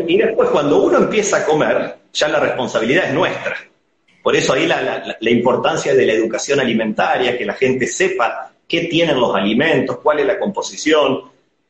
y 0.07 0.17
después 0.17 0.49
cuando 0.49 0.83
uno 0.83 0.97
empieza 0.97 1.37
a 1.37 1.45
comer, 1.45 1.97
ya 2.13 2.27
la 2.27 2.39
responsabilidad 2.39 3.07
es 3.07 3.13
nuestra. 3.13 3.55
Por 4.21 4.35
eso 4.35 4.53
ahí 4.53 4.65
la, 4.65 5.17
importancia 5.21 5.93
de 5.93 6.05
la 6.05 6.13
educación 6.13 6.59
alimentaria, 6.59 7.37
que 7.37 7.45
la 7.45 7.53
gente 7.53 7.87
sepa 7.87 8.53
qué 8.67 8.85
tienen 8.85 9.19
los 9.19 9.35
alimentos, 9.35 9.99
cuál 10.01 10.19
es 10.19 10.25
la 10.25 10.39
composición, 10.39 11.23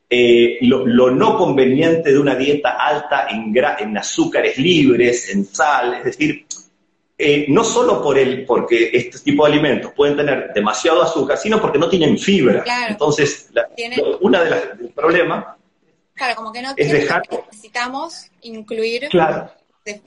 eh, 0.10 0.60
lo, 0.62 1.10
no 1.10 1.36
conveniente 1.36 2.12
de 2.12 2.19
una 2.19 2.36
dieta 2.36 2.77
alta 2.79 3.27
en, 3.29 3.51
en 3.79 3.97
azúcares 3.97 4.60
libres, 4.60 5.34
en 5.34 5.45
sal, 5.45 5.95
es 5.95 6.03
decir, 6.03 6.45
eh, 7.23 7.45
no 7.49 7.63
solo 7.63 8.01
por 8.01 8.17
el, 8.17 8.45
porque 8.45 8.89
este 8.93 9.19
tipo 9.19 9.45
de 9.45 9.53
alimentos 9.53 9.91
pueden 9.95 10.17
tener 10.17 10.51
demasiado 10.53 11.01
azúcar, 11.01 11.38
sino 11.38 11.62
porque 11.62 11.79
no 11.79 11.89
tienen 11.89 12.17
fibra. 12.17 12.63
Entonces, 12.88 13.49
una 14.21 14.43
de 14.43 14.49
las 14.49 14.62
problemas 14.93 15.45
claro, 16.13 16.36
como 16.36 16.51
que 16.51 16.62
no 16.62 16.73
es 16.75 16.91
dejar... 16.91 17.23
necesitamos 17.51 18.27
incluir 18.41 19.07
claro. 19.09 19.51
que, 19.83 20.01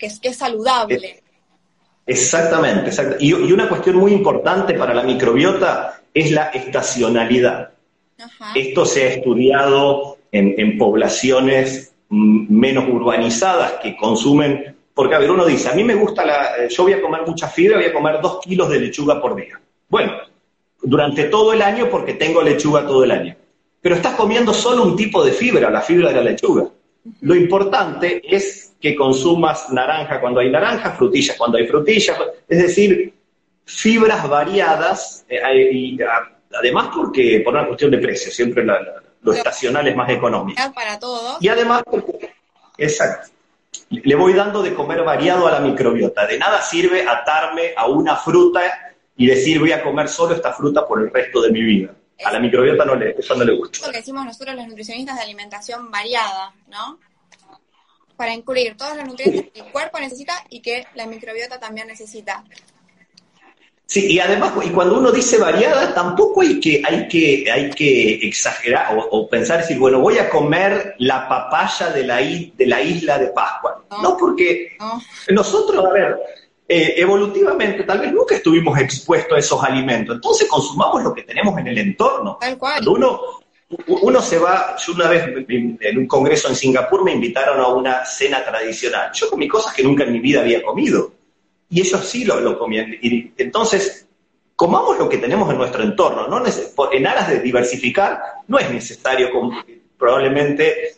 es, 0.00 0.20
que 0.20 0.28
es 0.28 0.36
saludable. 0.36 1.22
Exactamente, 2.06 2.90
Y, 3.18 3.32
una 3.32 3.68
cuestión 3.68 3.96
muy 3.96 4.12
importante 4.12 4.74
para 4.74 4.94
la 4.94 5.02
microbiota 5.02 6.00
es 6.14 6.30
la 6.30 6.46
estacionalidad. 6.50 7.70
Esto 8.54 8.86
se 8.86 9.02
ha 9.02 9.08
estudiado 9.08 10.18
en, 10.30 10.78
poblaciones 10.78 11.92
menos 12.08 12.88
urbanizadas 12.88 13.72
que 13.82 13.96
consumen, 13.96 14.75
porque 14.96 15.14
a 15.14 15.18
ver, 15.18 15.30
uno 15.30 15.44
dice, 15.44 15.68
a 15.68 15.74
mí 15.74 15.84
me 15.84 15.94
gusta 15.94 16.24
la, 16.24 16.56
eh, 16.56 16.68
yo 16.70 16.84
voy 16.84 16.94
a 16.94 17.02
comer 17.02 17.20
mucha 17.26 17.48
fibra, 17.48 17.76
voy 17.76 17.84
a 17.84 17.92
comer 17.92 18.18
dos 18.22 18.40
kilos 18.40 18.70
de 18.70 18.80
lechuga 18.80 19.20
por 19.20 19.36
día. 19.36 19.60
Bueno, 19.90 20.14
durante 20.80 21.24
todo 21.24 21.52
el 21.52 21.60
año 21.60 21.90
porque 21.90 22.14
tengo 22.14 22.40
lechuga 22.40 22.86
todo 22.86 23.04
el 23.04 23.10
año. 23.10 23.36
Pero 23.82 23.94
estás 23.94 24.14
comiendo 24.14 24.54
solo 24.54 24.84
un 24.84 24.96
tipo 24.96 25.22
de 25.22 25.32
fibra, 25.32 25.68
la 25.68 25.82
fibra 25.82 26.08
de 26.08 26.14
la 26.14 26.22
lechuga. 26.22 26.70
Lo 27.20 27.34
importante 27.34 28.22
es 28.24 28.74
que 28.80 28.96
consumas 28.96 29.68
naranja 29.70 30.18
cuando 30.18 30.40
hay 30.40 30.50
naranja, 30.50 30.92
frutillas 30.92 31.36
cuando 31.36 31.58
hay 31.58 31.66
frutillas, 31.66 32.16
es 32.48 32.62
decir, 32.62 33.12
fibras 33.66 34.26
variadas, 34.26 35.26
eh, 35.28 35.70
y 35.72 35.98
además 36.58 36.88
porque 36.96 37.42
por 37.44 37.52
una 37.52 37.66
cuestión 37.66 37.90
de 37.90 37.98
precio, 37.98 38.32
siempre 38.32 38.64
lo 38.64 39.32
estacional 39.34 39.86
es 39.86 39.94
más 39.94 40.08
económico. 40.08 40.58
Para 40.74 40.98
todos. 40.98 41.36
Y 41.42 41.48
además 41.48 41.82
exacto, 42.78 43.35
le 43.90 44.14
voy 44.14 44.32
dando 44.32 44.62
de 44.62 44.74
comer 44.74 45.02
variado 45.02 45.46
a 45.46 45.52
la 45.52 45.60
microbiota. 45.60 46.26
De 46.26 46.38
nada 46.38 46.62
sirve 46.62 47.06
atarme 47.06 47.72
a 47.76 47.86
una 47.86 48.16
fruta 48.16 48.60
y 49.16 49.26
decir 49.26 49.58
voy 49.58 49.72
a 49.72 49.82
comer 49.82 50.08
solo 50.08 50.34
esta 50.34 50.52
fruta 50.52 50.86
por 50.86 51.00
el 51.00 51.10
resto 51.10 51.40
de 51.40 51.50
mi 51.50 51.62
vida. 51.62 51.94
A 52.24 52.32
la 52.32 52.38
microbiota 52.38 52.84
no 52.84 52.94
le, 52.94 53.10
eso 53.18 53.34
no 53.34 53.44
le 53.44 53.56
gusta. 53.56 53.86
Lo 53.86 53.92
que 53.92 53.98
decimos 53.98 54.24
nosotros 54.24 54.56
los 54.56 54.66
nutricionistas 54.66 55.16
de 55.16 55.22
alimentación 55.22 55.90
variada, 55.90 56.54
¿no? 56.68 56.98
Para 58.16 58.32
incluir 58.32 58.76
todos 58.76 58.96
los 58.96 59.06
nutrientes 59.06 59.50
que 59.52 59.60
el 59.60 59.72
cuerpo 59.72 59.98
necesita 60.00 60.32
y 60.48 60.60
que 60.60 60.86
la 60.94 61.06
microbiota 61.06 61.60
también 61.60 61.86
necesita. 61.86 62.44
Sí, 63.86 64.12
y 64.12 64.18
además, 64.18 64.52
y 64.64 64.70
cuando 64.70 64.98
uno 64.98 65.12
dice 65.12 65.38
variada, 65.38 65.94
tampoco 65.94 66.40
hay 66.40 66.58
que, 66.58 66.82
hay 66.84 67.06
que, 67.06 67.48
hay 67.50 67.70
que 67.70 68.14
exagerar 68.26 68.98
o, 69.10 69.28
pensar, 69.28 69.58
decir, 69.58 69.78
bueno, 69.78 70.00
voy 70.00 70.18
a 70.18 70.28
comer 70.28 70.96
la 70.98 71.28
papaya 71.28 71.90
de 71.90 72.02
la, 72.02 72.16
de 72.16 72.66
la 72.66 72.82
isla 72.82 73.16
de 73.16 73.28
Pascua. 73.28 73.84
No, 74.02 74.16
porque 74.16 74.76
nosotros, 75.28 75.84
a 75.84 75.92
ver, 75.92 76.16
eh, 76.68 76.94
evolutivamente 76.96 77.84
tal 77.84 78.00
vez 78.00 78.12
nunca 78.12 78.34
estuvimos 78.34 78.76
expuestos 78.76 79.36
a 79.36 79.38
esos 79.38 79.62
alimentos. 79.62 80.16
Entonces 80.16 80.48
consumamos 80.48 81.04
lo 81.04 81.14
que 81.14 81.22
tenemos 81.22 81.56
en 81.56 81.68
el 81.68 81.78
entorno. 81.78 82.38
Tal 82.40 82.58
cual. 82.58 82.84
Cuando 82.84 82.92
uno, 82.92 83.20
uno 83.86 84.20
se 84.20 84.38
va, 84.38 84.76
yo 84.84 84.94
una 84.94 85.08
vez 85.08 85.26
en 85.48 85.98
un 85.98 86.08
congreso 86.08 86.48
en 86.48 86.56
Singapur 86.56 87.04
me 87.04 87.12
invitaron 87.12 87.60
a 87.60 87.68
una 87.68 88.04
cena 88.04 88.44
tradicional. 88.44 89.12
Yo 89.14 89.30
comí 89.30 89.46
cosas 89.46 89.72
que 89.74 89.84
nunca 89.84 90.02
en 90.02 90.12
mi 90.12 90.18
vida 90.18 90.40
había 90.40 90.60
comido. 90.60 91.12
Y 91.68 91.80
ellos 91.80 92.04
sí 92.04 92.24
lo, 92.24 92.40
lo 92.40 92.58
comían. 92.58 92.94
Y 93.00 93.32
entonces, 93.36 94.06
comamos 94.56 94.98
lo 94.98 95.08
que 95.08 95.18
tenemos 95.18 95.50
en 95.50 95.58
nuestro 95.58 95.82
entorno. 95.82 96.26
¿no? 96.26 96.42
En 96.92 97.06
aras 97.06 97.28
de 97.28 97.40
diversificar, 97.40 98.20
no 98.48 98.58
es 98.58 98.70
necesario 98.70 99.30
probablemente 99.98 100.94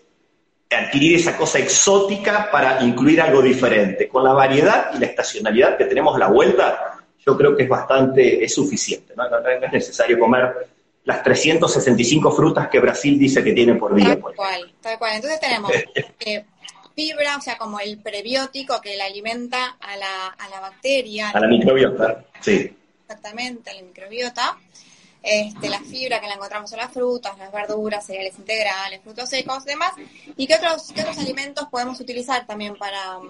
adquirir 0.70 1.16
esa 1.16 1.36
cosa 1.36 1.58
exótica 1.58 2.50
para 2.50 2.82
incluir 2.82 3.20
algo 3.20 3.42
diferente. 3.42 4.08
Con 4.08 4.24
la 4.24 4.32
variedad 4.32 4.90
y 4.94 4.98
la 4.98 5.06
estacionalidad 5.06 5.76
que 5.76 5.84
tenemos 5.84 6.14
a 6.14 6.18
la 6.18 6.28
vuelta, 6.28 6.98
yo 7.26 7.36
creo 7.36 7.56
que 7.56 7.64
es 7.64 7.68
bastante, 7.68 8.44
es 8.44 8.54
suficiente. 8.54 9.14
No, 9.16 9.24
es 9.26 9.72
necesario 9.72 10.18
comer 10.18 10.68
las 11.04 11.22
365 11.22 12.30
frutas 12.32 12.68
que 12.68 12.80
Brasil 12.80 13.18
dice 13.18 13.42
que 13.42 13.52
tiene 13.52 13.74
por 13.76 13.94
día. 13.94 14.08
Tal 14.08 14.34
cual, 14.34 14.72
tal 14.80 14.98
cual. 14.98 15.16
Entonces 15.16 15.40
tenemos 15.40 15.70
eh, 15.72 16.44
fibra, 16.98 17.36
o 17.36 17.40
sea, 17.40 17.56
como 17.56 17.78
el 17.78 17.98
prebiótico 17.98 18.80
que 18.80 18.96
le 18.96 19.04
alimenta 19.04 19.76
a 19.78 19.96
la, 19.96 20.26
a 20.36 20.48
la 20.48 20.58
bacteria. 20.58 21.30
A 21.30 21.38
la 21.38 21.46
microbiota, 21.46 22.24
sí. 22.40 22.74
exactamente 23.02 23.72
la 23.72 23.82
microbiota, 23.82 24.58
este, 25.22 25.68
la 25.68 25.78
fibra 25.78 26.20
que 26.20 26.26
la 26.26 26.34
encontramos 26.34 26.72
en 26.72 26.78
las 26.78 26.92
frutas, 26.92 27.38
las 27.38 27.52
verduras, 27.52 28.04
cereales 28.04 28.36
integrales, 28.36 29.00
frutos 29.04 29.28
secos, 29.28 29.64
demás, 29.64 29.92
y 30.36 30.48
qué 30.48 30.56
otros, 30.56 30.90
qué 30.92 31.02
otros 31.02 31.18
alimentos 31.18 31.68
podemos 31.70 32.00
utilizar 32.00 32.44
también 32.48 32.74
para, 32.74 33.20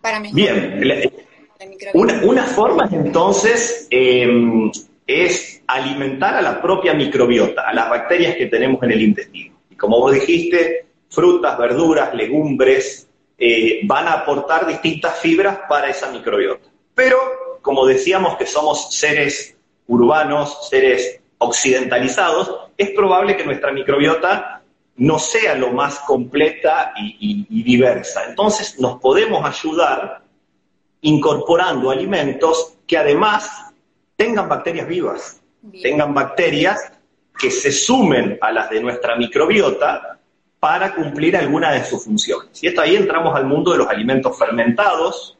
para 0.00 0.18
mejorar 0.18 0.78
Bien, 0.78 1.12
una, 1.92 2.22
una, 2.24 2.44
forma 2.44 2.88
entonces 2.90 3.88
em, 3.90 4.72
es 5.06 5.60
alimentar 5.66 6.34
a 6.34 6.40
la 6.40 6.62
propia 6.62 6.94
microbiota, 6.94 7.68
a 7.68 7.74
las 7.74 7.90
bacterias 7.90 8.36
que 8.36 8.46
tenemos 8.46 8.82
en 8.82 8.92
el 8.92 9.02
intestino. 9.02 9.54
Y 9.68 9.76
como 9.76 10.00
vos 10.00 10.14
dijiste, 10.14 10.93
frutas, 11.14 11.56
verduras, 11.58 12.14
legumbres 12.14 13.08
eh, 13.38 13.80
van 13.84 14.08
a 14.08 14.12
aportar 14.12 14.66
distintas 14.66 15.18
fibras 15.18 15.60
para 15.68 15.88
esa 15.88 16.10
microbiota. 16.10 16.68
Pero, 16.94 17.58
como 17.62 17.86
decíamos 17.86 18.36
que 18.36 18.46
somos 18.46 18.94
seres 18.94 19.56
urbanos, 19.86 20.68
seres 20.68 21.20
occidentalizados, 21.38 22.70
es 22.76 22.90
probable 22.90 23.36
que 23.36 23.44
nuestra 23.44 23.72
microbiota 23.72 24.62
no 24.96 25.18
sea 25.18 25.54
lo 25.54 25.72
más 25.72 25.98
completa 26.00 26.92
y, 26.96 27.62
diversa. 27.62 28.24
Entonces 28.28 28.78
nos 28.78 29.00
podemos 29.00 29.44
ayudar 29.44 30.22
incorporando 31.00 31.90
alimentos 31.90 32.74
que 32.86 32.96
además 32.96 33.72
tengan 34.16 34.48
bacterias 34.48 34.86
vivas, 34.86 35.42
tengan 35.82 36.14
bacterias 36.14 36.92
que 37.38 37.50
se 37.50 37.72
sumen 37.72 38.38
a 38.40 38.52
las 38.52 38.70
de 38.70 38.80
nuestra 38.80 39.16
microbiota 39.16 40.20
para 40.64 40.94
cumplir 40.94 41.36
alguna 41.36 41.72
de 41.72 41.84
sus 41.84 42.02
funciones. 42.02 42.48
Y 42.62 42.68
esto 42.68 42.80
ahí 42.80 42.96
entramos 42.96 43.36
al 43.36 43.44
mundo 43.44 43.72
de 43.72 43.76
los 43.76 43.86
alimentos 43.86 44.38
fermentados, 44.38 45.36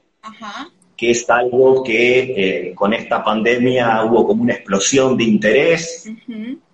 que 0.95 1.13
es 1.13 1.31
algo 1.31 1.83
que 1.83 2.69
eh, 2.69 2.75
con 2.75 2.93
esta 2.93 3.25
pandemia 3.25 4.05
hubo 4.05 4.27
como 4.27 4.43
una 4.43 4.53
explosión 4.53 5.17
de 5.17 5.25
interés, 5.25 6.11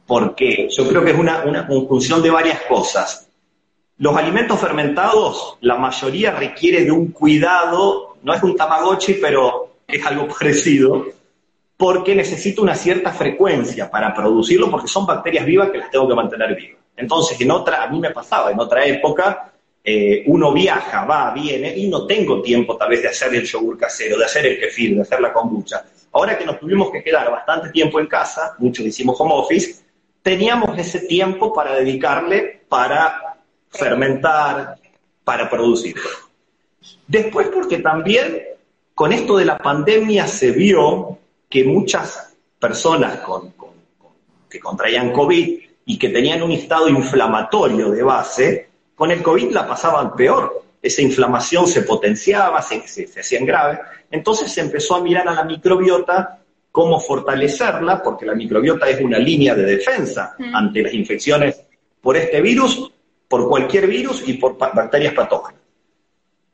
porque 0.04 0.68
yo 0.68 0.88
creo 0.88 1.04
que 1.04 1.12
es 1.12 1.16
una, 1.16 1.44
una 1.44 1.64
conjunción 1.64 2.20
de 2.24 2.30
varias 2.30 2.62
cosas. 2.62 3.28
Los 3.98 4.16
alimentos 4.16 4.58
fermentados, 4.58 5.56
la 5.60 5.76
mayoría 5.76 6.32
requiere 6.32 6.84
de 6.84 6.90
un 6.90 7.12
cuidado, 7.12 8.16
no 8.20 8.34
es 8.34 8.42
un 8.42 8.56
tamagotchi, 8.56 9.14
pero 9.14 9.74
es 9.86 10.04
algo 10.04 10.26
parecido, 10.36 11.06
porque 11.76 12.16
necesito 12.16 12.62
una 12.62 12.74
cierta 12.74 13.12
frecuencia 13.12 13.88
para 13.88 14.12
producirlo, 14.12 14.68
porque 14.72 14.88
son 14.88 15.06
bacterias 15.06 15.46
vivas 15.46 15.70
que 15.70 15.78
las 15.78 15.90
tengo 15.92 16.08
que 16.08 16.14
mantener 16.16 16.56
vivas. 16.56 16.79
Entonces, 17.00 17.40
en 17.40 17.50
otra, 17.50 17.82
a 17.82 17.88
mí 17.88 17.98
me 17.98 18.10
pasaba, 18.10 18.50
en 18.50 18.60
otra 18.60 18.84
época, 18.84 19.52
eh, 19.82 20.22
uno 20.26 20.52
viaja, 20.52 21.04
va, 21.06 21.32
viene, 21.32 21.76
y 21.76 21.88
no 21.88 22.06
tengo 22.06 22.42
tiempo 22.42 22.76
tal 22.76 22.90
vez 22.90 23.02
de 23.02 23.08
hacer 23.08 23.34
el 23.34 23.44
yogur 23.44 23.78
casero, 23.78 24.18
de 24.18 24.26
hacer 24.26 24.46
el 24.46 24.60
kefir, 24.60 24.94
de 24.94 25.02
hacer 25.02 25.20
la 25.20 25.32
kombucha. 25.32 25.84
Ahora 26.12 26.36
que 26.36 26.44
nos 26.44 26.60
tuvimos 26.60 26.90
que 26.90 27.02
quedar 27.02 27.30
bastante 27.30 27.70
tiempo 27.70 27.98
en 27.98 28.06
casa, 28.06 28.54
muchos 28.58 28.84
hicimos 28.84 29.18
home 29.18 29.32
office, 29.34 29.82
teníamos 30.22 30.76
ese 30.78 31.00
tiempo 31.00 31.52
para 31.52 31.74
dedicarle 31.74 32.60
para 32.68 33.38
fermentar, 33.70 34.76
para 35.24 35.48
producir. 35.48 35.96
Después 37.06 37.48
porque 37.48 37.78
también 37.78 38.42
con 38.94 39.12
esto 39.12 39.36
de 39.38 39.46
la 39.46 39.56
pandemia 39.56 40.26
se 40.26 40.50
vio 40.50 41.18
que 41.48 41.64
muchas 41.64 42.34
personas 42.58 43.20
que 44.48 44.60
contraían 44.60 45.12
COVID 45.12 45.69
y 45.90 45.98
que 45.98 46.10
tenían 46.10 46.40
un 46.40 46.52
estado 46.52 46.88
inflamatorio 46.88 47.90
de 47.90 48.04
base, 48.04 48.68
con 48.94 49.10
el 49.10 49.24
COVID 49.24 49.50
la 49.50 49.66
pasaban 49.66 50.14
peor. 50.14 50.62
Esa 50.80 51.02
inflamación 51.02 51.66
se 51.66 51.82
potenciaba, 51.82 52.62
se, 52.62 52.86
se, 52.86 53.18
hacían 53.18 53.44
grave. 53.44 53.80
Entonces 54.08 54.52
se 54.52 54.60
empezó 54.60 54.94
a 54.94 55.02
mirar 55.02 55.26
a 55.26 55.34
la 55.34 55.42
microbiota 55.42 56.38
cómo 56.70 57.00
fortalecerla, 57.00 58.04
porque 58.04 58.24
la 58.24 58.36
microbiota 58.36 58.88
es 58.88 59.00
una 59.00 59.18
línea 59.18 59.56
de 59.56 59.64
defensa 59.64 60.36
ante 60.54 60.80
las 60.80 60.94
infecciones 60.94 61.60
por 62.00 62.16
este 62.16 62.40
virus, 62.40 62.92
por 63.26 63.48
cualquier 63.48 63.88
virus 63.88 64.22
y 64.28 64.34
por 64.34 64.56
bacterias 64.56 65.12
patógenas. 65.12 65.60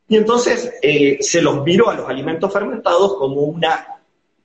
Y 0.08 0.16
entonces 0.16 0.72
eh, 0.80 1.18
se 1.20 1.42
los 1.42 1.62
miró 1.62 1.90
a 1.90 1.94
los 1.94 2.08
alimentos 2.08 2.50
fermentados 2.50 3.16
como 3.18 3.42
una 3.42 3.86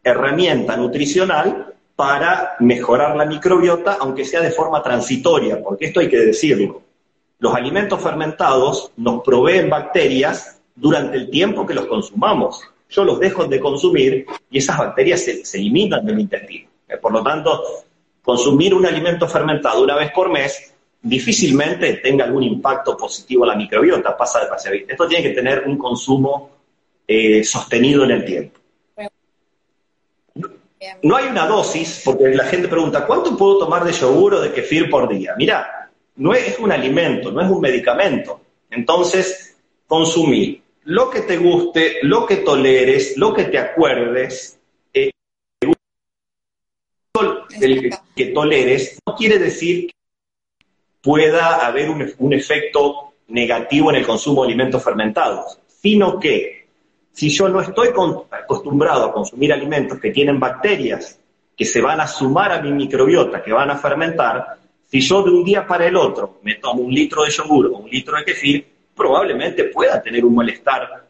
herramienta 0.03 0.75
nutricional 0.75 1.70
para 2.01 2.55
mejorar 2.61 3.15
la 3.15 3.25
microbiota, 3.25 3.97
aunque 3.99 4.25
sea 4.25 4.41
de 4.41 4.49
forma 4.49 4.81
transitoria, 4.81 5.61
porque 5.61 5.85
esto 5.85 5.99
hay 5.99 6.09
que 6.09 6.17
decirlo. 6.17 6.81
Los 7.37 7.53
alimentos 7.53 8.01
fermentados 8.01 8.91
nos 8.97 9.21
proveen 9.21 9.69
bacterias 9.69 10.59
durante 10.73 11.15
el 11.15 11.29
tiempo 11.29 11.63
que 11.63 11.75
los 11.75 11.85
consumamos. 11.85 12.63
Yo 12.89 13.03
los 13.03 13.19
dejo 13.19 13.45
de 13.45 13.59
consumir 13.59 14.25
y 14.49 14.57
esas 14.57 14.79
bacterias 14.79 15.23
se, 15.23 15.43
eliminan 15.59 16.03
del 16.03 16.21
intestino. 16.21 16.71
Eh, 16.89 16.97
por 16.97 17.11
lo 17.11 17.21
tanto, 17.21 17.61
consumir 18.23 18.73
un 18.73 18.87
alimento 18.87 19.27
fermentado 19.27 19.83
una 19.83 19.95
vez 19.95 20.11
por 20.11 20.31
mes 20.31 20.73
difícilmente 21.03 21.93
tenga 21.97 22.25
algún 22.25 22.41
impacto 22.41 22.97
positivo 22.97 23.43
en 23.43 23.49
la 23.49 23.55
microbiota, 23.57 24.17
pasa 24.17 24.39
de 24.39 24.47
paseo. 24.47 24.73
Esto 24.87 25.07
tiene 25.07 25.21
que 25.21 25.35
tener 25.35 25.65
un 25.67 25.77
consumo 25.77 26.49
eh, 27.07 27.43
sostenido 27.43 28.05
en 28.05 28.09
el 28.09 28.25
tiempo. 28.25 28.60
No 31.03 31.15
hay 31.15 31.27
una 31.27 31.45
dosis, 31.45 32.01
porque 32.03 32.29
la 32.29 32.45
gente 32.45 32.67
pregunta, 32.67 33.05
¿cuánto 33.05 33.37
puedo 33.37 33.59
tomar 33.59 33.83
de 33.83 33.91
yogur 33.91 34.35
o 34.35 34.41
de 34.41 34.51
kefir 34.51 34.89
por 34.89 35.07
día? 35.07 35.35
Mira, 35.37 35.91
no 36.15 36.33
es, 36.33 36.57
un 36.57 36.71
alimento, 36.71 37.31
no 37.31 37.41
es 37.41 37.49
un 37.49 37.61
medicamento. 37.61 38.41
Entonces, 38.69 39.57
consumir 39.85 40.61
lo 40.85 41.09
que 41.09 41.21
te 41.21 41.37
guste, 41.37 41.99
lo 42.01 42.25
que 42.25 42.37
toleres, 42.37 43.15
lo 43.17 43.33
que 43.33 43.45
te 43.45 43.59
acuerdes, 43.59 44.59
eh, 44.93 45.11
el 47.59 47.95
que 48.15 48.25
toleres, 48.27 48.97
no 49.05 49.15
quiere 49.15 49.37
decir 49.37 49.87
que 49.87 49.95
pueda 51.01 51.65
haber 51.65 51.89
un 51.89 52.33
efecto 52.33 53.13
negativo 53.27 53.91
en 53.91 53.97
el 53.97 54.05
consumo 54.05 54.41
de 54.41 54.49
alimentos 54.49 54.83
fermentados, 54.83 55.59
sino 55.67 56.19
que 56.19 56.60
si 57.13 57.29
yo 57.29 57.49
no 57.49 57.61
estoy 57.61 57.89
acostumbrado 57.89 59.05
a 59.05 59.13
consumir 59.13 59.51
alimentos 59.53 59.99
que 59.99 60.11
tienen 60.11 60.39
bacterias 60.39 61.19
que 61.55 61.65
se 61.65 61.81
van 61.81 61.99
a 61.99 62.07
sumar 62.07 62.51
a 62.51 62.61
mi 62.61 62.71
microbiota, 62.71 63.43
que 63.43 63.51
van 63.51 63.69
a 63.69 63.77
fermentar, 63.77 64.57
si 64.87 65.01
yo 65.01 65.21
de 65.21 65.29
un 65.29 65.43
día 65.43 65.67
para 65.67 65.85
el 65.85 65.95
otro 65.95 66.39
me 66.41 66.55
tomo 66.55 66.81
un 66.81 66.93
litro 66.93 67.23
de 67.23 67.29
yogur 67.29 67.67
o 67.67 67.77
un 67.77 67.89
litro 67.89 68.17
de 68.17 68.25
kefir, 68.25 68.67
probablemente 68.95 69.65
pueda 69.65 70.01
tener 70.01 70.25
un 70.25 70.35
malestar 70.35 71.05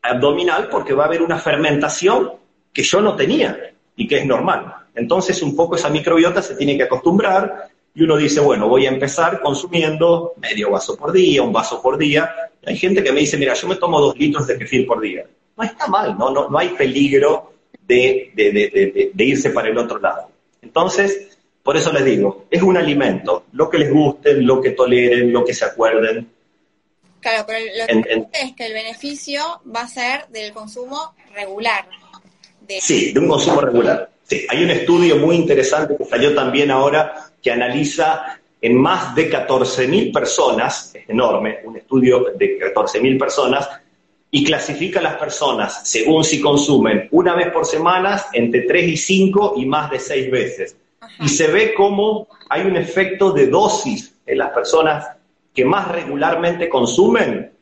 abdominal 0.00 0.68
porque 0.68 0.94
va 0.94 1.04
a 1.04 1.06
haber 1.06 1.22
una 1.22 1.38
fermentación 1.38 2.32
que 2.72 2.82
yo 2.82 3.00
no 3.00 3.14
tenía 3.14 3.74
y 3.94 4.08
que 4.08 4.18
es 4.18 4.26
normal. 4.26 4.74
Entonces 4.94 5.40
un 5.42 5.54
poco 5.54 5.76
esa 5.76 5.88
microbiota 5.88 6.42
se 6.42 6.56
tiene 6.56 6.76
que 6.76 6.84
acostumbrar 6.84 7.68
y 7.94 8.02
uno 8.02 8.16
dice, 8.16 8.40
bueno, 8.40 8.68
voy 8.68 8.86
a 8.86 8.90
empezar 8.90 9.40
consumiendo 9.40 10.32
medio 10.38 10.70
vaso 10.70 10.96
por 10.96 11.12
día, 11.12 11.42
un 11.42 11.52
vaso 11.52 11.80
por 11.80 11.98
día. 11.98 12.34
Hay 12.64 12.76
gente 12.76 13.02
que 13.02 13.12
me 13.12 13.20
dice, 13.20 13.36
mira, 13.36 13.54
yo 13.54 13.68
me 13.68 13.76
tomo 13.76 14.00
dos 14.00 14.16
litros 14.16 14.46
de 14.46 14.58
kefir 14.58 14.86
por 14.86 15.00
día 15.00 15.26
no 15.56 15.64
está 15.64 15.86
mal, 15.86 16.16
no, 16.18 16.30
no, 16.30 16.48
no 16.48 16.58
hay 16.58 16.70
peligro 16.70 17.52
de, 17.86 18.32
de, 18.34 19.24
irse 19.24 19.50
para 19.50 19.68
el 19.68 19.78
otro 19.78 19.98
lado. 19.98 20.30
Entonces, 20.62 21.38
por 21.62 21.76
eso 21.76 21.92
les 21.92 22.04
digo, 22.04 22.46
es 22.50 22.62
un 22.62 22.76
alimento, 22.76 23.44
lo 23.52 23.68
que 23.68 23.78
les 23.78 23.92
guste, 23.92 24.34
lo 24.34 24.60
que 24.60 24.70
toleren, 24.70 25.32
lo 25.32 25.44
que 25.44 25.54
se 25.54 25.64
acuerden. 25.64 26.28
Claro, 27.20 27.44
pero 27.46 27.58
lo 27.60 28.02
que 28.02 28.26
es 28.32 28.52
que 28.52 28.66
el 28.66 28.72
beneficio 28.72 29.60
va 29.74 29.82
a 29.82 29.88
ser 29.88 30.26
del 30.28 30.52
consumo 30.52 31.14
regular. 31.34 31.86
Sí, 32.80 33.12
de 33.12 33.20
un 33.20 33.28
consumo 33.28 33.60
regular. 33.60 34.10
Sí, 34.24 34.46
hay 34.48 34.64
un 34.64 34.70
estudio 34.70 35.16
muy 35.16 35.36
interesante 35.36 35.96
que 35.96 36.04
salió 36.04 36.34
también 36.34 36.70
ahora 36.70 37.30
que 37.42 37.50
analiza 37.50 38.38
en 38.60 38.76
más 38.76 39.14
de 39.14 39.30
14.000 39.30 40.12
personas, 40.12 40.94
es 40.94 41.08
enorme, 41.08 41.58
un 41.64 41.76
estudio 41.76 42.26
de 42.36 42.58
14.000 42.58 43.18
personas, 43.18 43.68
y 44.34 44.44
clasifica 44.44 44.98
a 44.98 45.02
las 45.02 45.16
personas 45.16 45.86
según 45.86 46.24
si 46.24 46.40
consumen 46.40 47.06
una 47.10 47.34
vez 47.34 47.52
por 47.52 47.66
semana, 47.66 48.20
entre 48.32 48.62
tres 48.62 48.88
y 48.88 48.96
cinco 48.96 49.54
y 49.58 49.66
más 49.66 49.90
de 49.90 50.00
seis 50.00 50.30
veces. 50.30 50.76
Y 51.20 51.28
se 51.28 51.48
ve 51.48 51.74
cómo 51.74 52.28
hay 52.48 52.62
un 52.62 52.76
efecto 52.76 53.30
de 53.30 53.48
dosis 53.48 54.14
en 54.24 54.38
las 54.38 54.50
personas 54.50 55.06
que 55.54 55.66
más 55.66 55.86
regularmente 55.88 56.70
consumen, 56.70 57.52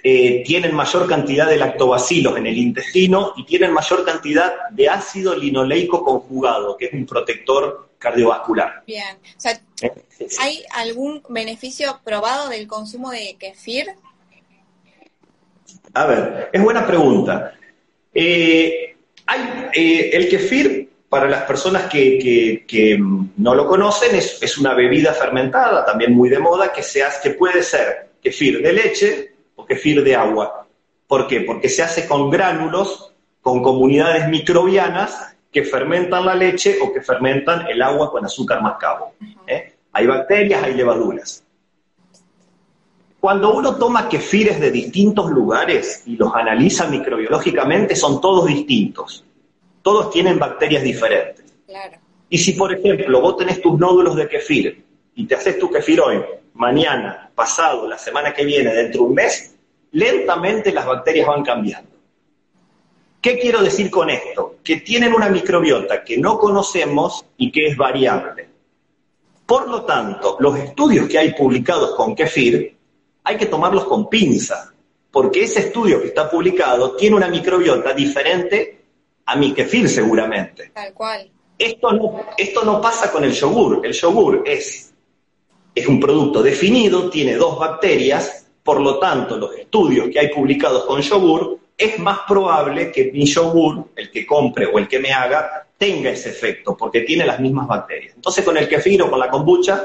eh, 0.00 0.44
tienen 0.46 0.72
mayor 0.72 1.08
cantidad 1.08 1.48
de 1.48 1.56
lactobacilos 1.56 2.36
en 2.36 2.46
el 2.46 2.56
intestino 2.56 3.32
y 3.36 3.44
tienen 3.44 3.72
mayor 3.72 4.04
cantidad 4.04 4.68
de 4.70 4.88
ácido 4.88 5.34
linoleico 5.34 6.04
conjugado, 6.04 6.76
que 6.76 6.84
es 6.84 6.92
un 6.92 7.04
protector 7.04 7.88
cardiovascular. 7.98 8.84
Bien. 8.86 9.18
Eh, 9.82 9.90
¿hay 10.38 10.64
algún 10.72 11.20
beneficio 11.28 11.98
probado 12.04 12.48
del 12.48 12.68
consumo 12.68 13.10
de 13.10 13.34
kefir? 13.40 13.86
A 15.94 16.06
ver, 16.06 16.50
es 16.52 16.62
buena 16.62 16.86
pregunta. 16.86 17.54
Eh, 18.12 18.96
hay, 19.26 19.68
eh, 19.74 20.10
el 20.12 20.28
kefir, 20.28 20.90
para 21.08 21.28
las 21.28 21.44
personas 21.44 21.84
que, 21.90 22.98
no 23.36 23.54
lo 23.54 23.66
conocen, 23.66 24.14
es, 24.16 24.58
una 24.58 24.74
bebida 24.74 25.12
fermentada, 25.12 25.84
también 25.84 26.12
muy 26.12 26.28
de 26.28 26.38
moda, 26.38 26.72
que, 26.72 26.82
se 26.82 27.02
hace, 27.02 27.28
que 27.28 27.34
puede 27.36 27.62
ser 27.62 28.10
kefir 28.22 28.60
de 28.60 28.72
leche 28.72 29.32
o 29.54 29.64
kefir 29.64 30.02
de 30.02 30.16
agua. 30.16 30.66
¿Por 31.06 31.26
qué? 31.28 31.40
Porque 31.40 31.68
se 31.68 31.82
hace 31.82 32.06
con 32.06 32.30
gránulos, 32.30 33.14
con 33.40 33.62
comunidades 33.62 34.28
microbianas 34.28 35.36
que 35.52 35.62
fermentan 35.62 36.26
la 36.26 36.34
leche 36.34 36.78
o 36.82 36.92
que 36.92 37.00
fermentan 37.00 37.66
el 37.68 37.80
agua 37.80 38.10
con 38.10 38.24
azúcar 38.24 38.60
mascabo. 38.60 39.14
¿eh? 39.46 39.72
Hay 39.92 40.06
bacterias, 40.06 40.62
hay 40.62 40.74
levaduras. 40.74 41.45
Cuando 43.26 43.52
uno 43.52 43.74
toma 43.74 44.08
kefires 44.08 44.60
de 44.60 44.70
distintos 44.70 45.32
lugares 45.32 46.04
y 46.06 46.16
los 46.16 46.32
analiza 46.32 46.86
microbiológicamente, 46.86 47.96
son 47.96 48.20
todos 48.20 48.46
distintos. 48.46 49.24
Todos 49.82 50.12
tienen 50.12 50.38
bacterias 50.38 50.84
diferentes. 50.84 51.44
Y 52.30 52.38
si, 52.38 52.52
por 52.52 52.72
ejemplo, 52.72 53.20
vos 53.20 53.36
tenés 53.36 53.60
tus 53.60 53.76
nódulos 53.80 54.14
de 54.14 54.28
kefir 54.28 54.84
y 55.16 55.26
te 55.26 55.34
haces 55.34 55.58
tu 55.58 55.68
kefir 55.68 56.00
hoy, 56.00 56.22
mañana, 56.54 57.28
pasado, 57.34 57.88
la 57.88 57.98
semana 57.98 58.32
que 58.32 58.44
viene, 58.44 58.72
dentro 58.72 59.02
de 59.02 59.08
un 59.08 59.14
mes, 59.14 59.56
lentamente 59.90 60.70
las 60.70 60.86
bacterias 60.86 61.26
van 61.26 61.42
cambiando. 61.42 61.96
¿Qué 63.20 63.40
quiero 63.40 63.60
decir 63.60 63.90
con 63.90 64.08
esto? 64.08 64.58
Que 64.62 64.76
tienen 64.76 65.12
una 65.12 65.28
microbiota 65.28 66.04
que 66.04 66.16
no 66.16 66.38
conocemos 66.38 67.24
y 67.36 67.50
que 67.50 67.66
es 67.66 67.76
variable. 67.76 68.48
Por 69.44 69.68
lo 69.68 69.82
tanto, 69.82 70.36
los 70.38 70.56
estudios 70.56 71.08
que 71.08 71.18
hay 71.18 71.34
publicados 71.34 71.96
con 71.96 72.14
kefir 72.14 72.75
hay 73.26 73.36
que 73.36 73.46
tomarlos 73.46 73.86
con 73.86 74.08
pinza, 74.08 74.72
porque 75.10 75.42
ese 75.42 75.58
estudio 75.58 76.00
que 76.00 76.08
está 76.08 76.30
publicado 76.30 76.94
tiene 76.94 77.16
una 77.16 77.26
microbiota 77.26 77.92
diferente 77.92 78.84
a 79.24 79.34
mi 79.34 79.52
kefir 79.52 79.88
seguramente. 79.88 80.70
Tal 80.72 80.94
cual. 80.94 81.28
Esto 81.58 81.92
no, 81.92 82.26
esto 82.38 82.64
no 82.64 82.80
pasa 82.80 83.10
con 83.10 83.24
el 83.24 83.32
yogur. 83.32 83.84
El 83.84 83.92
yogur 83.92 84.44
es, 84.46 84.94
es 85.74 85.86
un 85.88 85.98
producto 85.98 86.40
definido, 86.40 87.10
tiene 87.10 87.34
dos 87.34 87.58
bacterias, 87.58 88.46
por 88.62 88.80
lo 88.80 89.00
tanto, 89.00 89.36
los 89.36 89.56
estudios 89.56 90.08
que 90.08 90.20
hay 90.20 90.28
publicados 90.28 90.84
con 90.84 91.00
yogur, 91.00 91.58
es 91.76 91.98
más 91.98 92.20
probable 92.28 92.92
que 92.92 93.10
mi 93.12 93.26
yogur, 93.26 93.88
el 93.96 94.08
que 94.08 94.24
compre 94.24 94.66
o 94.66 94.78
el 94.78 94.86
que 94.86 95.00
me 95.00 95.12
haga, 95.12 95.66
tenga 95.76 96.10
ese 96.10 96.28
efecto, 96.28 96.76
porque 96.76 97.00
tiene 97.00 97.26
las 97.26 97.40
mismas 97.40 97.66
bacterias. 97.66 98.14
Entonces, 98.14 98.44
con 98.44 98.56
el 98.56 98.68
kefir 98.68 99.02
o 99.02 99.10
con 99.10 99.18
la 99.18 99.28
kombucha, 99.28 99.84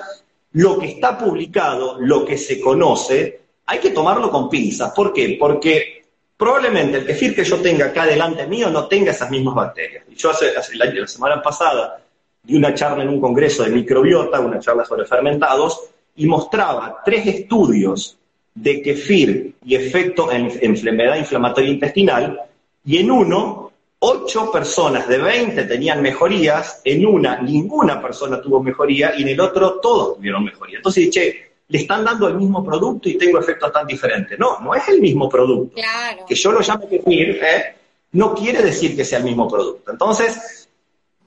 lo 0.54 0.78
que 0.78 0.88
está 0.88 1.18
publicado, 1.18 1.98
lo 2.00 2.26
que 2.26 2.38
se 2.38 2.60
conoce, 2.60 3.42
hay 3.66 3.80
que 3.80 3.92
tomarlo 3.92 4.30
con 4.30 4.50
pinzas. 4.50 4.92
¿Por 4.92 5.14
qué? 5.14 5.38
Porque 5.40 6.04
probablemente 6.36 6.98
el 6.98 7.06
kefir 7.06 7.36
que 7.36 7.44
yo 7.44 7.58
tenga 7.62 7.88
acá 7.88 8.06
delante 8.06 8.48
mío 8.48 8.70
no 8.70 8.88
tenga 8.88 9.12
esas 9.12 9.30
mismas 9.30 9.56
bacterias. 9.56 10.04
Y 10.10 10.16
yo 10.16 10.32
hace, 10.32 10.52
la 10.74 11.08
semana 11.08 11.42
pasada 11.42 12.02
di 12.44 12.56
una 12.56 12.74
charla 12.74 13.04
en 13.04 13.10
un 13.10 13.22
congreso 13.22 13.64
de 13.64 13.70
microbiota, 13.70 14.40
una 14.40 14.60
charla 14.60 14.84
sobre 14.84 15.06
fermentados, 15.06 15.80
y 16.16 16.26
mostraba 16.26 17.02
tres 17.06 17.28
estudios 17.28 18.18
de 18.54 18.82
kefir 18.82 19.56
y 19.64 19.76
efecto 19.76 20.32
en 20.32 20.52
enfermedad 20.62 21.16
inflamatoria 21.16 21.70
intestinal, 21.70 22.42
y 22.84 22.98
en 22.98 23.12
uno 23.12 23.61
8 24.04 24.52
personas 24.52 25.08
de 25.08 25.20
20 25.20 25.64
tenían 25.66 26.02
mejorías, 26.02 26.82
en 26.84 27.06
una 27.06 27.40
ninguna 27.40 28.02
persona 28.02 28.42
tuvo 28.42 28.62
mejoría 28.64 29.14
y 29.16 29.22
en 29.22 29.30
el 29.30 29.40
otro 29.40 29.80
todos 29.80 30.16
tuvieron 30.16 30.44
mejoría. 30.44 30.78
Entonces, 30.78 31.12
che, 31.12 31.52
le 31.68 31.78
están 31.78 32.04
dando 32.04 32.28
el 32.28 32.34
mismo 32.34 32.66
producto 32.66 33.08
y 33.10 33.18
tengo 33.18 33.40
efectos 33.40 33.72
tan 33.72 33.86
diferentes. 33.86 34.40
No, 34.40 34.60
no 34.60 34.74
es 34.74 34.88
el 34.88 35.00
mismo 35.00 35.30
producto. 35.30 35.76
Claro. 35.76 36.26
Que 36.28 36.34
yo 36.34 36.52
lo 36.52 36.62
llame 36.62 36.88
kefir, 36.90 37.40
¿eh? 37.44 37.76
no 38.14 38.34
quiere 38.34 38.64
decir 38.64 38.96
que 38.96 39.06
sea 39.06 39.20
el 39.20 39.26
mismo 39.26 39.48
producto. 39.48 39.92
Entonces, 39.92 40.68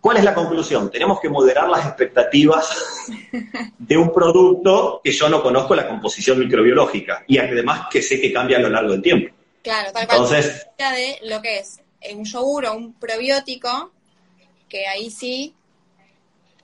¿cuál 0.01 0.17
es 0.17 0.25
la 0.25 0.35
conclusión? 0.35 0.91
Tenemos 0.91 1.21
que 1.21 1.29
moderar 1.29 1.69
las 1.69 1.87
expectativas 1.87 3.07
de 3.79 3.97
un 3.97 4.13
producto 4.13 5.01
que 5.03 5.13
yo 5.13 5.29
no 5.29 5.45
conozco 5.45 5.77
la 5.77 5.87
composición 5.87 6.41
microbiológica 6.41 7.23
y 7.29 7.39
además 7.39 7.87
que 7.89 8.03
sé 8.03 8.21
que 8.21 8.33
cambia 8.33 8.57
a 8.57 8.63
lo 8.63 8.69
largo 8.69 8.91
del 8.91 9.03
tiempo. 9.03 9.33
Claro, 9.63 9.93
tal 9.93 10.09
cual. 10.09 10.19
Entonces, 10.19 10.67
de 10.77 11.19
lo 11.23 11.41
que 11.41 11.61
es 11.61 11.84
un 12.14 12.25
yogur 12.25 12.67
o 12.67 12.75
un 12.75 12.93
probiótico, 12.95 13.93
que 14.69 14.87
ahí 14.87 15.11
sí 15.11 15.55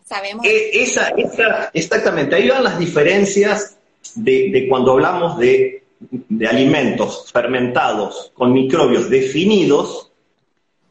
sabemos. 0.05 0.44
Eh, 0.46 0.83
esa, 0.83 1.09
esa, 1.11 1.70
exactamente, 1.72 2.35
ahí 2.35 2.48
van 2.48 2.64
las 2.64 2.79
diferencias 2.79 3.76
de, 4.14 4.66
cuando 4.68 4.92
hablamos 4.92 5.38
de, 5.38 5.85
de, 6.00 6.46
alimentos 6.46 7.31
fermentados 7.33 8.33
con 8.35 8.53
microbios 8.53 9.09
definidos, 9.09 10.11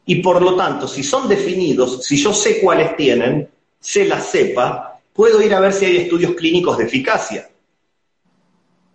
y 0.06 0.16
por 0.16 0.42
lo 0.42 0.56
tanto, 0.56 0.88
si 0.88 1.02
son 1.02 1.28
definidos, 1.28 2.04
si 2.04 2.16
yo 2.16 2.32
sé 2.32 2.60
cuáles 2.60 2.96
tienen, 2.96 3.48
se 3.78 4.04
las 4.06 4.26
sepa, 4.26 5.00
puedo 5.12 5.40
ir 5.42 5.54
a 5.54 5.60
ver 5.60 5.72
si 5.72 5.84
hay 5.84 5.96
estudios 5.98 6.34
clínicos 6.34 6.78
de 6.78 6.84
eficacia 6.84 7.50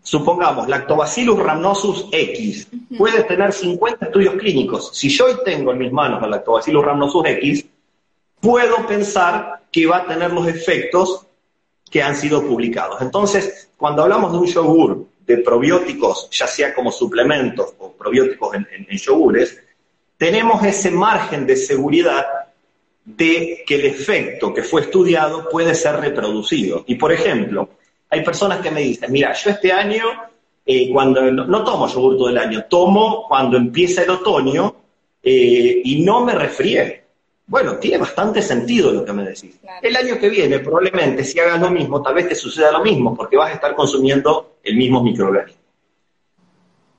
supongamos, 0.06 0.68
Lactobacillus 0.68 1.39
rhamnosus 1.39 2.06
X, 2.12 2.68
puede 2.96 3.24
tener 3.24 3.52
50 3.52 4.06
estudios 4.06 4.36
clínicos. 4.36 4.91
Si 4.94 5.10
yo 5.10 5.26
hoy 5.26 5.34
tengo 5.44 5.72
en 5.72 5.80
mis 5.80 5.91
manos 5.91 6.24
el 6.24 6.30
Lactobacillus 6.30 6.86
rhamnosus 6.86 7.26
X, 7.26 7.65
puedo 8.39 8.86
pensar 8.86 9.63
que 9.72 9.88
va 9.88 9.98
a 9.98 10.06
tener 10.06 10.32
los 10.32 10.48
efectos 10.48 11.26
que 11.89 12.04
han 12.04 12.15
sido 12.15 12.44
publicados. 12.44 13.02
Entonces, 13.02 13.70
cuando 13.78 14.04
hablamos 14.04 14.32
de 14.32 14.38
un 14.38 14.46
yogur 14.46 15.08
de 15.26 15.38
probióticos, 15.39 16.30
ya 16.30 16.46
sea 16.46 16.76
como 16.76 16.91
suplementos 16.91 17.74
o 17.80 17.91
probióticos 17.94 18.54
en, 18.54 18.68
en 18.88 18.98
yogures, 18.98 19.60
tenemos 20.18 20.63
ese 20.63 20.91
margen 20.91 21.48
de 21.48 21.56
seguridad 21.56 22.26
de 23.04 23.63
que 23.65 23.76
el 23.76 23.86
efecto 23.86 24.54
que 24.54 24.62
fue 24.62 24.82
estudiado 24.82 25.50
puede 25.50 25.74
ser 25.74 25.96
reproducido. 25.96 26.84
Y, 26.86 26.96
por 26.96 27.12
ejemplo, 27.12 27.70
hay 28.15 28.23
personas 28.23 28.60
que 28.60 28.71
me 28.71 28.82
dicen, 28.82 29.12
mira, 29.12 29.34
yo 29.34 29.49
este 29.49 29.71
año, 29.71 30.06
eh, 30.65 30.89
cuando 30.91 31.30
no, 31.32 31.63
tomo 31.63 31.88
yogur 31.88 32.17
todo 32.17 32.30
el 32.30 32.38
año, 32.38 32.63
tomo 32.69 33.25
cuando 33.28 33.58
empieza 33.58 34.04
el 34.04 34.10
otoño 34.10 34.73
eh, 35.21 35.82
y 35.84 36.01
no 36.01 36.23
me 36.23 36.34
resfrié. 36.34 37.04
Bueno, 37.47 37.75
tiene 37.75 37.97
bastante 37.97 38.41
sentido 38.41 38.91
lo 38.91 39.04
que 39.04 39.13
me 39.13 39.23
decís. 39.23 39.60
El 39.82 39.95
año 39.97 40.17
que 40.17 40.30
viene, 40.30 40.60
probablemente, 40.60 41.23
si 41.25 41.39
hagas 41.39 41.60
lo 41.60 41.69
mismo, 41.69 42.01
tal 42.01 42.15
vez 42.15 42.30
te 42.30 42.36
suceda 42.36 42.71
lo 42.71 42.82
mismo, 42.82 43.13
porque 43.15 43.36
vas 43.36 43.51
a 43.51 43.56
estar 43.56 43.75
consumiendo 43.75 44.56
el 44.63 44.78
mismo 44.78 45.04
microorganismo. 45.04 45.62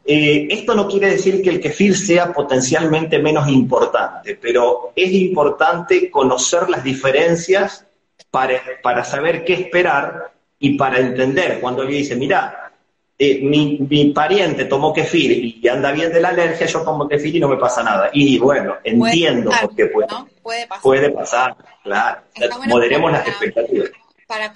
Eh, 0.05 0.47
esto 0.51 0.75
no 0.75 0.87
quiere 0.87 1.11
decir 1.11 1.43
que 1.43 1.51
el 1.51 1.61
kefir 1.61 1.97
sea 1.97 2.33
potencialmente 2.33 3.19
menos 3.19 3.49
importante, 3.49 4.39
pero 4.41 4.93
es 4.95 5.11
importante 5.13 6.11
conocer 6.11 6.69
las 6.69 6.85
diferencias 6.85 7.85
para, 8.31 8.61
para 8.83 9.03
saber 9.03 9.45
qué 9.45 9.55
esperar 9.55 10.36
y 10.59 10.77
para 10.77 10.99
entender, 10.99 11.61
cuando 11.61 11.83
alguien 11.83 12.03
dice, 12.03 12.17
mira, 12.17 12.73
eh, 13.19 13.41
mi, 13.43 14.13
pariente 14.13 14.67
tomó 14.67 14.93
kefir 14.93 15.57
y 15.63 15.69
anda 15.69 15.91
bien 15.91 16.13
de 16.13 16.21
la 16.21 16.29
alergia, 16.29 16.67
yo 16.67 16.83
tomo 16.83 17.09
kefir 17.09 17.37
y 17.37 17.41
no 17.41 17.49
me 17.49 17.57
pasa 17.57 17.83
nada. 17.83 18.11
Y 18.13 18.39
bueno, 18.39 18.77
entiendo 18.85 19.51
por 19.61 19.75
qué 19.75 19.87
puede, 19.87 20.09
puede, 20.43 20.67
pasar. 20.67 20.83
puede 20.83 21.11
pasar. 21.11 21.57
claro. 21.83 22.21
Moderemos 22.67 23.13
las 23.13 23.27
expectativas. 23.27 23.91
Para 24.27 24.53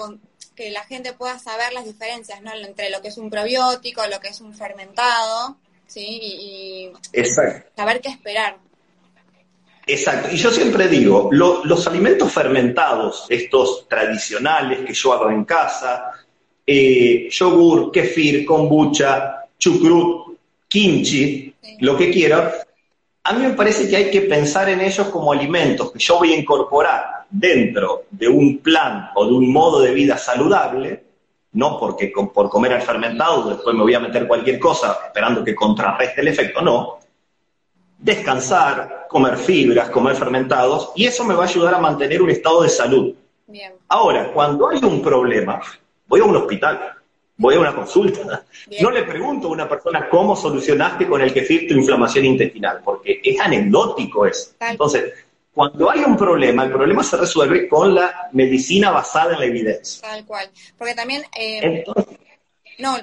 que 0.54 0.70
la 0.70 0.84
gente 0.84 1.14
pueda 1.14 1.38
saber 1.38 1.72
las 1.72 1.86
diferencias 1.86 2.42
¿no? 2.42 2.52
entre 2.52 2.90
lo 2.90 3.00
que 3.00 3.08
es 3.08 3.16
un 3.16 3.30
probiótico, 3.30 4.02
lo 4.08 4.20
que 4.20 4.28
es 4.28 4.42
un 4.42 4.52
fermentado, 4.52 5.56
¿sí? 5.86 6.20
Y, 6.22 6.92
saber 7.74 8.00
qué 8.02 8.10
esperar. 8.10 8.58
Exacto, 9.86 10.28
y 10.32 10.36
yo 10.36 10.50
siempre 10.50 10.88
digo, 10.88 11.30
los 11.32 11.86
alimentos 11.86 12.32
fermentados, 12.32 13.26
estos 13.28 13.88
tradicionales 13.88 14.80
que 14.80 14.94
yo 14.94 15.12
hago 15.12 15.30
en 15.30 15.44
casa, 15.44 16.12
eh, 16.66 17.28
yogur, 17.30 17.90
kefir, 17.90 18.44
kombucha, 18.44 19.46
chucrut, 19.58 20.38
kimchi, 20.68 21.52
lo 21.80 21.96
que 21.96 22.10
quiera, 22.10 22.52
a 23.24 23.32
mí 23.32 23.42
me 23.42 23.54
parece 23.54 23.88
que 23.88 23.96
hay 23.96 24.10
que 24.10 24.22
pensar 24.22 24.68
en 24.68 24.80
ellos 24.80 25.08
como 25.08 25.32
alimentos 25.32 25.90
que 25.92 25.98
yo 25.98 26.18
voy 26.18 26.32
a 26.32 26.38
incorporar 26.38 27.26
dentro 27.28 28.04
de 28.10 28.28
un 28.28 28.58
plan 28.58 29.10
o 29.14 29.26
de 29.26 29.32
un 29.32 29.52
modo 29.52 29.80
de 29.80 29.92
vida 29.92 30.16
saludable, 30.16 31.04
no 31.52 31.78
porque 31.78 32.12
por 32.32 32.48
comer 32.48 32.74
al 32.74 32.82
fermentado 32.82 33.50
después 33.50 33.74
me 33.74 33.82
voy 33.82 33.94
a 33.94 34.00
meter 34.00 34.28
cualquier 34.28 34.58
cosa 34.60 34.98
esperando 35.06 35.42
que 35.42 35.54
contrarreste 35.54 36.20
el 36.20 36.28
efecto, 36.28 36.60
no, 36.60 36.99
descansar, 38.00 39.06
comer 39.08 39.36
fibras, 39.36 39.90
comer 39.90 40.16
fermentados, 40.16 40.92
y 40.96 41.06
eso 41.06 41.24
me 41.24 41.34
va 41.34 41.44
a 41.44 41.48
ayudar 41.48 41.74
a 41.74 41.78
mantener 41.78 42.22
un 42.22 42.30
estado 42.30 42.62
de 42.62 42.68
salud. 42.68 43.14
Ahora, 43.88 44.32
cuando 44.32 44.68
hay 44.68 44.78
un 44.82 45.02
problema, 45.02 45.60
voy 46.06 46.20
a 46.20 46.24
un 46.24 46.36
hospital, 46.36 46.94
voy 47.36 47.56
a 47.56 47.60
una 47.60 47.74
consulta. 47.74 48.44
No 48.80 48.90
le 48.90 49.02
pregunto 49.02 49.48
a 49.48 49.50
una 49.50 49.68
persona 49.68 50.08
cómo 50.08 50.36
solucionaste 50.36 51.06
con 51.06 51.20
el 51.20 51.32
kefir 51.32 51.68
tu 51.68 51.74
inflamación 51.74 52.24
intestinal, 52.24 52.80
porque 52.84 53.20
es 53.22 53.40
anecdótico 53.40 54.26
eso. 54.26 54.52
Entonces, 54.60 55.12
cuando 55.52 55.90
hay 55.90 56.00
un 56.00 56.16
problema, 56.16 56.64
el 56.64 56.70
problema 56.70 57.02
se 57.02 57.16
resuelve 57.16 57.68
con 57.68 57.94
la 57.94 58.28
medicina 58.32 58.90
basada 58.90 59.34
en 59.34 59.40
la 59.40 59.46
evidencia. 59.46 60.08
Tal 60.08 60.24
cual. 60.24 60.48
Porque 60.78 60.94
también, 60.94 61.22
eh, 61.36 61.84
no, 62.78 62.96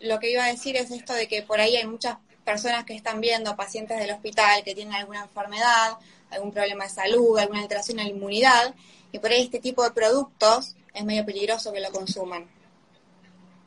lo, 0.00 0.18
que 0.18 0.32
iba 0.32 0.44
a 0.44 0.48
decir 0.48 0.76
es 0.76 0.90
esto 0.90 1.14
de 1.14 1.28
que 1.28 1.42
por 1.42 1.60
ahí 1.60 1.76
hay 1.76 1.86
muchas 1.86 2.18
personas 2.44 2.84
que 2.84 2.94
están 2.94 3.20
viendo 3.20 3.56
pacientes 3.56 3.98
del 3.98 4.10
hospital 4.10 4.62
que 4.64 4.74
tienen 4.74 4.94
alguna 4.94 5.22
enfermedad, 5.22 5.96
algún 6.30 6.52
problema 6.52 6.84
de 6.84 6.90
salud, 6.90 7.38
alguna 7.38 7.60
alteración 7.60 7.98
en 7.98 8.06
la 8.06 8.10
inmunidad, 8.10 8.74
y 9.12 9.18
por 9.18 9.30
ahí 9.30 9.42
este 9.42 9.60
tipo 9.60 9.82
de 9.84 9.90
productos 9.90 10.74
es 10.94 11.04
medio 11.04 11.24
peligroso 11.24 11.72
que 11.72 11.80
lo 11.80 11.90
consuman. 11.90 12.46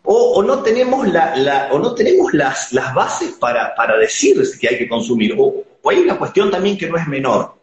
O, 0.07 0.43
no 0.43 0.61
tenemos, 0.61 1.07
la, 1.07 1.69
o 1.71 1.79
no 1.79 1.95
tenemos 1.95 2.31
las, 2.33 2.71
las 2.73 2.93
bases 2.93 3.31
para, 3.39 3.73
para 3.73 3.97
decir 3.97 4.39
que 4.59 4.67
hay 4.67 4.77
que 4.77 4.87
consumir. 4.87 5.35
O, 5.35 5.63
hay 5.89 5.97
una 5.97 6.17
cuestión 6.17 6.51
también 6.51 6.77
que 6.77 6.87
no 6.87 6.95
es 6.95 7.07
menor. 7.07 7.55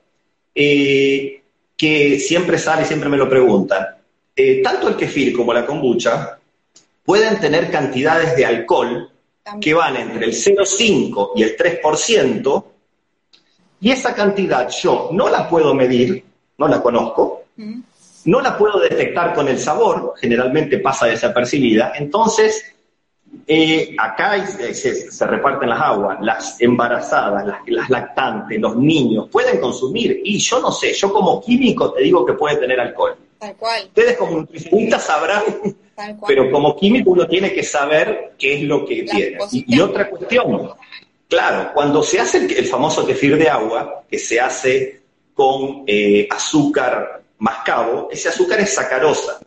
Eh, 0.53 1.41
que 1.77 2.19
siempre 2.19 2.59
sale 2.59 2.83
y 2.83 2.87
siempre 2.87 3.09
me 3.09 3.17
lo 3.17 3.29
preguntan. 3.29 3.87
Eh, 4.35 4.61
tanto 4.63 4.89
el 4.89 4.97
kefir 4.97 5.37
como 5.37 5.53
la 5.53 5.65
kombucha 5.65 6.39
pueden 7.05 7.39
tener 7.39 7.71
cantidades 7.71 8.35
de 8.37 8.47
alcohol 8.47 9.12
que 9.61 9.75
van 9.75 9.97
entre 9.97 10.27
el 10.27 10.33
0,5 10.33 11.31
y 11.37 11.43
el 11.43 11.57
3%, 11.57 12.65
y 13.81 13.91
esa 13.91 14.15
cantidad 14.15 14.69
yo 14.71 15.11
no 15.13 15.29
la 15.29 15.49
puedo 15.49 15.75
medir, 15.75 16.25
no 16.59 16.69
la 16.69 16.81
conozco, 16.81 17.45
no 18.25 18.41
la 18.41 18.57
puedo 18.57 18.79
detectar 18.79 19.35
con 19.35 19.49
el 19.49 19.59
sabor, 19.59 20.15
generalmente 20.21 20.79
pasa 20.79 21.07
desapercibida, 21.07 21.93
entonces 21.97 22.73
eh, 23.47 23.97
acá 23.99 24.47
se, 24.47 25.27
reparten 25.27 25.71
las 25.71 25.81
aguas, 25.81 26.19
las 26.21 26.61
embarazadas, 26.61 27.45
las, 27.67 27.91
lactantes, 27.91 28.61
los 28.61 28.77
niños 28.77 29.29
pueden 29.31 29.59
consumir 29.59 30.21
y 30.23 30.39
yo 30.39 30.61
no 30.61 30.71
sé, 30.71 30.93
yo 30.93 31.13
como 31.13 31.41
químico 31.43 31.93
te 31.93 32.03
digo 32.03 32.25
que 32.25 32.35
puede 32.35 32.57
tener 32.57 32.79
alcohol. 32.79 33.17
Tal 33.39 33.57
cual. 33.57 33.85
Ustedes 33.87 34.17
como 34.17 34.33
nutricionistas 34.33 35.05
sabrán, 35.05 35.43
pero 36.27 36.51
como 36.51 36.77
químico 36.77 37.11
uno 37.11 37.27
tiene 37.27 37.53
que 37.53 37.63
saber 37.63 38.33
qué 38.39 38.55
es 38.55 38.63
lo 38.63 38.85
que 38.85 39.03
tiene. 39.03 39.39
Y, 39.51 39.81
otra 39.81 40.09
cuestión, 40.09 40.71
claro, 41.29 41.71
cuando 41.75 42.03
se 42.03 42.21
hace 42.21 42.39
el, 42.39 42.67
famoso 42.67 43.07
kefir 43.07 43.37
de 43.37 43.49
agua, 43.49 44.05
que 44.11 44.19
se 44.19 44.41
hace 44.41 45.01
con 45.35 45.85
eh, 45.87 46.27
azúcar 46.31 47.23
mascabo, 47.39 48.09
ese 48.11 48.29
azúcar 48.29 48.61
es 48.61 48.75
sacarosa. 48.75 49.41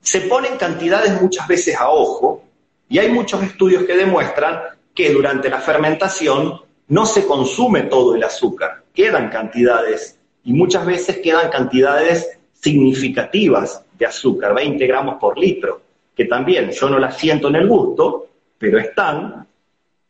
Se 0.00 0.22
ponen 0.22 0.56
cantidades 0.56 1.20
muchas 1.20 1.46
veces 1.48 1.76
a 1.76 1.90
ojo, 1.90 2.44
y 2.88 2.98
hay 2.98 3.10
muchos 3.10 3.42
estudios 3.42 3.84
que 3.84 3.96
demuestran 3.96 4.60
que 4.94 5.10
durante 5.10 5.48
la 5.48 5.60
fermentación 5.60 6.60
no 6.88 7.06
se 7.06 7.26
consume 7.26 7.82
todo 7.82 8.14
el 8.14 8.24
azúcar, 8.24 8.84
quedan 8.94 9.28
cantidades, 9.28 10.18
y 10.44 10.52
muchas 10.52 10.86
veces 10.86 11.18
quedan 11.18 11.50
cantidades 11.50 12.38
significativas 12.60 13.82
de 13.98 14.06
azúcar, 14.06 14.54
20 14.54 14.86
gramos 14.86 15.16
por 15.16 15.36
litro, 15.36 15.82
que 16.14 16.24
también 16.24 16.70
yo 16.70 16.88
no 16.88 16.98
las 16.98 17.16
siento 17.16 17.48
en 17.48 17.56
el 17.56 17.68
gusto, 17.68 18.28
pero 18.56 18.78
están. 18.78 19.46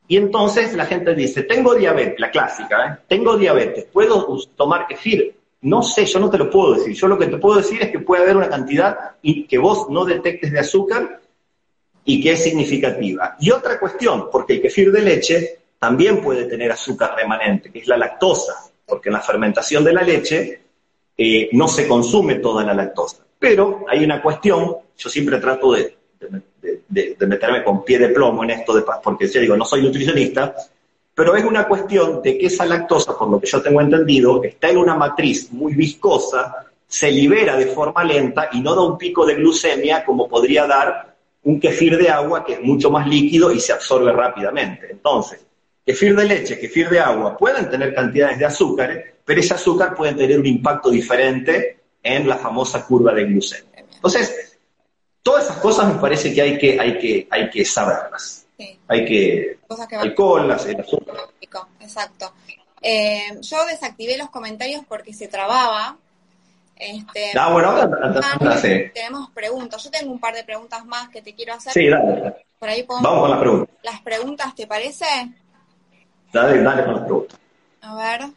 Y 0.07 0.17
entonces 0.17 0.75
la 0.75 0.87
gente 0.87 1.15
dice, 1.15 1.43
tengo 1.43 1.75
diabetes, 1.75 2.21
la 2.21 2.31
clásica, 2.31 2.87
¿eh? 2.87 3.05
tengo 3.09 3.37
diabetes, 3.37 3.87
¿puedo 3.93 4.39
tomar 4.57 4.87
kefir? 4.87 5.35
No 5.61 5.83
sé, 5.83 6.07
yo 6.07 6.21
no 6.21 6.31
te 6.31 6.39
lo 6.39 6.49
puedo 6.49 6.75
decir. 6.75 6.95
Yo 6.95 7.09
lo 7.09 7.19
que 7.19 7.27
te 7.27 7.37
puedo 7.37 7.57
decir 7.57 7.83
es 7.83 7.91
que 7.91 7.99
puede 7.99 8.23
haber 8.23 8.37
una 8.37 8.49
cantidad 8.49 9.17
y 9.23 9.45
que 9.45 9.59
vos 9.59 9.91
no 9.91 10.05
detectes 10.05 10.53
de 10.53 10.61
azúcar 10.61 11.21
y 12.05 12.23
que 12.23 12.33
es 12.33 12.43
significativa. 12.43 13.37
Y 13.41 13.51
otra 13.51 13.79
cuestión, 13.79 14.29
porque 14.31 14.55
el 14.55 14.63
kefir 14.63 14.93
de 14.93 15.03
leche 15.03 15.59
también 15.79 16.23
puede 16.23 16.45
tener 16.45 16.71
azúcar 16.71 17.15
remanente, 17.17 17.71
que 17.71 17.81
es 17.81 17.89
la 17.89 17.97
lactosa, 17.97 18.55
porque 18.87 19.09
en 19.09 19.15
la 19.15 19.21
fermentación 19.21 19.85
de 19.85 19.93
la 19.93 20.03
leche 20.03 20.63
eh, 21.17 21.49
no 21.53 21.67
se 21.69 21.89
consume 21.89 22.37
toda 22.37 22.65
la 22.65 22.75
lactosa. 22.75 23.25
Pero 23.39 23.85
hay 23.89 24.05
una 24.05 24.21
cuestión, 24.21 24.77
yo 24.97 25.09
siempre 25.09 25.39
trato 25.39 25.73
de, 25.73 25.97
meterme 27.27 27.63
con 27.63 27.85
pie 27.85 27.99
de 27.99 28.09
plomo 28.09 28.45
en 28.45 28.51
esto, 28.51 28.75
de, 28.75 28.85
porque 29.03 29.29
ya 29.29 29.41
digo, 29.41 29.57
no 29.57 29.65
soy 29.65 29.83
nutricionista, 29.83 30.55
pero 31.15 31.35
es 31.37 31.45
una 31.45 31.67
cuestión 31.67 32.23
de 32.23 32.39
que 32.39 32.47
esa 32.47 32.65
lactosa, 32.65 33.17
por 33.17 33.29
lo 33.29 33.41
que 33.41 33.47
yo 33.47 33.61
tengo 33.61 33.81
entendido, 33.81 34.43
está 34.43 34.71
en 34.71 34.79
una 34.79 34.95
matriz 34.95 35.51
muy 35.53 35.75
viscosa, 35.75 36.67
se 36.87 37.11
libera 37.11 37.57
de 37.57 37.67
forma 37.67 38.03
lenta 38.05 38.49
y 38.53 38.61
no 38.61 38.75
da 38.75 38.83
un 38.83 38.97
pico 38.97 39.27
de 39.27 39.35
glucemia 39.35 40.05
como 40.05 40.29
podría 40.29 40.67
dar 40.67 41.17
un 41.43 41.61
kefir 41.61 41.99
de 41.99 42.09
agua 42.09 42.45
que 42.45 42.55
es 42.55 42.63
mucho 42.63 42.91
más 42.91 43.07
líquido 43.07 43.53
y 43.53 43.61
se 43.61 43.73
absorbe 43.73 44.13
rápidamente. 44.13 44.89
Entonces, 44.91 45.45
kefir 45.85 46.15
de 46.17 46.25
leche, 46.25 46.59
kefir 46.59 46.89
de 46.89 47.01
agua 47.01 47.37
pueden 47.37 47.69
tener 47.69 47.95
cantidades 47.95 48.39
de 48.39 48.47
azúcar, 48.47 49.05
pero 49.25 49.41
ese 49.41 49.55
azúcar 49.55 49.95
puede 49.95 50.15
tener 50.15 50.39
un 50.39 50.47
impacto 50.47 50.89
diferente 50.91 51.78
en 52.17 52.29
la 52.29 52.37
famosa 52.37 52.85
curva 52.85 53.13
de 53.13 53.25
glucemia. 53.25 53.85
Entonces, 53.95 54.59
todas 55.23 55.45
esas 55.45 55.59
cosas 55.59 55.93
me 55.93 56.01
parece 56.01 56.33
que 56.33 56.43
hay 56.43 56.59
que, 56.59 56.79
hay 56.81 56.99
que, 56.99 57.29
hay 57.31 57.51
que 57.51 57.65
saberlas. 57.65 58.47
Hay 58.89 59.05
que... 59.05 59.59
alcohol, 59.99 60.45
el 60.45 60.81
azúcar. 60.81 61.17
Exacto. 61.81 62.33
Eh, 62.81 63.39
yo 63.41 63.65
desactivé 63.67 64.17
los 64.17 64.31
comentarios 64.31 64.83
porque 64.89 65.13
se 65.13 65.29
trababa 65.29 65.97
este, 66.79 67.33
ah, 67.37 67.53
bueno, 67.53 67.75
tenemos 68.95 69.31
preguntas. 69.31 69.83
Yo 69.83 69.91
tengo 69.91 70.13
un 70.13 70.21
par 70.21 70.35
de 70.35 70.45
preguntas 70.45 70.85
más 70.87 71.09
que 71.09 71.21
te 71.21 71.35
quiero 71.35 71.55
hacer. 71.55 71.73
Sí, 71.73 71.89
dale. 71.89 72.35
Por 72.59 72.69
ahí 72.69 72.87
Vamos 72.89 73.21
con 73.21 73.31
las 73.31 73.41
preguntas. 73.41 73.77
Las 73.83 74.01
preguntas, 74.01 74.55
¿te 74.55 74.67
parece? 74.67 75.05
Dale, 76.33 76.63
dale 76.63 76.85
con 76.85 76.95
las 76.95 77.03
preguntas. 77.03 77.41
A 77.81 77.95
ver. 77.97 78.29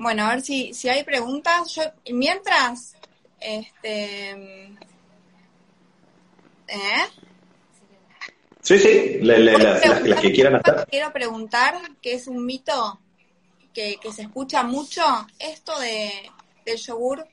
Bueno, 0.00 0.24
a 0.24 0.30
ver 0.30 0.42
si, 0.42 0.74
si 0.74 0.88
hay 0.88 1.04
preguntas. 1.04 1.72
Yo, 1.74 1.82
mientras, 2.12 2.96
este... 3.38 4.30
¿Eh? 6.66 7.06
Sí, 8.62 8.78
sí, 8.78 9.18
las 9.20 10.20
que 10.20 10.32
quieran 10.32 10.56
hacer. 10.56 10.86
Quiero 10.90 11.12
preguntar, 11.12 11.76
¿qué 12.02 12.14
es 12.14 12.26
un 12.26 12.44
mito? 12.44 12.98
que, 13.72 13.98
se 14.12 14.22
escucha 14.22 14.62
mucho 14.62 15.02
esto 15.38 15.78
de, 15.78 16.10
del 16.64 16.78
yogur 16.78 17.26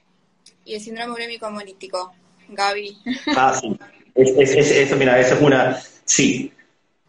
y 0.66 0.76
el 0.76 0.82
síndrome 0.82 1.14
urémico 1.14 1.48
hemolítico, 1.48 2.14
Gaby. 2.50 2.98
Ah, 3.36 3.60
sí. 3.60 3.78
eso, 4.16 4.96
mira, 4.98 5.20
esa 5.20 5.36
es 5.36 5.42
una. 5.42 5.82
Sí, 6.06 6.52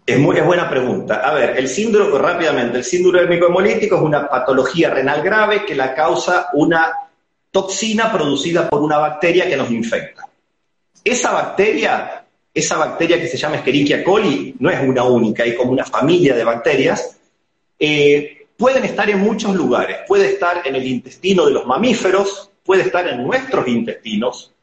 es 0.08 0.18
muy 0.18 0.40
buena 0.40 0.70
pregunta. 0.70 1.16
A 1.16 1.34
ver, 1.34 1.58
el 1.58 1.68
síndrome, 1.68 2.16
rápidamente, 2.18 2.78
el 2.78 2.84
síndrome 2.84 3.36
hemolítico 3.36 3.96
es 3.96 4.00
una 4.00 4.26
patología 4.26 4.88
renal 4.88 5.22
grave 5.22 5.66
que 5.66 5.74
la 5.74 5.94
causa 5.94 6.48
una 6.54 6.94
toxina 7.50 8.10
producida 8.10 8.70
por 8.70 8.80
una 8.80 8.96
bacteria 8.96 9.46
que 9.46 9.56
nos 9.56 9.70
infecta. 9.70 10.26
Esa 11.04 11.30
bacteria, 11.32 12.24
esa 12.54 12.78
bacteria 12.78 13.20
que 13.20 13.28
se 13.28 13.36
llama 13.36 13.56
Escherichia 13.56 14.02
coli, 14.02 14.56
no 14.58 14.70
es 14.70 14.80
una 14.80 15.04
única, 15.04 15.42
hay 15.42 15.54
como 15.54 15.72
una 15.72 15.84
familia 15.84 16.34
de 16.34 16.44
bacterias. 16.44 17.18
Eh, 17.78 18.46
pueden 18.56 18.86
estar 18.86 19.10
en 19.10 19.18
muchos 19.18 19.54
lugares. 19.54 19.98
Puede 20.08 20.26
estar 20.26 20.66
en 20.66 20.74
el 20.74 20.86
intestino 20.86 21.44
de 21.44 21.52
los 21.52 21.66
mamíferos, 21.66 22.50
puede 22.64 22.84
estar 22.84 23.06
en 23.08 23.22
nuestros 23.22 23.68
intestinos, 23.68 24.54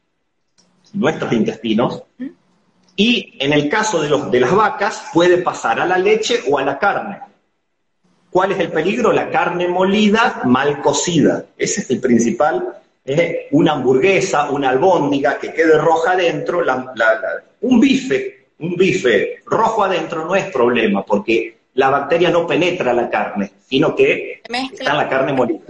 nuestros 0.93 1.31
intestinos, 1.33 2.01
y 2.95 3.35
en 3.39 3.53
el 3.53 3.69
caso 3.69 4.01
de, 4.01 4.09
los, 4.09 4.31
de 4.31 4.39
las 4.39 4.55
vacas 4.55 5.07
puede 5.13 5.39
pasar 5.39 5.79
a 5.79 5.85
la 5.85 5.97
leche 5.97 6.41
o 6.49 6.57
a 6.57 6.63
la 6.63 6.79
carne. 6.79 7.19
¿Cuál 8.29 8.51
es 8.51 8.59
el 8.59 8.69
peligro? 8.69 9.11
La 9.11 9.29
carne 9.29 9.67
molida 9.67 10.41
mal 10.45 10.81
cocida. 10.81 11.45
Ese 11.57 11.81
es 11.81 11.89
el 11.89 12.01
principal. 12.01 12.81
una 13.51 13.73
hamburguesa, 13.73 14.49
una 14.49 14.69
albóndiga 14.69 15.37
que 15.37 15.53
quede 15.53 15.77
roja 15.77 16.11
adentro, 16.11 16.61
un 17.61 17.79
bife, 17.79 18.47
un 18.59 18.75
bife 18.75 19.41
rojo 19.45 19.83
adentro 19.83 20.25
no 20.25 20.35
es 20.35 20.51
problema, 20.51 21.05
porque 21.05 21.57
la 21.75 21.89
bacteria 21.89 22.29
no 22.29 22.47
penetra 22.47 22.93
la 22.93 23.09
carne, 23.09 23.51
sino 23.65 23.95
que 23.95 24.41
está 24.43 24.91
en 24.91 24.97
la 24.97 25.09
carne 25.09 25.33
molida. 25.33 25.61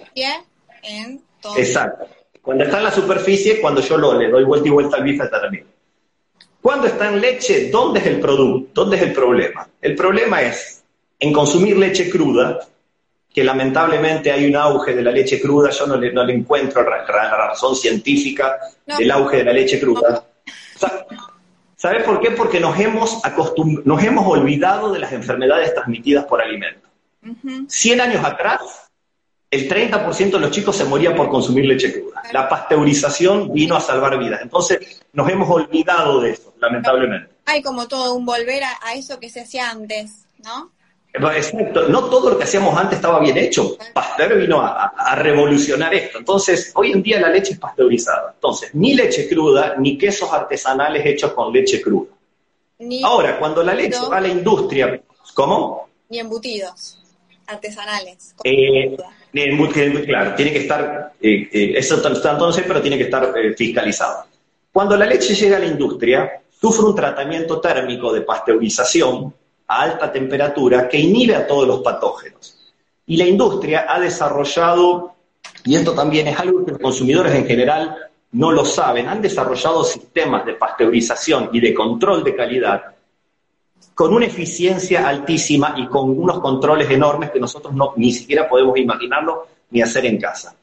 Exacto. 1.57 2.07
Cuando 2.41 2.63
está 2.63 2.77
en 2.77 2.83
la 2.83 2.91
superficie, 2.91 3.59
cuando 3.59 3.81
yo 3.81 3.97
lo, 3.97 4.17
le 4.17 4.29
doy 4.29 4.43
vuelta 4.43 4.67
y 4.67 4.71
vuelta 4.71 4.97
al 4.97 5.03
bife, 5.03 5.23
está 5.23 5.41
también. 5.41 5.65
Cuando 6.65 6.87
está 6.87 7.09
en 7.09 7.21
leche, 7.21 7.69
¿dónde 7.69 7.99
es 7.99 8.07
el 8.07 8.19
producto? 8.19 8.81
¿Dónde 8.81 8.95
es 8.97 9.03
el 9.03 9.13
problema? 9.13 9.69
El 9.79 9.93
problema 9.93 10.41
es 10.41 10.83
en 11.19 11.31
consumir 11.31 11.77
leche 11.77 12.09
cruda, 12.09 12.59
que 13.31 13.43
lamentablemente 13.43 14.31
hay 14.31 14.47
un 14.47 14.55
auge 14.55 14.95
de 14.95 15.03
la 15.03 15.11
leche 15.11 15.39
cruda, 15.39 15.69
yo 15.69 15.85
no 15.85 15.95
le, 15.95 16.11
no 16.11 16.23
le 16.23 16.33
encuentro 16.33 16.81
la, 16.81 17.05
razón 17.05 17.75
científica 17.75 18.57
del 18.97 19.11
auge 19.11 19.37
de 19.37 19.43
la 19.43 19.53
leche 19.53 19.79
cruda. 19.79 20.25
¿Sabes 21.75 22.01
por 22.01 22.19
qué? 22.19 22.31
Porque 22.31 22.59
nos 22.59 22.79
hemos, 22.79 23.21
nos 23.83 24.03
hemos 24.03 24.25
olvidado 24.27 24.91
de 24.91 24.97
las 24.97 25.13
enfermedades 25.13 25.71
transmitidas 25.71 26.25
por 26.25 26.41
alimentos. 26.41 26.89
100 27.67 28.01
años 28.01 28.25
atrás, 28.25 28.85
el 29.51 29.69
30% 29.69 30.31
de 30.31 30.39
los 30.39 30.51
chicos 30.51 30.75
se 30.75 30.85
morían 30.85 31.15
por 31.15 31.29
consumir 31.29 31.65
leche 31.65 31.93
cruda. 31.93 32.23
La 32.33 32.49
pasteurización 32.49 33.53
vino 33.53 33.75
a 33.75 33.79
salvar 33.79 34.17
vidas. 34.17 34.41
Entonces, 34.41 35.01
nos 35.13 35.29
hemos 35.29 35.49
olvidado 35.49 36.21
de 36.21 36.31
eso, 36.31 36.53
lamentablemente. 36.65 37.33
Hay 37.45 37.61
como 37.61 37.87
todo 37.87 38.13
un 38.13 38.25
volver 38.25 38.63
a 38.63 38.93
eso 38.95 39.19
que 39.19 39.29
se 39.29 39.41
hacía 39.41 39.69
antes, 39.69 40.25
¿no? 40.43 40.71
Exacto, 41.15 41.87
no 41.87 42.05
todo 42.05 42.31
lo 42.31 42.37
que 42.37 42.43
hacíamos 42.43 42.77
antes 42.77 42.97
estaba 42.97 43.19
bien 43.19 43.37
hecho. 43.37 43.77
Pasteur 43.93 44.37
vino 44.37 44.61
a, 44.61 45.15
revolucionar 45.15 45.93
esto. 45.93 46.17
Entonces, 46.19 46.71
hoy 46.75 46.91
en 46.91 47.01
día 47.01 47.19
la 47.19 47.29
leche 47.29 47.53
es 47.53 47.59
pasteurizada. 47.59 48.31
Entonces, 48.33 48.73
ni 48.73 48.93
leche 48.93 49.27
cruda, 49.29 49.75
ni 49.77 49.97
quesos 49.97 50.31
artesanales 50.31 51.05
hechos 51.05 51.31
con 51.33 51.53
leche 51.53 51.81
cruda. 51.81 52.11
Ahora, 53.03 53.39
cuando 53.39 53.63
la 53.63 53.73
leche 53.73 53.99
va 54.11 54.17
a 54.17 54.21
la 54.21 54.27
industria, 54.27 55.01
¿cómo? 55.33 55.87
Ni 56.09 56.19
embutidos 56.19 56.99
artesanales. 57.47 58.35
Eh, 58.43 58.97
claro, 60.05 60.35
tiene 60.35 60.51
que 60.51 60.59
estar, 60.59 61.13
eh, 61.21 61.47
eh, 61.51 61.73
eso 61.77 61.95
está 61.95 62.31
entonces, 62.31 62.65
pero 62.67 62.81
tiene 62.81 62.97
que 62.97 63.03
estar 63.03 63.33
fiscalizado. 63.55 64.25
Cuando 64.73 64.97
la 64.97 65.05
leche 65.05 65.33
llega 65.35 65.57
a 65.57 65.59
la 65.59 65.67
industria, 65.67 66.41
sufre 66.59 66.85
un 66.85 66.95
tratamiento 66.95 67.59
térmico 67.59 68.11
de 68.11 68.21
pasteurización 68.21 69.33
a 69.67 69.81
alta 69.81 70.11
temperatura 70.11 70.87
que 70.87 70.99
inhibe 70.99 71.35
a 71.35 71.47
todos 71.47 71.67
los 71.67 71.81
patógenos. 71.81 72.73
Y 73.07 73.17
la 73.17 73.25
industria 73.25 73.85
ha 73.87 73.99
desarrollado 73.99 75.15
y 75.63 75.75
esto 75.75 75.93
también 75.93 76.27
es 76.27 76.39
algo 76.39 76.63
que 76.63 76.71
los 76.71 76.79
consumidores 76.79 77.33
en 77.33 77.45
general 77.45 77.97
no 78.31 78.51
lo 78.51 78.65
saben, 78.65 79.07
han 79.07 79.21
desarrollado 79.21 79.83
sistemas 79.83 80.45
de 80.45 80.53
pasteurización 80.53 81.49
y 81.53 81.59
de 81.59 81.73
control 81.73 82.23
de 82.23 82.35
calidad 82.35 82.83
con 83.93 84.13
una 84.13 84.25
eficiencia 84.25 85.07
altísima 85.07 85.73
y 85.77 85.87
con 85.87 86.09
unos 86.09 86.39
controles 86.39 86.89
enormes 86.91 87.31
que 87.31 87.39
nosotros 87.39 87.73
no, 87.73 87.93
ni 87.95 88.11
siquiera 88.11 88.47
podemos 88.47 88.77
imaginarlo 88.77 89.47
ni 89.71 89.81
hacer 89.81 90.05
en 90.05 90.19
casa. 90.19 90.53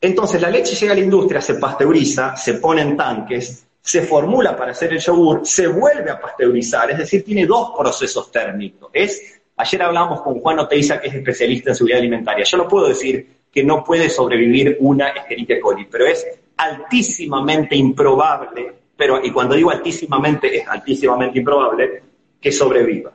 Entonces 0.00 0.40
la 0.40 0.50
leche 0.50 0.76
llega 0.76 0.92
a 0.92 0.96
la 0.96 1.02
industria, 1.02 1.40
se 1.40 1.54
pasteuriza, 1.54 2.36
se 2.36 2.54
pone 2.54 2.82
en 2.82 2.96
tanques, 2.96 3.66
se 3.84 4.00
formula 4.00 4.56
para 4.56 4.72
hacer 4.72 4.94
el 4.94 4.98
yogur, 4.98 5.46
se 5.46 5.66
vuelve 5.66 6.10
a 6.10 6.18
pasteurizar, 6.18 6.90
es 6.90 6.96
decir, 6.96 7.22
tiene 7.22 7.44
dos 7.44 7.72
procesos 7.76 8.32
térmicos. 8.32 8.88
Es, 8.94 9.42
ayer 9.58 9.82
hablamos 9.82 10.22
con 10.22 10.40
Juan 10.40 10.58
Oteiza, 10.60 10.98
que 10.98 11.08
es 11.08 11.14
especialista 11.14 11.68
en 11.68 11.76
seguridad 11.76 11.98
alimentaria. 11.98 12.44
Yo 12.46 12.56
no 12.56 12.66
puedo 12.66 12.88
decir 12.88 13.42
que 13.52 13.62
no 13.62 13.84
puede 13.84 14.08
sobrevivir 14.08 14.78
una 14.80 15.10
Escherichia 15.10 15.60
coli, 15.60 15.86
pero 15.90 16.06
es 16.06 16.26
altísimamente 16.56 17.76
improbable, 17.76 18.72
pero 18.96 19.22
y 19.22 19.30
cuando 19.30 19.54
digo 19.54 19.70
altísimamente 19.70 20.56
es 20.56 20.66
altísimamente 20.66 21.40
improbable 21.40 22.02
que 22.40 22.50
sobreviva. 22.50 23.12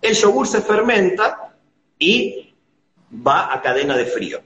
El 0.00 0.14
yogur 0.14 0.46
se 0.46 0.62
fermenta 0.62 1.54
y 1.98 2.54
va 3.14 3.52
a 3.52 3.60
cadena 3.60 3.94
de 3.94 4.06
frío. 4.06 4.40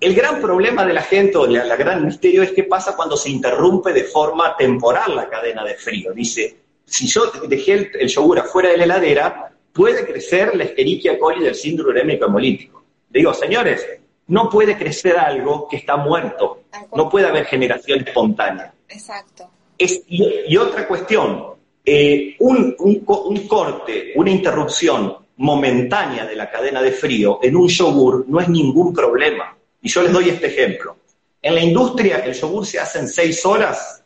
El 0.00 0.14
gran 0.14 0.40
problema 0.40 0.86
de 0.86 0.94
la 0.94 1.02
gente, 1.02 1.36
o 1.36 1.46
la, 1.46 1.76
gran 1.76 2.06
misterio, 2.06 2.42
es 2.42 2.52
qué 2.52 2.64
pasa 2.64 2.96
cuando 2.96 3.18
se 3.18 3.28
interrumpe 3.28 3.92
de 3.92 4.04
forma 4.04 4.56
temporal 4.56 5.14
la 5.14 5.28
cadena 5.28 5.62
de 5.62 5.74
frío. 5.74 6.12
Dice, 6.14 6.56
si 6.86 7.06
yo 7.06 7.30
dejé 7.46 7.90
el, 8.00 8.08
yogur 8.08 8.38
afuera 8.38 8.70
de 8.70 8.78
la 8.78 8.84
heladera, 8.84 9.52
puede 9.72 10.06
crecer 10.06 10.56
la 10.56 10.64
Escherichia 10.64 11.18
coli 11.18 11.44
del 11.44 11.54
síndrome 11.54 11.90
urémico 11.90 12.24
hemolítico. 12.24 12.82
Digo, 13.10 13.34
señores, 13.34 13.86
no 14.28 14.48
puede 14.48 14.78
crecer 14.78 15.18
algo 15.18 15.68
que 15.68 15.76
está 15.76 15.98
muerto. 15.98 16.62
No 16.96 17.10
puede 17.10 17.26
haber 17.26 17.44
generación 17.44 18.00
espontánea. 18.00 18.72
Exacto. 18.88 19.50
y, 19.76 20.56
otra 20.56 20.88
cuestión, 20.88 21.44
eh, 21.84 22.36
un, 22.38 22.74
un, 22.78 23.46
corte, 23.46 24.12
una 24.16 24.30
interrupción 24.30 25.16
momentánea 25.36 26.26
de 26.26 26.36
la 26.36 26.50
cadena 26.50 26.80
de 26.80 26.92
frío 26.92 27.38
en 27.42 27.56
un 27.56 27.68
yogur 27.68 28.24
no 28.28 28.40
es 28.40 28.48
ningún 28.48 28.94
problema. 28.94 29.56
Y 29.82 29.88
yo 29.88 30.02
les 30.02 30.12
doy 30.12 30.28
este 30.28 30.46
ejemplo. 30.48 30.96
En 31.42 31.54
la 31.54 31.60
industria 31.60 32.18
el 32.18 32.34
yogur 32.34 32.66
se 32.66 32.78
hace 32.78 32.98
en 32.98 33.08
seis 33.08 33.44
horas 33.46 34.02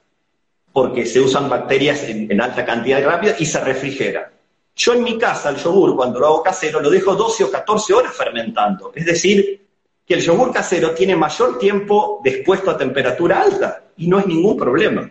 porque 0.72 1.06
se 1.06 1.20
usan 1.20 1.48
bacterias 1.48 2.02
en, 2.04 2.40
alta 2.40 2.64
cantidad 2.64 2.98
y 2.98 3.02
rápida 3.02 3.36
y 3.38 3.46
se 3.46 3.60
refrigera. 3.60 4.32
Yo 4.76 4.92
en 4.92 5.04
mi 5.04 5.16
casa 5.18 5.50
el 5.50 5.56
yogur, 5.56 5.94
cuando 5.94 6.18
lo 6.18 6.26
hago 6.26 6.42
casero, 6.42 6.80
lo 6.80 6.90
dejo 6.90 7.14
12 7.14 7.44
o 7.44 7.50
14 7.50 7.94
horas 7.94 8.12
fermentando. 8.12 8.92
Es 8.94 9.06
decir, 9.06 9.64
que 10.04 10.14
el 10.14 10.20
yogur 10.20 10.52
casero 10.52 10.90
tiene 10.90 11.14
mayor 11.14 11.58
tiempo 11.58 12.20
dispuesto 12.24 12.70
a 12.70 12.76
temperatura 12.76 13.40
alta 13.40 13.84
y 13.96 14.08
no 14.08 14.18
es 14.18 14.26
ningún 14.26 14.56
problema. 14.56 15.10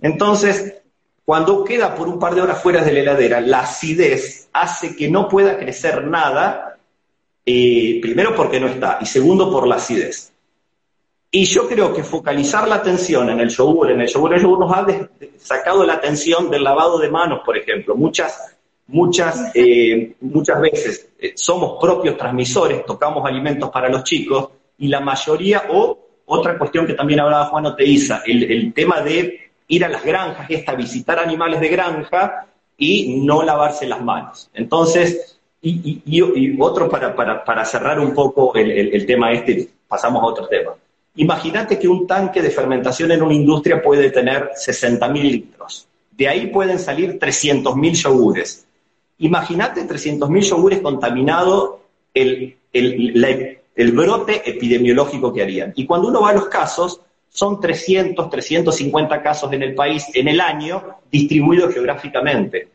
Entonces, 0.00 0.74
cuando 1.24 1.62
queda 1.62 1.94
por 1.94 2.08
un 2.08 2.18
par 2.18 2.34
de 2.34 2.40
horas 2.40 2.62
fuera 2.62 2.82
de 2.82 2.92
la 2.92 3.00
heladera, 3.00 3.40
la 3.42 3.60
acidez 3.60 4.48
hace 4.54 4.96
que 4.96 5.10
no 5.10 5.28
pueda 5.28 5.58
crecer 5.58 6.06
nada, 6.06 6.67
eh, 7.50 7.98
primero 8.02 8.34
porque 8.34 8.60
no 8.60 8.66
está, 8.66 8.98
y 9.00 9.06
segundo 9.06 9.50
por 9.50 9.66
la 9.66 9.76
acidez. 9.76 10.34
Y 11.30 11.46
yo 11.46 11.66
creo 11.66 11.94
que 11.94 12.04
focalizar 12.04 12.68
la 12.68 12.74
atención 12.74 13.30
en 13.30 13.40
el 13.40 13.48
yogur, 13.48 13.90
en 13.90 14.02
el 14.02 14.06
yogur, 14.06 14.34
el 14.34 14.42
yogur 14.42 14.58
nos 14.58 14.76
ha 14.76 14.86
sacado 15.38 15.82
la 15.82 15.94
atención 15.94 16.50
del 16.50 16.62
lavado 16.62 16.98
de 16.98 17.08
manos, 17.08 17.40
por 17.46 17.56
ejemplo. 17.56 17.96
Muchas, 17.96 18.54
muchas, 18.88 19.50
eh, 19.54 20.14
muchas 20.20 20.60
veces 20.60 21.08
eh, 21.18 21.32
somos 21.36 21.80
propios 21.80 22.18
transmisores, 22.18 22.84
tocamos 22.84 23.24
alimentos 23.24 23.70
para 23.70 23.88
los 23.88 24.04
chicos, 24.04 24.50
y 24.76 24.88
la 24.88 25.00
mayoría, 25.00 25.68
o 25.70 25.98
otra 26.26 26.58
cuestión 26.58 26.86
que 26.86 26.92
también 26.92 27.20
hablaba 27.20 27.46
Juan 27.46 27.64
Oteiza, 27.64 28.20
el, 28.26 28.42
el 28.42 28.74
tema 28.74 29.00
de 29.00 29.52
ir 29.68 29.86
a 29.86 29.88
las 29.88 30.04
granjas, 30.04 30.50
esta, 30.50 30.74
visitar 30.74 31.18
animales 31.18 31.62
de 31.62 31.68
granja 31.68 32.46
y 32.76 33.22
no 33.24 33.42
lavarse 33.42 33.86
las 33.86 34.02
manos. 34.02 34.50
Entonces, 34.52 35.37
y, 35.60 36.56
otro 36.60 36.88
para, 36.88 37.64
cerrar 37.64 37.98
un 37.98 38.14
poco 38.14 38.54
el, 38.54 39.06
tema 39.06 39.32
este, 39.32 39.68
pasamos 39.86 40.22
a 40.22 40.26
otro 40.26 40.46
tema. 40.46 40.74
Imagínate 41.16 41.78
que 41.78 41.88
un 41.88 42.06
tanque 42.06 42.40
de 42.40 42.50
fermentación 42.50 43.10
en 43.10 43.22
una 43.22 43.34
industria 43.34 43.82
puede 43.82 44.10
tener 44.10 44.50
60.000 44.54 45.22
litros. 45.22 45.88
De 46.12 46.28
ahí 46.28 46.46
pueden 46.48 46.78
salir 46.78 47.18
300.000 47.18 47.92
yogures. 47.94 48.66
Imagínate 49.18 49.86
300.000 49.86 50.40
yogures 50.42 50.80
contaminados, 50.80 51.76
el, 52.14 52.56
el 52.72 53.92
brote 53.92 54.48
epidemiológico 54.48 55.32
que 55.32 55.42
harían. 55.42 55.72
Y 55.74 55.86
cuando 55.86 56.08
uno 56.08 56.20
va 56.20 56.30
a 56.30 56.34
los 56.34 56.48
casos, 56.48 57.00
son 57.30 57.60
300, 57.60 58.30
350 58.30 59.22
casos 59.22 59.52
en 59.52 59.62
el 59.62 59.74
país 59.74 60.06
en 60.14 60.28
el 60.28 60.40
año 60.40 60.82
distribuidos 61.10 61.74
geográficamente. 61.74 62.68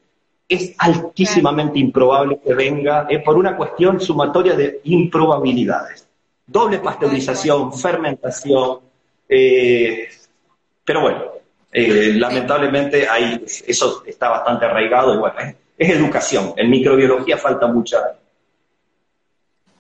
Es 0.54 0.76
altísimamente 0.78 1.80
improbable 1.80 2.40
que 2.46 2.54
venga 2.54 3.08
eh, 3.10 3.20
por 3.20 3.36
una 3.36 3.58
cuestión 3.58 4.00
sumatoria 4.00 4.54
de 4.56 4.82
improbabilidades. 4.84 6.08
Doble 6.46 6.78
pasteurización, 6.78 7.74
fermentación, 7.74 8.82
eh, 9.28 10.08
pero 10.86 11.02
bueno, 11.02 11.24
eh, 11.72 12.14
lamentablemente 12.16 13.10
ahí 13.10 13.44
eso 13.66 14.04
está 14.06 14.30
bastante 14.30 14.66
arraigado 14.66 15.16
y 15.16 15.18
bueno, 15.18 15.36
es, 15.76 15.90
educación. 15.90 16.54
En 16.56 16.70
microbiología 16.70 17.36
falta 17.36 17.66
mucha. 17.66 18.16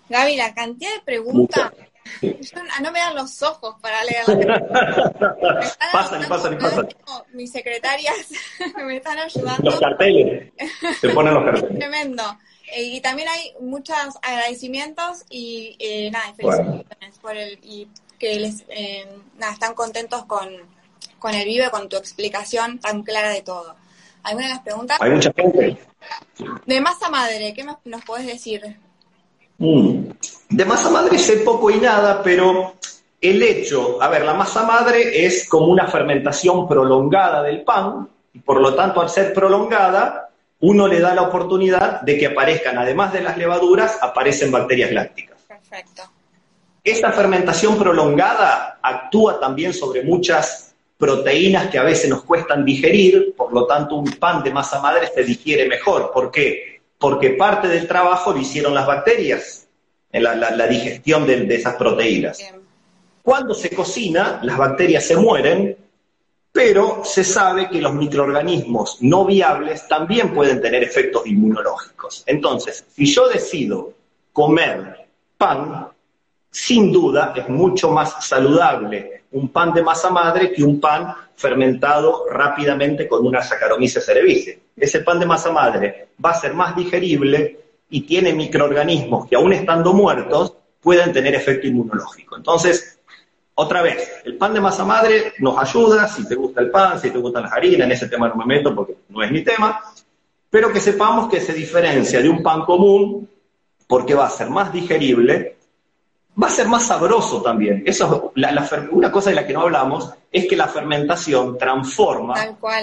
Gaby, 0.10 0.36
la 0.38 0.56
cantidad 0.56 0.92
de 0.96 1.02
preguntas 1.02 1.72
no 2.82 2.92
me 2.92 3.00
dan 3.00 3.16
los 3.16 3.42
ojos 3.42 3.76
para 3.82 4.04
leer. 4.04 4.26
pasan, 5.92 6.28
pasan, 6.28 6.58
pasan. 6.58 6.88
Mis 7.34 7.52
secretarias 7.52 8.30
me 8.86 8.98
están 8.98 9.20
ayudando. 9.20 9.64
Los 9.64 9.80
carteles. 9.80 10.52
Se 11.00 11.10
ponen 11.10 11.34
los 11.34 11.44
carteles. 11.44 11.80
Tremendo. 11.80 12.24
Eh, 12.72 12.84
y 12.84 13.02
también 13.02 13.28
hay 13.28 13.54
muchos 13.60 13.98
agradecimientos 14.22 15.26
y 15.30 15.76
eh, 15.80 16.10
nada, 16.12 16.34
felicitaciones 16.34 17.20
por 17.22 17.36
el 17.36 17.60
y 17.62 17.88
que 18.18 18.40
les 18.40 18.64
eh, 18.70 19.08
nada, 19.38 19.54
están 19.54 19.74
contentos 19.74 20.26
con, 20.26 20.50
con 21.20 21.34
el 21.34 21.46
vive, 21.46 21.70
con 21.70 21.90
tu 21.90 21.98
explicación 21.98 22.80
tan 22.80 23.04
clara 23.04 23.30
de 23.30 23.42
todo. 23.42 23.76
¿Alguna 24.24 24.48
de 24.48 24.54
las 24.54 24.64
preguntas? 24.64 24.98
Hay 25.02 25.12
mucha 25.12 25.34
gente. 25.34 25.78
De 26.66 26.82
masa 26.82 27.10
madre, 27.10 27.54
¿qué 27.54 27.66
nos 27.84 28.06
podés 28.06 28.26
decir? 28.26 28.78
De 30.50 30.66
masa 30.66 30.90
madre 30.90 31.18
sé 31.18 31.38
poco 31.38 31.72
y 31.72 31.78
nada, 31.78 32.22
pero 32.22 32.74
el 33.22 33.42
hecho, 33.42 34.02
a 34.02 34.10
ver, 34.10 34.26
la 34.26 34.34
masa 34.34 34.64
madre 34.64 35.26
es 35.26 35.48
como 35.48 35.68
una 35.68 35.88
fermentación 35.88 36.68
prolongada 36.68 37.42
del 37.42 37.62
pan, 37.62 38.10
y 38.34 38.40
por 38.40 38.60
lo 38.60 38.76
tanto 38.76 39.00
al 39.00 39.10
ser 39.10 39.34
prolongada, 39.34 40.30
uno 40.60 40.88
le 40.88 41.00
da 41.00 41.16
la 41.16 41.22
oportunidad 41.22 42.02
de 42.02 42.18
que 42.18 42.28
aparezcan, 42.28 42.78
además 42.78 43.14
de 43.14 43.22
las 43.22 43.38
levaduras, 43.38 43.98
aparecen 44.02 44.52
bacterias 44.52 44.92
lácticas. 44.92 45.38
Perfecto. 45.48 46.04
Esta 46.84 47.14
fermentación 47.14 47.78
prolongada 47.78 48.80
actúa 48.82 49.40
también 49.40 49.74
sobre 49.74 50.04
muchas 50.04 50.76
proteínas 50.98 51.70
que 51.70 51.78
a 51.78 51.84
veces 51.84 52.10
nos 52.10 52.24
cuestan 52.24 52.66
digerir, 52.66 53.34
por 53.38 53.54
lo 53.54 53.66
tanto 53.66 53.96
un 53.96 54.12
pan 54.12 54.44
de 54.44 54.52
masa 54.52 54.82
madre 54.82 55.08
se 55.14 55.24
digiere 55.24 55.68
mejor. 55.68 56.12
¿Por 56.14 56.30
qué? 56.32 56.73
Porque 57.04 57.32
parte 57.32 57.68
del 57.68 57.86
trabajo 57.86 58.32
lo 58.32 58.40
hicieron 58.40 58.74
las 58.74 58.88
bacterias, 58.88 59.68
en 60.10 60.24
la, 60.24 60.68
digestión 60.68 61.28
de, 61.28 61.54
esas 61.54 61.76
proteínas. 61.76 62.40
Cuando 63.22 63.54
se 63.54 63.72
cocina, 63.72 64.40
las 64.42 64.58
bacterias 64.58 65.04
se 65.06 65.18
mueren, 65.18 65.76
pero 66.54 67.02
se 67.04 67.26
sabe 67.26 67.68
que 67.68 67.82
los 67.82 67.94
microorganismos 67.94 69.00
no 69.02 69.26
viables 69.26 69.86
también 69.90 70.34
pueden 70.34 70.62
tener 70.62 70.82
efectos 70.82 71.28
inmunológicos. 71.28 72.24
Entonces, 72.26 72.86
si 72.96 73.06
yo 73.14 73.28
decido 73.28 73.92
comer 74.32 75.10
pan, 75.38 75.90
sin 76.52 76.94
duda 76.94 77.34
es 77.36 77.50
mucho 77.50 77.92
más 77.92 78.26
saludable 78.26 79.23
un 79.34 79.50
pan 79.50 79.74
de 79.74 79.84
masa 79.84 80.10
madre 80.10 80.52
que 80.52 80.64
un 80.64 80.80
pan 80.80 81.14
fermentado 81.36 82.26
rápidamente 82.30 83.08
con 83.08 83.26
una 83.26 83.42
Saccharomyces 83.42 84.06
cerevisiae. 84.06 84.60
Ese 84.76 85.02
pan 85.02 85.20
de 85.20 85.26
masa 85.26 85.52
madre 85.52 86.10
va 86.24 86.32
a 86.32 86.40
ser 86.40 86.54
más 86.54 86.76
digerible 86.76 87.60
y 87.90 88.02
tiene 88.02 88.34
microorganismos 88.34 89.28
que 89.28 89.36
aún 89.36 89.54
estando 89.54 89.94
muertos 89.94 90.56
pueden 90.82 91.12
tener 91.12 91.36
efecto 91.36 91.68
inmunológico. 91.68 92.38
Entonces, 92.38 93.00
otra 93.56 93.82
vez, 93.82 94.22
el 94.26 94.38
pan 94.38 94.54
de 94.54 94.62
masa 94.62 94.84
madre 94.84 95.34
nos 95.40 95.58
ayuda, 95.58 96.08
si 96.08 96.28
te 96.28 96.36
gusta 96.36 96.62
el 96.62 96.72
pan, 96.72 97.00
si 97.00 97.10
te 97.12 97.18
gustan 97.18 97.44
las 97.44 97.54
harinas, 97.54 97.86
en 97.86 97.92
ese 97.92 98.08
tema 98.08 98.28
no 98.28 98.36
me 98.36 98.46
meto 98.46 98.74
porque 98.76 98.96
no 99.10 99.24
es 99.24 99.32
mi 99.32 99.44
tema, 99.44 99.80
pero 100.50 100.72
que 100.72 100.80
sepamos 100.80 101.30
que 101.30 101.40
se 101.40 101.54
diferencia 101.54 102.22
de 102.22 102.30
un 102.30 102.44
pan 102.44 102.62
común 102.62 103.30
porque 103.88 104.16
va 104.16 104.26
a 104.26 104.30
ser 104.30 104.50
más 104.50 104.72
digerible 104.72 105.58
va 106.42 106.48
a 106.48 106.52
ser 106.52 106.68
más 106.68 106.88
sabroso 106.88 107.42
también. 107.42 107.84
Eso 107.86 108.34
una 108.92 109.12
cosa 109.12 109.30
de 109.30 109.36
la 109.36 109.46
que 109.46 109.54
no 109.54 109.62
hablamos 109.62 110.12
es 110.32 110.48
que 110.48 110.56
la 110.56 110.68
fermentación 110.68 111.58
transforma 111.58 112.34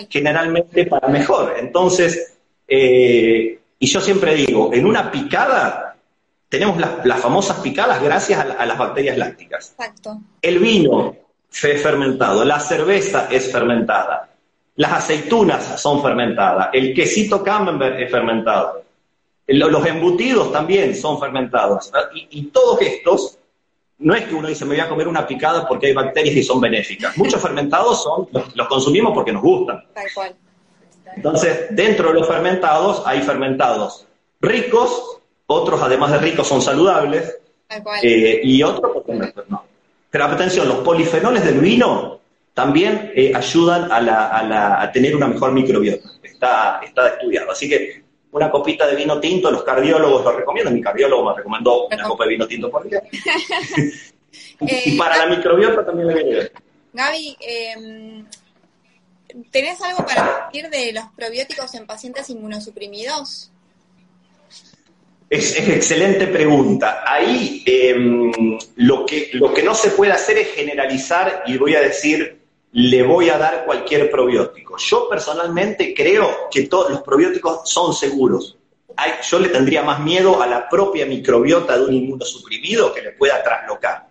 generalmente 0.09 0.87
para 0.87 1.09
mejor. 1.09 1.57
Entonces, 1.59 2.39
eh, 2.67 3.59
y 3.79 3.87
yo 3.87 4.01
siempre 4.01 4.35
digo, 4.35 4.71
en 4.73 4.87
una 4.87 5.11
picada, 5.11 5.97
tenemos 6.49 6.79
las, 6.79 7.21
famosas 7.21 7.59
picadas 7.61 8.03
gracias 8.03 8.39
a, 8.41 8.67
las 8.67 8.79
bacterias 8.79 9.17
lácticas. 9.17 9.71
Exacto. 9.71 10.19
El 10.43 10.59
vino 10.59 11.17
es 11.51 11.83
fermentado, 11.83 12.45
la 12.45 12.61
cerveza 12.61 13.29
es 13.31 13.51
fermentada, 13.51 14.29
las 14.77 14.93
aceitunas 14.93 15.81
son 15.81 16.03
fermentadas, 16.03 16.69
el 16.73 16.95
quesito 16.95 17.43
camembert 17.43 17.99
es 18.01 18.11
fermentado, 18.11 18.85
los 19.47 19.87
embutidos 19.87 20.53
también 20.53 20.95
son 20.95 21.19
fermentados. 21.19 21.91
Y, 22.31 22.45
todos 22.47 22.81
estos, 22.83 23.39
no 24.01 24.15
es 24.15 24.25
que 24.25 24.35
uno 24.35 24.49
dice, 24.49 24.65
me 24.65 24.75
voy 24.75 24.81
a 24.81 24.89
comer 24.89 25.07
una 25.07 25.27
picada 25.27 25.69
porque 25.69 25.89
hay 25.89 25.93
bacterias 25.93 26.35
y 26.35 26.43
son 26.43 26.61
benéficas. 26.61 27.17
Muchos 27.19 27.41
fermentados 27.41 28.03
son, 28.03 28.29
los, 28.33 28.69
consumimos 28.69 29.13
porque 29.13 29.33
nos 29.33 29.43
gustan. 29.43 29.85
Tal 29.95 30.07
cual. 30.15 30.35
Entonces, 31.15 31.67
dentro 31.71 32.09
de 32.09 32.15
los 32.15 32.27
fermentados 32.27 33.03
hay 33.05 33.21
fermentados 33.21 34.07
ricos, 34.41 35.19
otros 35.47 35.83
además 35.83 36.13
de 36.13 36.19
ricos 36.19 36.47
son 36.49 36.63
saludables, 36.63 37.39
eh, 38.03 38.41
y 38.43 38.63
otros 38.63 39.05
no. 39.49 39.65
Pero 40.11 40.25
atención, 40.25 40.67
los 40.67 40.79
polifenoles 40.79 41.45
del 41.45 41.61
vino 41.61 42.21
también 42.55 43.13
eh, 43.15 43.33
ayudan 43.35 43.89
a, 43.93 44.91
tener 44.93 45.15
una 45.15 45.29
mejor 45.29 45.53
microbiota. 45.53 46.09
Está, 46.23 46.81
está 46.83 47.09
estudiado. 47.09 47.51
Así 47.53 47.69
que 47.69 48.03
una 48.33 48.51
copita 48.51 48.87
de 48.87 48.97
vino 48.97 49.19
tinto, 49.19 49.51
los 49.51 49.63
cardiólogos 49.63 50.25
lo 50.25 50.33
recomiendan. 50.33 50.75
Mi 50.75 50.81
cardiólogo 50.81 51.31
me 51.31 51.37
recomendó 51.37 51.87
una 51.87 52.05
copa 52.05 52.25
de 52.25 52.31
vino 52.31 52.47
tinto 52.47 52.71
por 52.71 52.89
día. 52.89 53.03
y 54.61 54.97
para 54.97 55.19
la 55.19 55.27
microbiota 55.27 55.85
también 55.85 56.09
le 56.09 56.15
viene. 56.15 56.51
Gaby, 56.93 57.37
eh, 57.41 58.25
¿tenés 59.51 59.81
algo 59.83 60.05
para 60.05 60.49
decir 60.53 60.71
de 60.71 60.93
los 60.93 61.05
probióticos 61.17 61.75
en 61.75 61.87
pacientes 61.87 62.29
inmunosuprimidos? 62.31 63.51
Es, 65.29 65.57
excelente 65.57 66.27
pregunta. 66.27 67.05
Ahí 67.07 67.63
em, 67.65 68.59
lo, 68.77 69.07
que, 69.07 69.31
lo 69.35 69.55
que 69.55 69.63
no 69.63 69.75
se 69.75 69.91
puede 69.91 70.13
hacer 70.13 70.39
es 70.39 70.49
generalizar 70.49 71.45
y 71.47 71.57
voy 71.57 71.77
a 71.77 71.81
decir, 71.81 72.40
le 72.73 73.03
voy 73.03 73.31
a 73.31 73.39
dar 73.39 73.65
cualquier 73.65 74.11
probiótico. 74.11 74.77
Yo 74.79 75.09
personalmente 75.09 75.93
creo 75.95 76.49
que 76.51 76.67
todos 76.67 76.91
los 76.91 77.03
probióticos 77.03 77.69
son 77.69 77.93
seguros. 77.93 78.57
yo 79.29 79.39
le 79.39 79.49
tendría 79.49 79.83
más 79.83 80.01
miedo 80.01 80.41
a 80.41 80.47
la 80.47 80.69
propia 80.69 81.07
microbiota 81.07 81.77
de 81.77 81.85
un 81.85 81.95
inmunosuprimido 81.95 82.93
que 82.93 83.03
le 83.03 83.13
pueda 83.13 83.43
traslocar. 83.43 84.09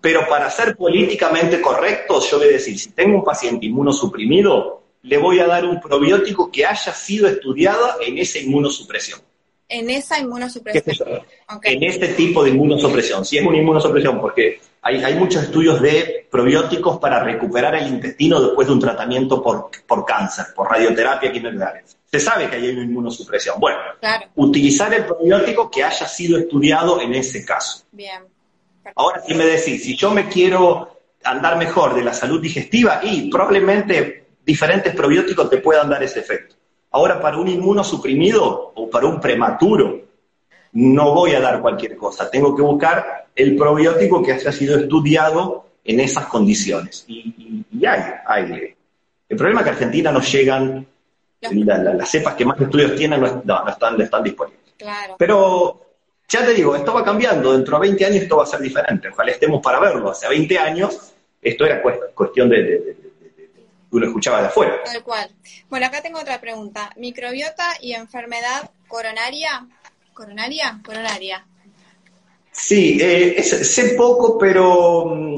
Pero 0.00 0.28
para 0.28 0.50
ser 0.50 0.76
políticamente 0.76 1.60
correcto, 1.60 2.20
yo 2.20 2.38
voy 2.38 2.48
a 2.48 2.52
decir, 2.52 2.78
si 2.78 2.90
tengo 2.90 3.18
un 3.18 3.24
paciente 3.24 3.66
inmunosuprimido, 3.66 4.82
le 5.02 5.18
voy 5.18 5.40
a 5.40 5.46
dar 5.46 5.64
un 5.64 5.80
probiótico 5.80 6.50
que 6.50 6.66
haya 6.66 6.92
sido 6.92 7.28
estudiado 7.28 8.00
en 8.00 8.18
esa 8.18 8.38
inmunosupresión. 8.38 9.20
En 9.68 9.88
esa 9.90 10.18
inmunosupresión. 10.18 11.22
En 11.62 11.82
este 11.82 12.08
tipo 12.08 12.44
de 12.44 12.50
inmunosupresión. 12.50 13.24
Si 13.24 13.38
es 13.38 13.44
una 13.44 13.56
inmunosupresión, 13.56 14.20
porque 14.20 14.60
hay, 14.86 15.02
hay, 15.02 15.14
muchos 15.14 15.44
estudios 15.44 15.80
de 15.80 16.28
probióticos 16.30 16.98
para 16.98 17.24
recuperar 17.24 17.74
el 17.74 17.88
intestino 17.88 18.38
después 18.38 18.68
de 18.68 18.74
un 18.74 18.80
tratamiento 18.80 19.42
por, 19.42 19.70
por 19.86 20.04
cáncer, 20.04 20.46
por 20.54 20.70
radioterapia 20.70 21.32
quimioterapia. 21.32 21.82
Se 22.04 22.20
sabe 22.20 22.50
que 22.50 22.56
hay 22.56 22.68
una 22.68 22.82
inmunosupresión. 22.82 23.58
Bueno, 23.58 23.78
utilizar 24.34 24.92
el 24.92 25.06
probiótico 25.06 25.70
que 25.70 25.82
haya 25.82 26.06
sido 26.06 26.38
estudiado 26.38 27.00
en 27.00 27.14
ese 27.14 27.46
caso. 27.46 27.84
Bien. 27.90 28.24
Ahora, 28.94 29.22
si 29.26 29.34
me 29.34 29.46
decís, 29.46 29.82
si 29.82 29.96
yo 29.96 30.10
me 30.10 30.28
quiero 30.28 31.00
andar 31.24 31.56
mejor 31.56 31.94
de 31.94 32.04
la 32.04 32.12
salud 32.12 32.40
digestiva, 32.40 33.00
y 33.02 33.30
probablemente 33.30 34.26
diferentes 34.44 34.94
probióticos 34.94 35.48
te 35.48 35.56
puedan 35.58 35.88
dar 35.88 36.02
ese 36.02 36.20
efecto. 36.20 36.56
Ahora, 36.90 37.20
para 37.20 37.38
un 37.38 37.48
inmunosuprimido 37.48 38.72
o 38.76 38.90
para 38.90 39.06
un 39.06 39.18
prematuro, 39.18 40.03
no 40.74 41.14
voy 41.14 41.34
a 41.34 41.40
dar 41.40 41.60
cualquier 41.60 41.96
cosa. 41.96 42.30
Tengo 42.30 42.54
que 42.54 42.62
buscar 42.62 43.28
el 43.34 43.56
probiótico 43.56 44.22
que 44.22 44.32
haya 44.32 44.52
sido 44.52 44.78
estudiado 44.78 45.66
en 45.84 46.00
esas 46.00 46.26
condiciones. 46.26 47.04
Y, 47.06 47.64
hay, 47.86 48.02
hay. 48.26 48.74
El 49.28 49.36
problema 49.36 49.60
es 49.60 49.64
que 49.64 49.70
a 49.70 49.72
Argentina 49.74 50.12
no 50.12 50.20
llegan, 50.20 50.86
las 51.40 52.10
cepas 52.10 52.34
que 52.34 52.44
más 52.44 52.60
estudios 52.60 52.96
tienen 52.96 53.20
no, 53.20 53.68
están, 53.68 54.00
están 54.00 54.22
disponibles. 54.22 54.74
Claro. 54.76 55.16
Pero 55.18 55.80
ya 56.28 56.44
te 56.44 56.54
digo, 56.54 56.74
esto 56.74 56.92
va 56.92 57.04
cambiando. 57.04 57.52
Dentro 57.52 57.78
de 57.78 57.88
20 57.88 58.06
años 58.06 58.22
esto 58.22 58.36
va 58.36 58.42
a 58.42 58.46
ser 58.46 58.60
diferente. 58.60 59.08
Ojalá 59.08 59.30
estemos 59.30 59.62
para 59.62 59.78
verlo. 59.78 60.10
Hace 60.10 60.28
20 60.28 60.58
años 60.58 61.12
esto 61.40 61.66
era 61.66 61.82
cuestión 62.14 62.48
de 62.48 62.96
uno 63.92 64.06
escuchaba 64.06 64.40
de 64.40 64.48
afuera. 64.48 64.80
Tal 64.84 65.04
cual. 65.04 65.30
Bueno, 65.68 65.86
acá 65.86 66.02
tengo 66.02 66.18
otra 66.18 66.40
pregunta. 66.40 66.90
¿Microbiota 66.96 67.64
y 67.80 67.92
enfermedad 67.92 68.70
coronaria? 68.88 69.68
¿Coronaria? 70.14 70.80
Coronaria. 70.84 71.44
Sí, 72.56 72.98
eh, 73.00 73.42
sé 73.42 73.94
poco, 73.96 74.38
pero 74.38 75.06
mm, 75.06 75.34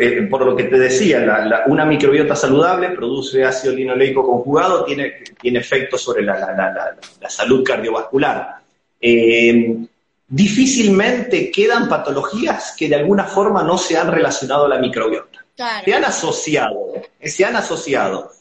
eh, 0.00 0.22
por 0.30 0.46
lo 0.46 0.56
que 0.56 0.64
te 0.64 0.78
decía, 0.78 1.62
una 1.66 1.84
microbiota 1.84 2.34
saludable 2.34 2.88
produce 2.88 3.44
ácido 3.44 3.74
linoleico 3.74 4.24
conjugado, 4.24 4.82
tiene, 4.84 5.12
tiene 5.40 5.58
efectos 5.58 6.00
sobre 6.00 6.22
la, 6.22 6.96
salud 7.28 7.62
cardiovascular. 7.62 8.56
Eh, 8.98 9.76
difícilmente 10.26 11.50
quedan 11.50 11.86
patologías 11.86 12.74
que 12.76 12.88
de 12.88 12.96
alguna 12.96 13.24
forma 13.24 13.62
no 13.62 13.76
se 13.76 13.98
han 13.98 14.10
relacionado 14.10 14.64
a 14.64 14.68
la 14.68 14.78
microbiota. 14.78 15.44
Se 15.84 15.94
han 15.94 16.04
asociado, 16.04 16.94
eh, 17.20 17.28
se 17.28 17.44
han 17.44 17.56
asociado. 17.56 18.32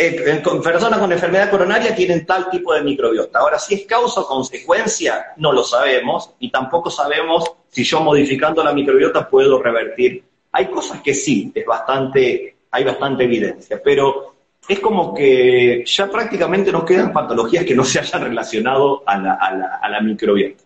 Eh, 0.00 0.42
personas 0.62 1.00
con 1.00 1.10
enfermedad 1.10 1.50
coronaria 1.50 1.92
tienen 1.92 2.24
tal 2.24 2.48
tipo 2.48 2.72
de 2.72 2.82
microbiota. 2.82 3.40
Ahora, 3.40 3.58
si 3.58 3.74
es 3.74 3.84
causa 3.84 4.20
o 4.20 4.28
consecuencia, 4.28 5.32
no 5.38 5.52
lo 5.52 5.64
sabemos 5.64 6.34
y 6.38 6.52
tampoco 6.52 6.88
sabemos 6.88 7.50
si 7.68 7.82
yo 7.82 8.00
modificando 8.00 8.62
la 8.62 8.72
microbiota 8.72 9.28
puedo 9.28 9.60
revertir. 9.60 10.22
Hay 10.52 10.66
cosas 10.66 11.00
que 11.00 11.12
sí, 11.14 11.50
es 11.52 11.66
bastante, 11.66 12.58
hay 12.70 12.84
bastante 12.84 13.24
evidencia, 13.24 13.80
pero 13.82 14.36
es 14.68 14.78
como 14.78 15.12
que 15.12 15.82
ya 15.84 16.08
prácticamente 16.08 16.70
no 16.70 16.84
quedan 16.84 17.12
patologías 17.12 17.64
que 17.64 17.74
no 17.74 17.82
se 17.82 17.98
hayan 17.98 18.22
relacionado 18.22 19.02
a 19.04 19.18
la, 19.18 19.34
a 19.34 19.88
la, 19.88 20.00
microbiota. 20.00 20.62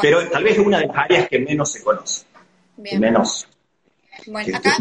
Pero 0.00 0.28
tal 0.28 0.44
vez 0.44 0.58
es 0.58 0.64
una 0.64 0.78
de 0.78 0.86
las 0.86 0.96
áreas 0.96 1.28
que 1.28 1.40
menos 1.40 1.72
se 1.72 1.82
conoce, 1.82 2.24
menos 2.76 3.48
bueno, 4.26 4.56
acá, 4.56 4.76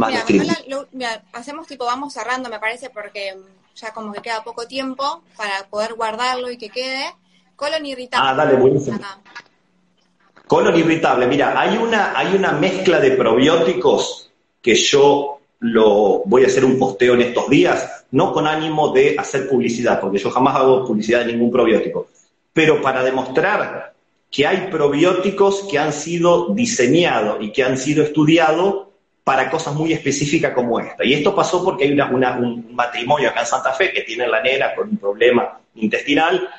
mira, 0.92 1.24
hacemos 1.34 1.68
tipo, 1.68 1.86
vamos 1.86 2.14
cerrando, 2.14 2.50
me 2.50 2.60
parece, 2.60 2.90
porque 2.92 3.36
ya 3.76 3.94
como 3.94 4.14
que 4.14 4.22
queda 4.22 4.44
poco 4.44 4.68
tiempo 4.68 5.24
para 5.36 5.68
poder 5.70 5.94
guardarlo 5.96 6.52
y 6.52 6.58
que 6.58 6.70
quede. 6.70 7.06
Colon 7.56 7.86
irritable. 7.86 8.30
Ah, 8.30 8.36
dale, 8.36 8.56
buenísimo. 8.56 9.00
Colon 10.48 10.78
irritable, 10.78 11.28
mira, 11.28 11.60
hay 11.60 11.78
una, 11.78 12.18
hay 12.18 12.36
una 12.36 12.52
mezcla 12.52 13.00
de 13.00 13.12
probióticos 13.12 14.32
que 14.62 14.76
yo 14.76 15.40
lo 15.60 16.24
voy 16.26 16.44
a 16.44 16.48
hacer 16.48 16.66
un 16.66 16.78
posteo 16.78 17.14
en 17.14 17.22
estos 17.22 17.50
días, 17.50 18.06
no 18.12 18.34
con 18.34 18.46
ánimo 18.46 18.90
de 18.90 19.16
hacer 19.18 19.48
publicidad, 19.48 20.00
porque 20.00 20.18
yo 20.18 20.30
jamás 20.30 20.56
hago 20.58 20.86
publicidad 20.86 21.20
de 21.20 21.32
ningún 21.32 21.52
probiótico, 21.52 22.08
pero 22.52 22.82
para 22.82 23.04
demostrar 23.04 23.94
que 24.30 24.46
hay 24.46 24.68
probióticos 24.70 25.64
que 25.70 25.80
han 25.80 25.94
sido 25.94 26.50
diseñados 26.50 27.38
y 27.40 27.52
que 27.52 27.64
han 27.64 27.78
sido 27.78 28.04
estudiados 28.04 28.88
para 29.24 29.50
cosas 29.50 29.74
muy 29.74 29.94
específicas 29.94 30.54
como 30.54 30.80
esta. 30.80 31.06
Y 31.06 31.14
esto 31.14 31.34
pasó 31.34 31.64
porque 31.64 31.86
hay 31.86 31.92
un 32.00 32.76
matrimonio 32.76 33.30
acá 33.30 33.42
en 33.42 33.46
Santa 33.46 33.72
Fe 33.72 33.92
que 33.92 34.02
tiene 34.02 34.28
la 34.28 34.42
nena 34.42 34.76
con 34.76 34.90
un 34.90 34.98
problema 34.98 35.60
intestinal. 35.76 36.50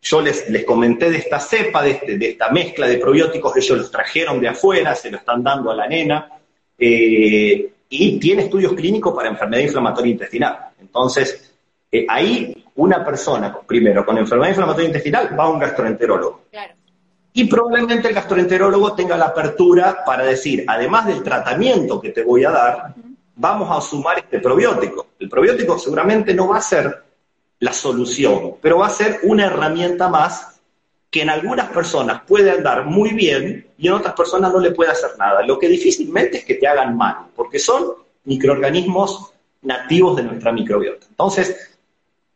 Yo 0.00 0.20
les, 0.20 0.48
les 0.48 0.64
comenté 0.64 1.10
de 1.10 1.18
esta 1.18 1.40
cepa, 1.40 1.82
de, 1.82 1.90
este, 1.90 2.16
de, 2.16 2.30
esta 2.30 2.50
mezcla 2.50 2.86
de 2.86 2.98
probióticos, 2.98 3.56
ellos 3.56 3.78
los 3.78 3.90
trajeron 3.90 4.40
de 4.40 4.48
afuera, 4.48 4.94
se 4.94 5.10
lo 5.10 5.18
están 5.18 5.42
dando 5.42 5.72
a 5.72 5.74
la 5.74 5.88
nena, 5.88 6.30
eh, 6.78 7.72
y 7.88 8.18
tiene 8.20 8.44
estudios 8.44 8.74
clínicos 8.74 9.12
para 9.12 9.28
enfermedad 9.28 9.62
inflamatoria 9.62 10.12
intestinal. 10.12 10.58
Entonces, 10.80 11.52
eh, 11.90 12.06
ahí 12.08 12.64
una 12.76 13.04
persona, 13.04 13.58
primero, 13.66 14.06
con 14.06 14.16
enfermedad 14.18 14.50
inflamatoria 14.50 14.86
intestinal, 14.86 15.36
va 15.38 15.44
a 15.44 15.50
un 15.50 15.58
gastroenterólogo. 15.58 16.42
Claro. 16.52 16.74
Y 17.32 17.44
probablemente 17.44 18.08
el 18.08 18.14
gastroenterólogo 18.14 18.94
tenga 18.94 19.16
la 19.16 19.26
apertura 19.26 20.04
para 20.04 20.24
decir, 20.24 20.64
además 20.66 21.06
del 21.06 21.22
tratamiento 21.22 22.00
que 22.00 22.10
te 22.10 22.22
voy 22.22 22.44
a 22.44 22.50
dar, 22.50 22.94
vamos 23.36 23.68
a 23.70 23.80
sumar 23.80 24.18
este 24.18 24.40
probiótico. 24.40 25.06
El 25.18 25.28
probiótico 25.28 25.78
seguramente 25.78 26.34
no 26.34 26.48
va 26.48 26.58
a 26.58 26.62
ser 26.62 27.04
la 27.60 27.72
solución, 27.72 28.54
pero 28.60 28.78
va 28.78 28.86
a 28.86 28.90
ser 28.90 29.20
una 29.22 29.46
herramienta 29.46 30.08
más 30.08 30.60
que 31.10 31.22
en 31.22 31.30
algunas 31.30 31.70
personas 31.70 32.22
puede 32.26 32.50
andar 32.50 32.84
muy 32.84 33.10
bien 33.10 33.66
y 33.78 33.88
en 33.88 33.94
otras 33.94 34.14
personas 34.14 34.52
no 34.52 34.60
le 34.60 34.72
puede 34.72 34.90
hacer 34.90 35.10
nada. 35.18 35.42
Lo 35.42 35.58
que 35.58 35.68
difícilmente 35.68 36.38
es 36.38 36.44
que 36.44 36.54
te 36.54 36.66
hagan 36.66 36.96
mal, 36.96 37.28
porque 37.34 37.58
son 37.58 37.94
microorganismos 38.24 39.32
nativos 39.62 40.16
de 40.16 40.24
nuestra 40.24 40.52
microbiota. 40.52 41.06
Entonces, 41.08 41.78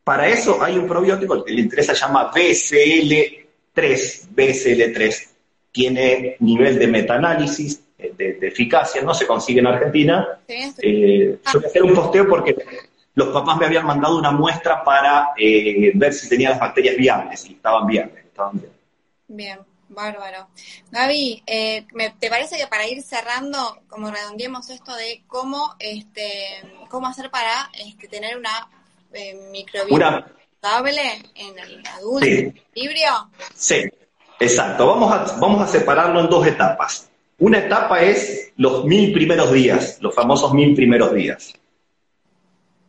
para 0.03 0.26
eso 0.28 0.62
hay 0.62 0.78
un 0.78 0.88
probiótico, 0.88 1.34
el 1.34 1.45
que 1.45 1.53
le 1.53 1.61
interesa 1.61 1.95
se 1.95 2.01
llama 2.01 2.30
BCL 2.34 3.41
3, 3.73 4.29
BSL3, 4.35 5.29
tiene 5.73 6.37
nivel 6.41 6.79
de 6.79 6.87
metaanálisis, 6.87 7.83
eh, 7.99 8.12
de, 8.16 8.49
eficacia, 8.49 9.03
no 9.03 9.14
se 9.14 9.27
consigue 9.27 9.61
en 9.61 9.66
Argentina. 9.66 10.41
Eh, 10.47 11.39
yo 11.45 11.61
voy 11.61 11.64
a 11.64 11.66
hacer 11.68 11.83
un 11.83 11.95
posteo 11.95 12.29
porque 12.29 12.57
los 13.14 13.29
papás 13.29 13.57
me 13.59 13.66
habían 13.66 13.87
mandado 13.87 14.18
una 14.18 14.31
muestra 14.31 14.85
para 14.85 15.31
eh, 15.37 15.93
ver 15.95 16.12
si 16.12 16.29
tenía 16.29 16.51
las 16.51 16.61
bacterias 16.61 16.97
viables, 16.97 17.47
y 17.47 17.53
estaban 17.53 17.87
viables. 17.87 18.25
Estaban 18.25 18.59
bien. 18.59 18.73
Bien, 19.29 19.59
Bárbaro. 19.89 20.49
Gaby, 20.91 21.43
eh, 21.47 21.87
¿te 22.18 22.29
parece 22.29 22.59
que 22.59 22.66
para 22.66 22.87
ir 22.87 23.03
cerrando, 23.03 23.79
como 23.89 24.11
redondeemos 24.11 24.68
esto 24.68 24.95
de 24.95 25.23
cómo, 25.27 25.75
este, 25.79 26.62
cómo 26.89 27.07
hacer 27.07 27.31
para 27.31 27.70
este, 27.79 28.09
tener 28.09 28.37
una 28.37 28.68
microbiota 29.51 30.27
estable 30.63 31.01
en 31.35 31.59
el 31.59 31.83
adulto, 31.87 32.25
sí. 32.25 32.55
equilibrio? 32.73 33.31
Sí, 33.55 33.85
exacto. 34.39 34.87
Vamos 34.87 35.13
a, 35.13 35.37
vamos 35.41 35.61
a 35.61 35.67
separarlo 35.67 36.21
en 36.21 36.31
dos 36.31 36.47
etapas. 36.47 37.11
Una 37.39 37.59
etapa 37.59 38.01
es 38.01 38.53
los 38.57 38.85
mil 38.85 39.13
primeros 39.13 39.53
días, 39.53 39.99
los 40.01 40.15
famosos 40.15 40.55
mil 40.55 40.77
primeros 40.77 41.13
días. 41.15 41.53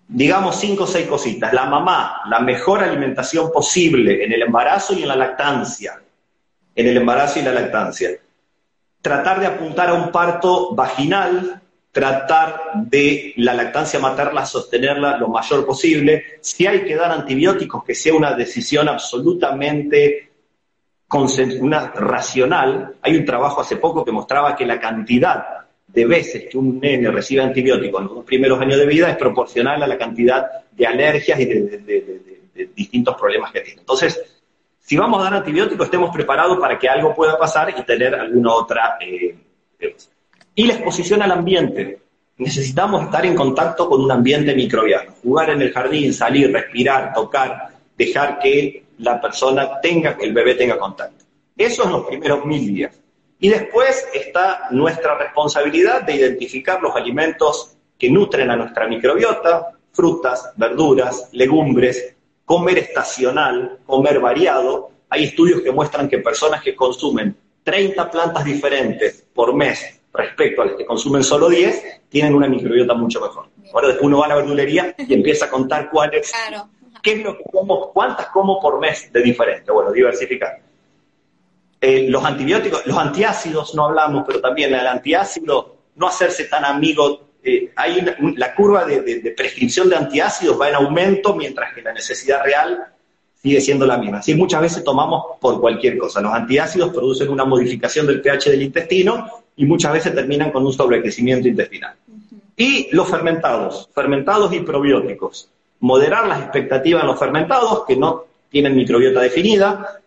Digamos 0.08 0.60
cinco 0.60 0.84
o 0.84 0.88
seis 0.88 1.08
cositas. 1.08 1.52
La 1.54 1.66
mamá, 1.66 2.22
la 2.28 2.40
mejor 2.40 2.84
alimentación 2.84 3.52
posible 3.52 4.24
en 4.24 4.32
el 4.32 4.44
embarazo 4.44 4.94
y 4.94 5.02
en 5.02 5.08
la 5.08 5.16
lactancia 5.16 6.00
en 6.76 6.88
el 6.88 6.98
embarazo 6.98 7.40
y 7.40 7.44
la 7.44 7.54
lactancia. 7.54 8.10
Tratar 9.02 9.40
de 9.40 9.48
apuntar 9.48 9.90
a 9.90 9.94
un 9.94 10.12
parto 10.12 10.74
vaginal, 10.74 11.62
tratar 11.94 12.72
de 12.76 13.34
la 13.38 13.54
lactancia 13.54 14.00
materna 14.00 14.46
sostenerla 14.46 15.16
lo 15.18 15.28
mayor 15.28 15.64
posible. 15.64 16.40
Si 16.42 16.66
hay 16.66 16.84
que 16.84 16.96
dar 16.96 17.12
antibióticos, 17.12 17.84
que 17.84 17.94
sea 17.94 18.16
una 18.16 18.34
decisión 18.34 18.90
absolutamente 18.90 20.32
racional. 21.94 22.96
Hay 23.00 23.16
un 23.16 23.24
trabajo 23.24 23.62
hace 23.62 23.78
poco 23.78 24.04
que 24.04 24.12
mostraba 24.12 24.56
que 24.56 24.66
la 24.66 24.80
cantidad 24.80 25.46
de 25.86 26.06
veces 26.06 26.46
que 26.50 26.58
un 26.58 26.80
nene 26.80 27.12
recibe 27.12 27.44
antibióticos 27.44 28.02
en 28.02 28.16
los 28.16 28.26
primeros 28.26 28.60
años 28.60 28.80
de 28.80 28.88
vida 28.88 29.12
es 29.12 29.18
proporcional 29.18 29.84
a 29.84 29.88
la 29.88 29.98
cantidad 29.98 30.64
de 30.72 30.88
alergias 30.88 31.40
y 31.40 31.46
de 31.46 32.70
distintos 32.76 33.16
problemas 33.16 33.52
que 33.52 33.62
tiene. 33.62 33.82
Entonces, 33.82 34.20
si 34.80 34.98
vamos 34.98 35.20
a 35.20 35.26
dar 35.26 35.36
antibióticos, 35.36 35.86
estemos 35.86 36.12
preparados 36.12 36.58
para 36.58 36.80
que 36.80 36.90
algo 36.90 37.14
pueda 37.14 37.38
pasar 37.38 37.72
y 37.78 37.84
tener 37.84 38.16
alguna 38.16 38.54
otra. 38.54 38.98
Eh, 39.00 39.36
y 40.56 40.68
la 40.68 40.74
exposición 40.74 41.22
al 41.22 41.32
ambiente. 41.32 42.00
Necesitamos 42.38 43.04
estar 43.04 43.26
en 43.26 43.36
contacto 43.36 43.90
con 43.90 44.02
un 44.02 44.12
ambiente 44.12 44.56
microbiano. 44.56 45.14
Jugar 45.24 45.52
en 45.52 45.62
el 45.62 45.72
jardín, 45.72 46.14
salir, 46.14 46.52
respirar, 46.52 47.14
tocar, 47.14 47.70
dejar 47.98 48.40
que 48.40 48.86
la 49.00 49.22
persona 49.22 49.80
tenga, 49.82 50.18
que 50.18 50.26
el 50.26 50.34
bebé 50.34 50.56
tenga 50.56 50.78
contacto. 50.78 51.24
Eso 51.56 51.84
en 51.84 51.92
los 51.92 52.06
primeros 52.06 52.46
mil 52.46 52.74
días. 52.74 53.00
Y 53.40 53.50
después 53.50 54.08
está 54.14 54.68
nuestra 54.72 55.18
responsabilidad 55.18 56.04
de 56.04 56.16
identificar 56.16 56.82
los 56.82 56.96
alimentos 56.96 57.76
que 57.98 58.10
nutren 58.10 58.50
a 58.50 58.56
nuestra 58.56 58.88
microbiota, 58.88 59.74
frutas, 59.92 60.54
verduras, 60.56 61.30
legumbres, 61.34 62.16
comer 62.46 62.80
estacional, 62.80 63.80
comer 63.86 64.20
variado. 64.20 64.92
Hay 65.10 65.26
estudios 65.26 65.62
que 65.62 65.72
muestran 65.72 66.10
que 66.10 66.20
personas 66.20 66.64
que 66.64 66.76
consumen 66.76 67.36
30 67.64 68.10
plantas 68.10 68.44
diferentes 68.44 69.26
por 69.34 69.54
mes 69.54 70.02
respecto 70.14 70.62
a 70.62 70.66
las 70.66 70.76
que 70.76 70.86
consumen 70.86 71.24
solo 71.24 71.50
10, 71.50 72.02
tienen 72.10 72.36
una 72.36 72.48
microbiota 72.48 72.94
mucho 72.94 73.20
mejor. 73.20 73.48
Ahora 73.74 73.88
después 73.88 74.06
uno 74.06 74.20
va 74.20 74.26
a 74.26 74.30
la 74.30 74.36
verdulería 74.36 74.96
y 74.98 75.14
empieza 75.14 75.46
a 75.46 75.50
contar 75.50 75.90
cuáles, 75.90 76.32
qué 77.02 77.14
es 77.14 77.24
lo 77.24 77.38
que 77.38 77.44
como, 77.52 77.92
cuántas 77.92 78.28
como 78.28 78.60
por 78.62 78.80
mes 78.80 79.12
de 79.12 79.22
diferente. 79.22 79.72
Bueno, 79.72 79.92
diversificar. 79.92 80.62
Eh, 81.82 82.08
los 82.10 82.24
antibióticos, 82.24 82.86
los 82.86 82.98
antiácidos 82.98 83.76
no 83.76 83.86
hablamos, 83.86 84.24
pero 84.26 84.40
también 84.40 84.74
el 84.74 84.88
antiácido, 84.88 85.76
no 85.96 86.08
hacerse 86.08 86.46
tan 86.46 86.64
amigo 86.64 87.34
eh, 87.46 87.74
hay 87.76 88.06
la 88.38 88.56
curva 88.56 88.86
de, 88.86 89.34
prescripción 89.36 89.90
de 89.90 89.98
antiácidos 89.98 90.60
va 90.60 90.70
en 90.70 90.76
aumento, 90.76 91.36
mientras 91.36 91.74
que 91.74 91.82
la 91.82 91.92
necesidad 91.92 92.42
real 92.42 92.88
sigue 93.36 93.60
siendo 93.60 93.86
la 93.86 93.98
misma. 93.98 94.20
Así 94.20 94.34
muchas 94.34 94.62
veces 94.62 94.84
tomamos 94.84 95.26
por 95.42 95.60
cualquier 95.60 95.98
cosa. 95.98 96.22
Los 96.22 96.34
antiácidos 96.34 96.94
producen 96.94 97.28
una 97.30 97.44
modificación 97.44 98.08
del 98.08 98.22
pH 98.22 98.50
del 98.50 98.62
intestino 98.62 99.43
y 99.56 99.66
muchas 99.66 99.94
veces 99.94 100.16
terminan 100.16 100.52
con 100.52 100.66
un 100.66 100.74
sobrecrecimiento 100.74 101.48
intestinal. 101.48 101.96
Y 102.56 102.90
los 102.96 103.10
fermentados, 103.10 103.90
fermentados 103.94 104.54
y 104.54 104.60
probióticos. 104.60 105.50
Moderar 105.80 106.28
las 106.28 106.42
expectativas 106.42 107.02
en 107.02 107.08
los 107.08 107.20
fermentados 107.20 107.84
que 107.86 107.96
no 107.96 108.26
tienen 108.50 108.76
microbiota 108.76 109.22
definida, 109.22 110.00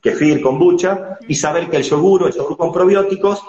kefir, 0.00 0.42
kombucha, 0.42 1.18
y 1.26 1.34
saber 1.34 1.68
que 1.68 1.78
el 1.78 1.82
yogur 1.82 2.24
o 2.24 2.26
el 2.26 2.34
yogur 2.34 2.56
con 2.56 2.72
probióticos 2.72 3.42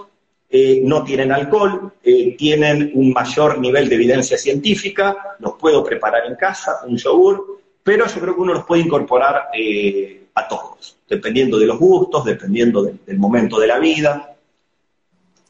eh, 0.49 0.79
no 0.83 1.03
tienen 1.03 1.31
alcohol, 1.31 1.91
eh, 2.01 2.35
tienen 2.37 2.91
un 2.93 3.11
mayor 3.11 3.59
nivel 3.59 3.89
de 3.89 3.95
evidencia 3.95 4.37
científica, 4.37 5.35
los 5.39 5.55
puedo 5.55 5.83
preparar 5.83 6.25
en 6.27 6.35
casa, 6.35 6.79
un 6.87 6.97
yogur, 6.97 7.59
pero 7.83 8.07
yo 8.07 8.21
creo 8.21 8.35
que 8.35 8.41
uno 8.41 8.53
los 8.53 8.63
puede 8.63 8.83
incorporar 8.83 9.49
eh, 9.53 10.27
a 10.33 10.47
todos, 10.47 10.97
dependiendo 11.09 11.59
de 11.59 11.65
los 11.65 11.77
gustos, 11.77 12.23
dependiendo 12.23 12.83
del 12.83 13.17
momento 13.17 13.59
de 13.59 13.67
la 13.67 13.79
vida. 13.79 14.34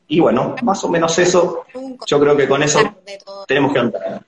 Y 0.07 0.19
bueno, 0.19 0.55
más 0.61 0.83
o 0.83 0.89
menos 0.89 1.17
eso, 1.17 1.65
yo 2.05 2.19
creo 2.19 2.37
que 2.37 2.47
con 2.47 2.61
eso 2.63 2.79
tenemos 3.47 3.73
que 3.73 3.79
andar. 3.79 4.25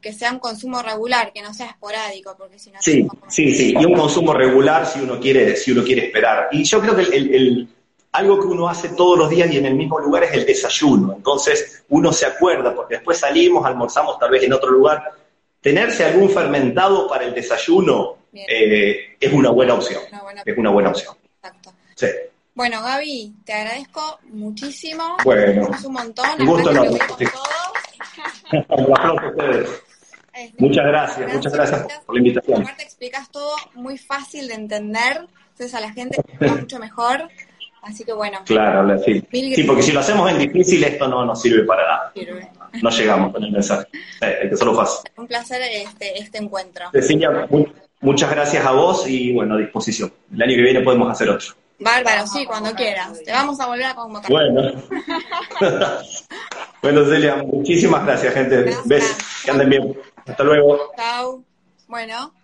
Que 0.00 0.12
sea 0.12 0.32
un 0.32 0.38
consumo 0.38 0.80
regular, 0.82 1.32
que 1.32 1.42
no 1.42 1.52
sea 1.52 1.66
esporádico, 1.66 2.34
porque 2.36 2.58
si 2.58 2.70
no... 2.70 2.78
Sí, 2.80 3.06
sí, 3.28 3.54
sí, 3.54 3.74
y 3.78 3.84
un 3.84 3.94
consumo 3.94 4.32
regular 4.32 4.86
si 4.86 5.00
uno 5.00 5.18
quiere, 5.18 5.56
si 5.56 5.72
uno 5.72 5.82
quiere 5.82 6.06
esperar. 6.06 6.48
Y 6.52 6.62
yo 6.64 6.80
creo 6.80 6.94
que 6.94 7.02
el 7.02 7.68
algo 8.12 8.40
que 8.40 8.46
uno 8.46 8.68
hace 8.68 8.90
todos 8.90 9.18
los 9.18 9.30
días 9.30 9.50
y 9.52 9.58
en 9.58 9.66
el 9.66 9.74
mismo 9.74 9.98
lugar 9.98 10.24
es 10.24 10.32
el 10.32 10.46
desayuno. 10.46 11.14
Entonces 11.16 11.84
uno 11.88 12.12
se 12.12 12.26
acuerda, 12.26 12.74
porque 12.74 12.96
después 12.96 13.18
salimos, 13.18 13.64
almorzamos 13.64 14.18
tal 14.18 14.30
vez 14.30 14.42
en 14.42 14.52
otro 14.52 14.70
lugar. 14.70 15.12
Tenerse 15.60 16.04
algún 16.04 16.30
fermentado 16.30 17.08
para 17.08 17.24
el 17.24 17.34
desayuno 17.34 18.16
eh, 18.32 19.16
es 19.20 19.32
una 19.32 19.50
buena 19.50 19.74
opción. 19.74 20.02
es 20.44 20.58
una 20.58 20.70
buena 20.70 20.90
opción. 20.90 21.14
Exacto. 21.36 21.72
Sí. 21.94 22.06
Bueno, 22.58 22.82
Gaby, 22.82 23.34
te 23.44 23.52
agradezco 23.52 24.18
muchísimo. 24.32 25.16
Bueno. 25.24 25.68
un 25.84 25.92
montón. 25.92 26.26
Un 26.40 26.46
gusto 26.46 26.72
enorme. 26.72 26.98
muchas 30.58 30.84
gracias, 30.84 31.34
muchas 31.34 31.52
gracias 31.52 31.86
por 32.04 32.16
la 32.16 32.18
invitación. 32.18 32.62
Aparte 32.62 32.82
explicas 32.82 33.30
todo 33.30 33.52
muy 33.74 33.96
fácil 33.96 34.48
de 34.48 34.54
entender, 34.54 35.28
entonces 35.52 35.72
a 35.72 35.78
la 35.78 35.92
gente 35.92 36.20
mucho 36.40 36.80
mejor. 36.80 37.28
Así 37.82 38.02
que 38.02 38.12
bueno. 38.12 38.40
Claro, 38.44 38.98
sí. 39.04 39.22
Sí, 39.30 39.62
porque 39.62 39.84
si 39.84 39.92
lo 39.92 40.00
hacemos 40.00 40.28
en 40.28 40.38
difícil, 40.38 40.82
esto 40.82 41.06
no 41.06 41.24
nos 41.24 41.40
sirve 41.40 41.62
para 41.62 41.86
nada. 41.86 42.12
No 42.82 42.90
llegamos 42.90 43.32
con 43.32 43.44
el 43.44 43.52
mensaje. 43.52 43.86
Hay 44.20 44.48
que 44.48 44.54
hacerlo 44.54 44.74
fácil. 44.74 45.08
Un 45.16 45.28
placer 45.28 45.62
este, 45.62 46.18
este 46.18 46.38
encuentro. 46.38 46.90
Cecilia, 46.90 47.46
muchas 48.00 48.30
gracias 48.32 48.66
a 48.66 48.72
vos 48.72 49.06
y 49.06 49.32
bueno, 49.32 49.54
a 49.54 49.58
disposición. 49.58 50.12
El 50.34 50.42
año 50.42 50.56
que 50.56 50.62
viene 50.62 50.80
podemos 50.80 51.08
hacer 51.08 51.30
otro. 51.30 51.54
Bárbaro, 51.80 52.26
sí, 52.26 52.44
cuando 52.44 52.74
quieras. 52.74 53.22
Te 53.24 53.30
vamos 53.30 53.60
a 53.60 53.66
volver 53.66 53.86
a 53.86 53.94
convocar. 53.94 54.30
Bueno. 54.30 54.62
bueno, 56.82 57.04
Celia, 57.04 57.36
muchísimas 57.36 58.04
gracias, 58.04 58.34
gente. 58.34 58.76
Ves, 58.84 59.16
que 59.44 59.50
anden 59.50 59.70
bien. 59.70 60.00
Hasta 60.26 60.42
luego. 60.42 60.92
Chao. 60.96 61.44
Bueno. 61.86 62.34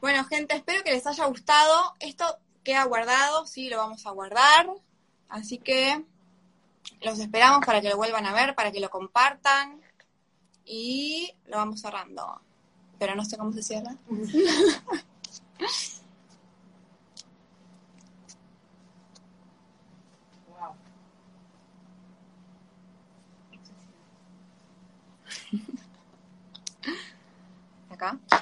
Bueno, 0.00 0.24
gente, 0.24 0.56
espero 0.56 0.82
que 0.82 0.90
les 0.90 1.06
haya 1.06 1.26
gustado. 1.26 1.94
Esto 2.00 2.24
queda 2.64 2.84
guardado, 2.84 3.46
sí, 3.46 3.68
lo 3.68 3.76
vamos 3.76 4.04
a 4.06 4.10
guardar. 4.10 4.68
Así 5.28 5.58
que 5.58 6.02
los 7.00 7.18
esperamos 7.20 7.64
para 7.64 7.80
que 7.80 7.90
lo 7.90 7.96
vuelvan 7.96 8.26
a 8.26 8.34
ver, 8.34 8.56
para 8.56 8.72
que 8.72 8.80
lo 8.80 8.90
compartan. 8.90 9.80
Y 10.64 11.32
lo 11.46 11.58
vamos 11.58 11.80
cerrando. 11.80 12.40
Pero 12.98 13.14
no 13.14 13.24
sé 13.24 13.38
cómo 13.38 13.52
se 13.52 13.62
cierra. 13.62 13.96
Acá. 28.02 28.41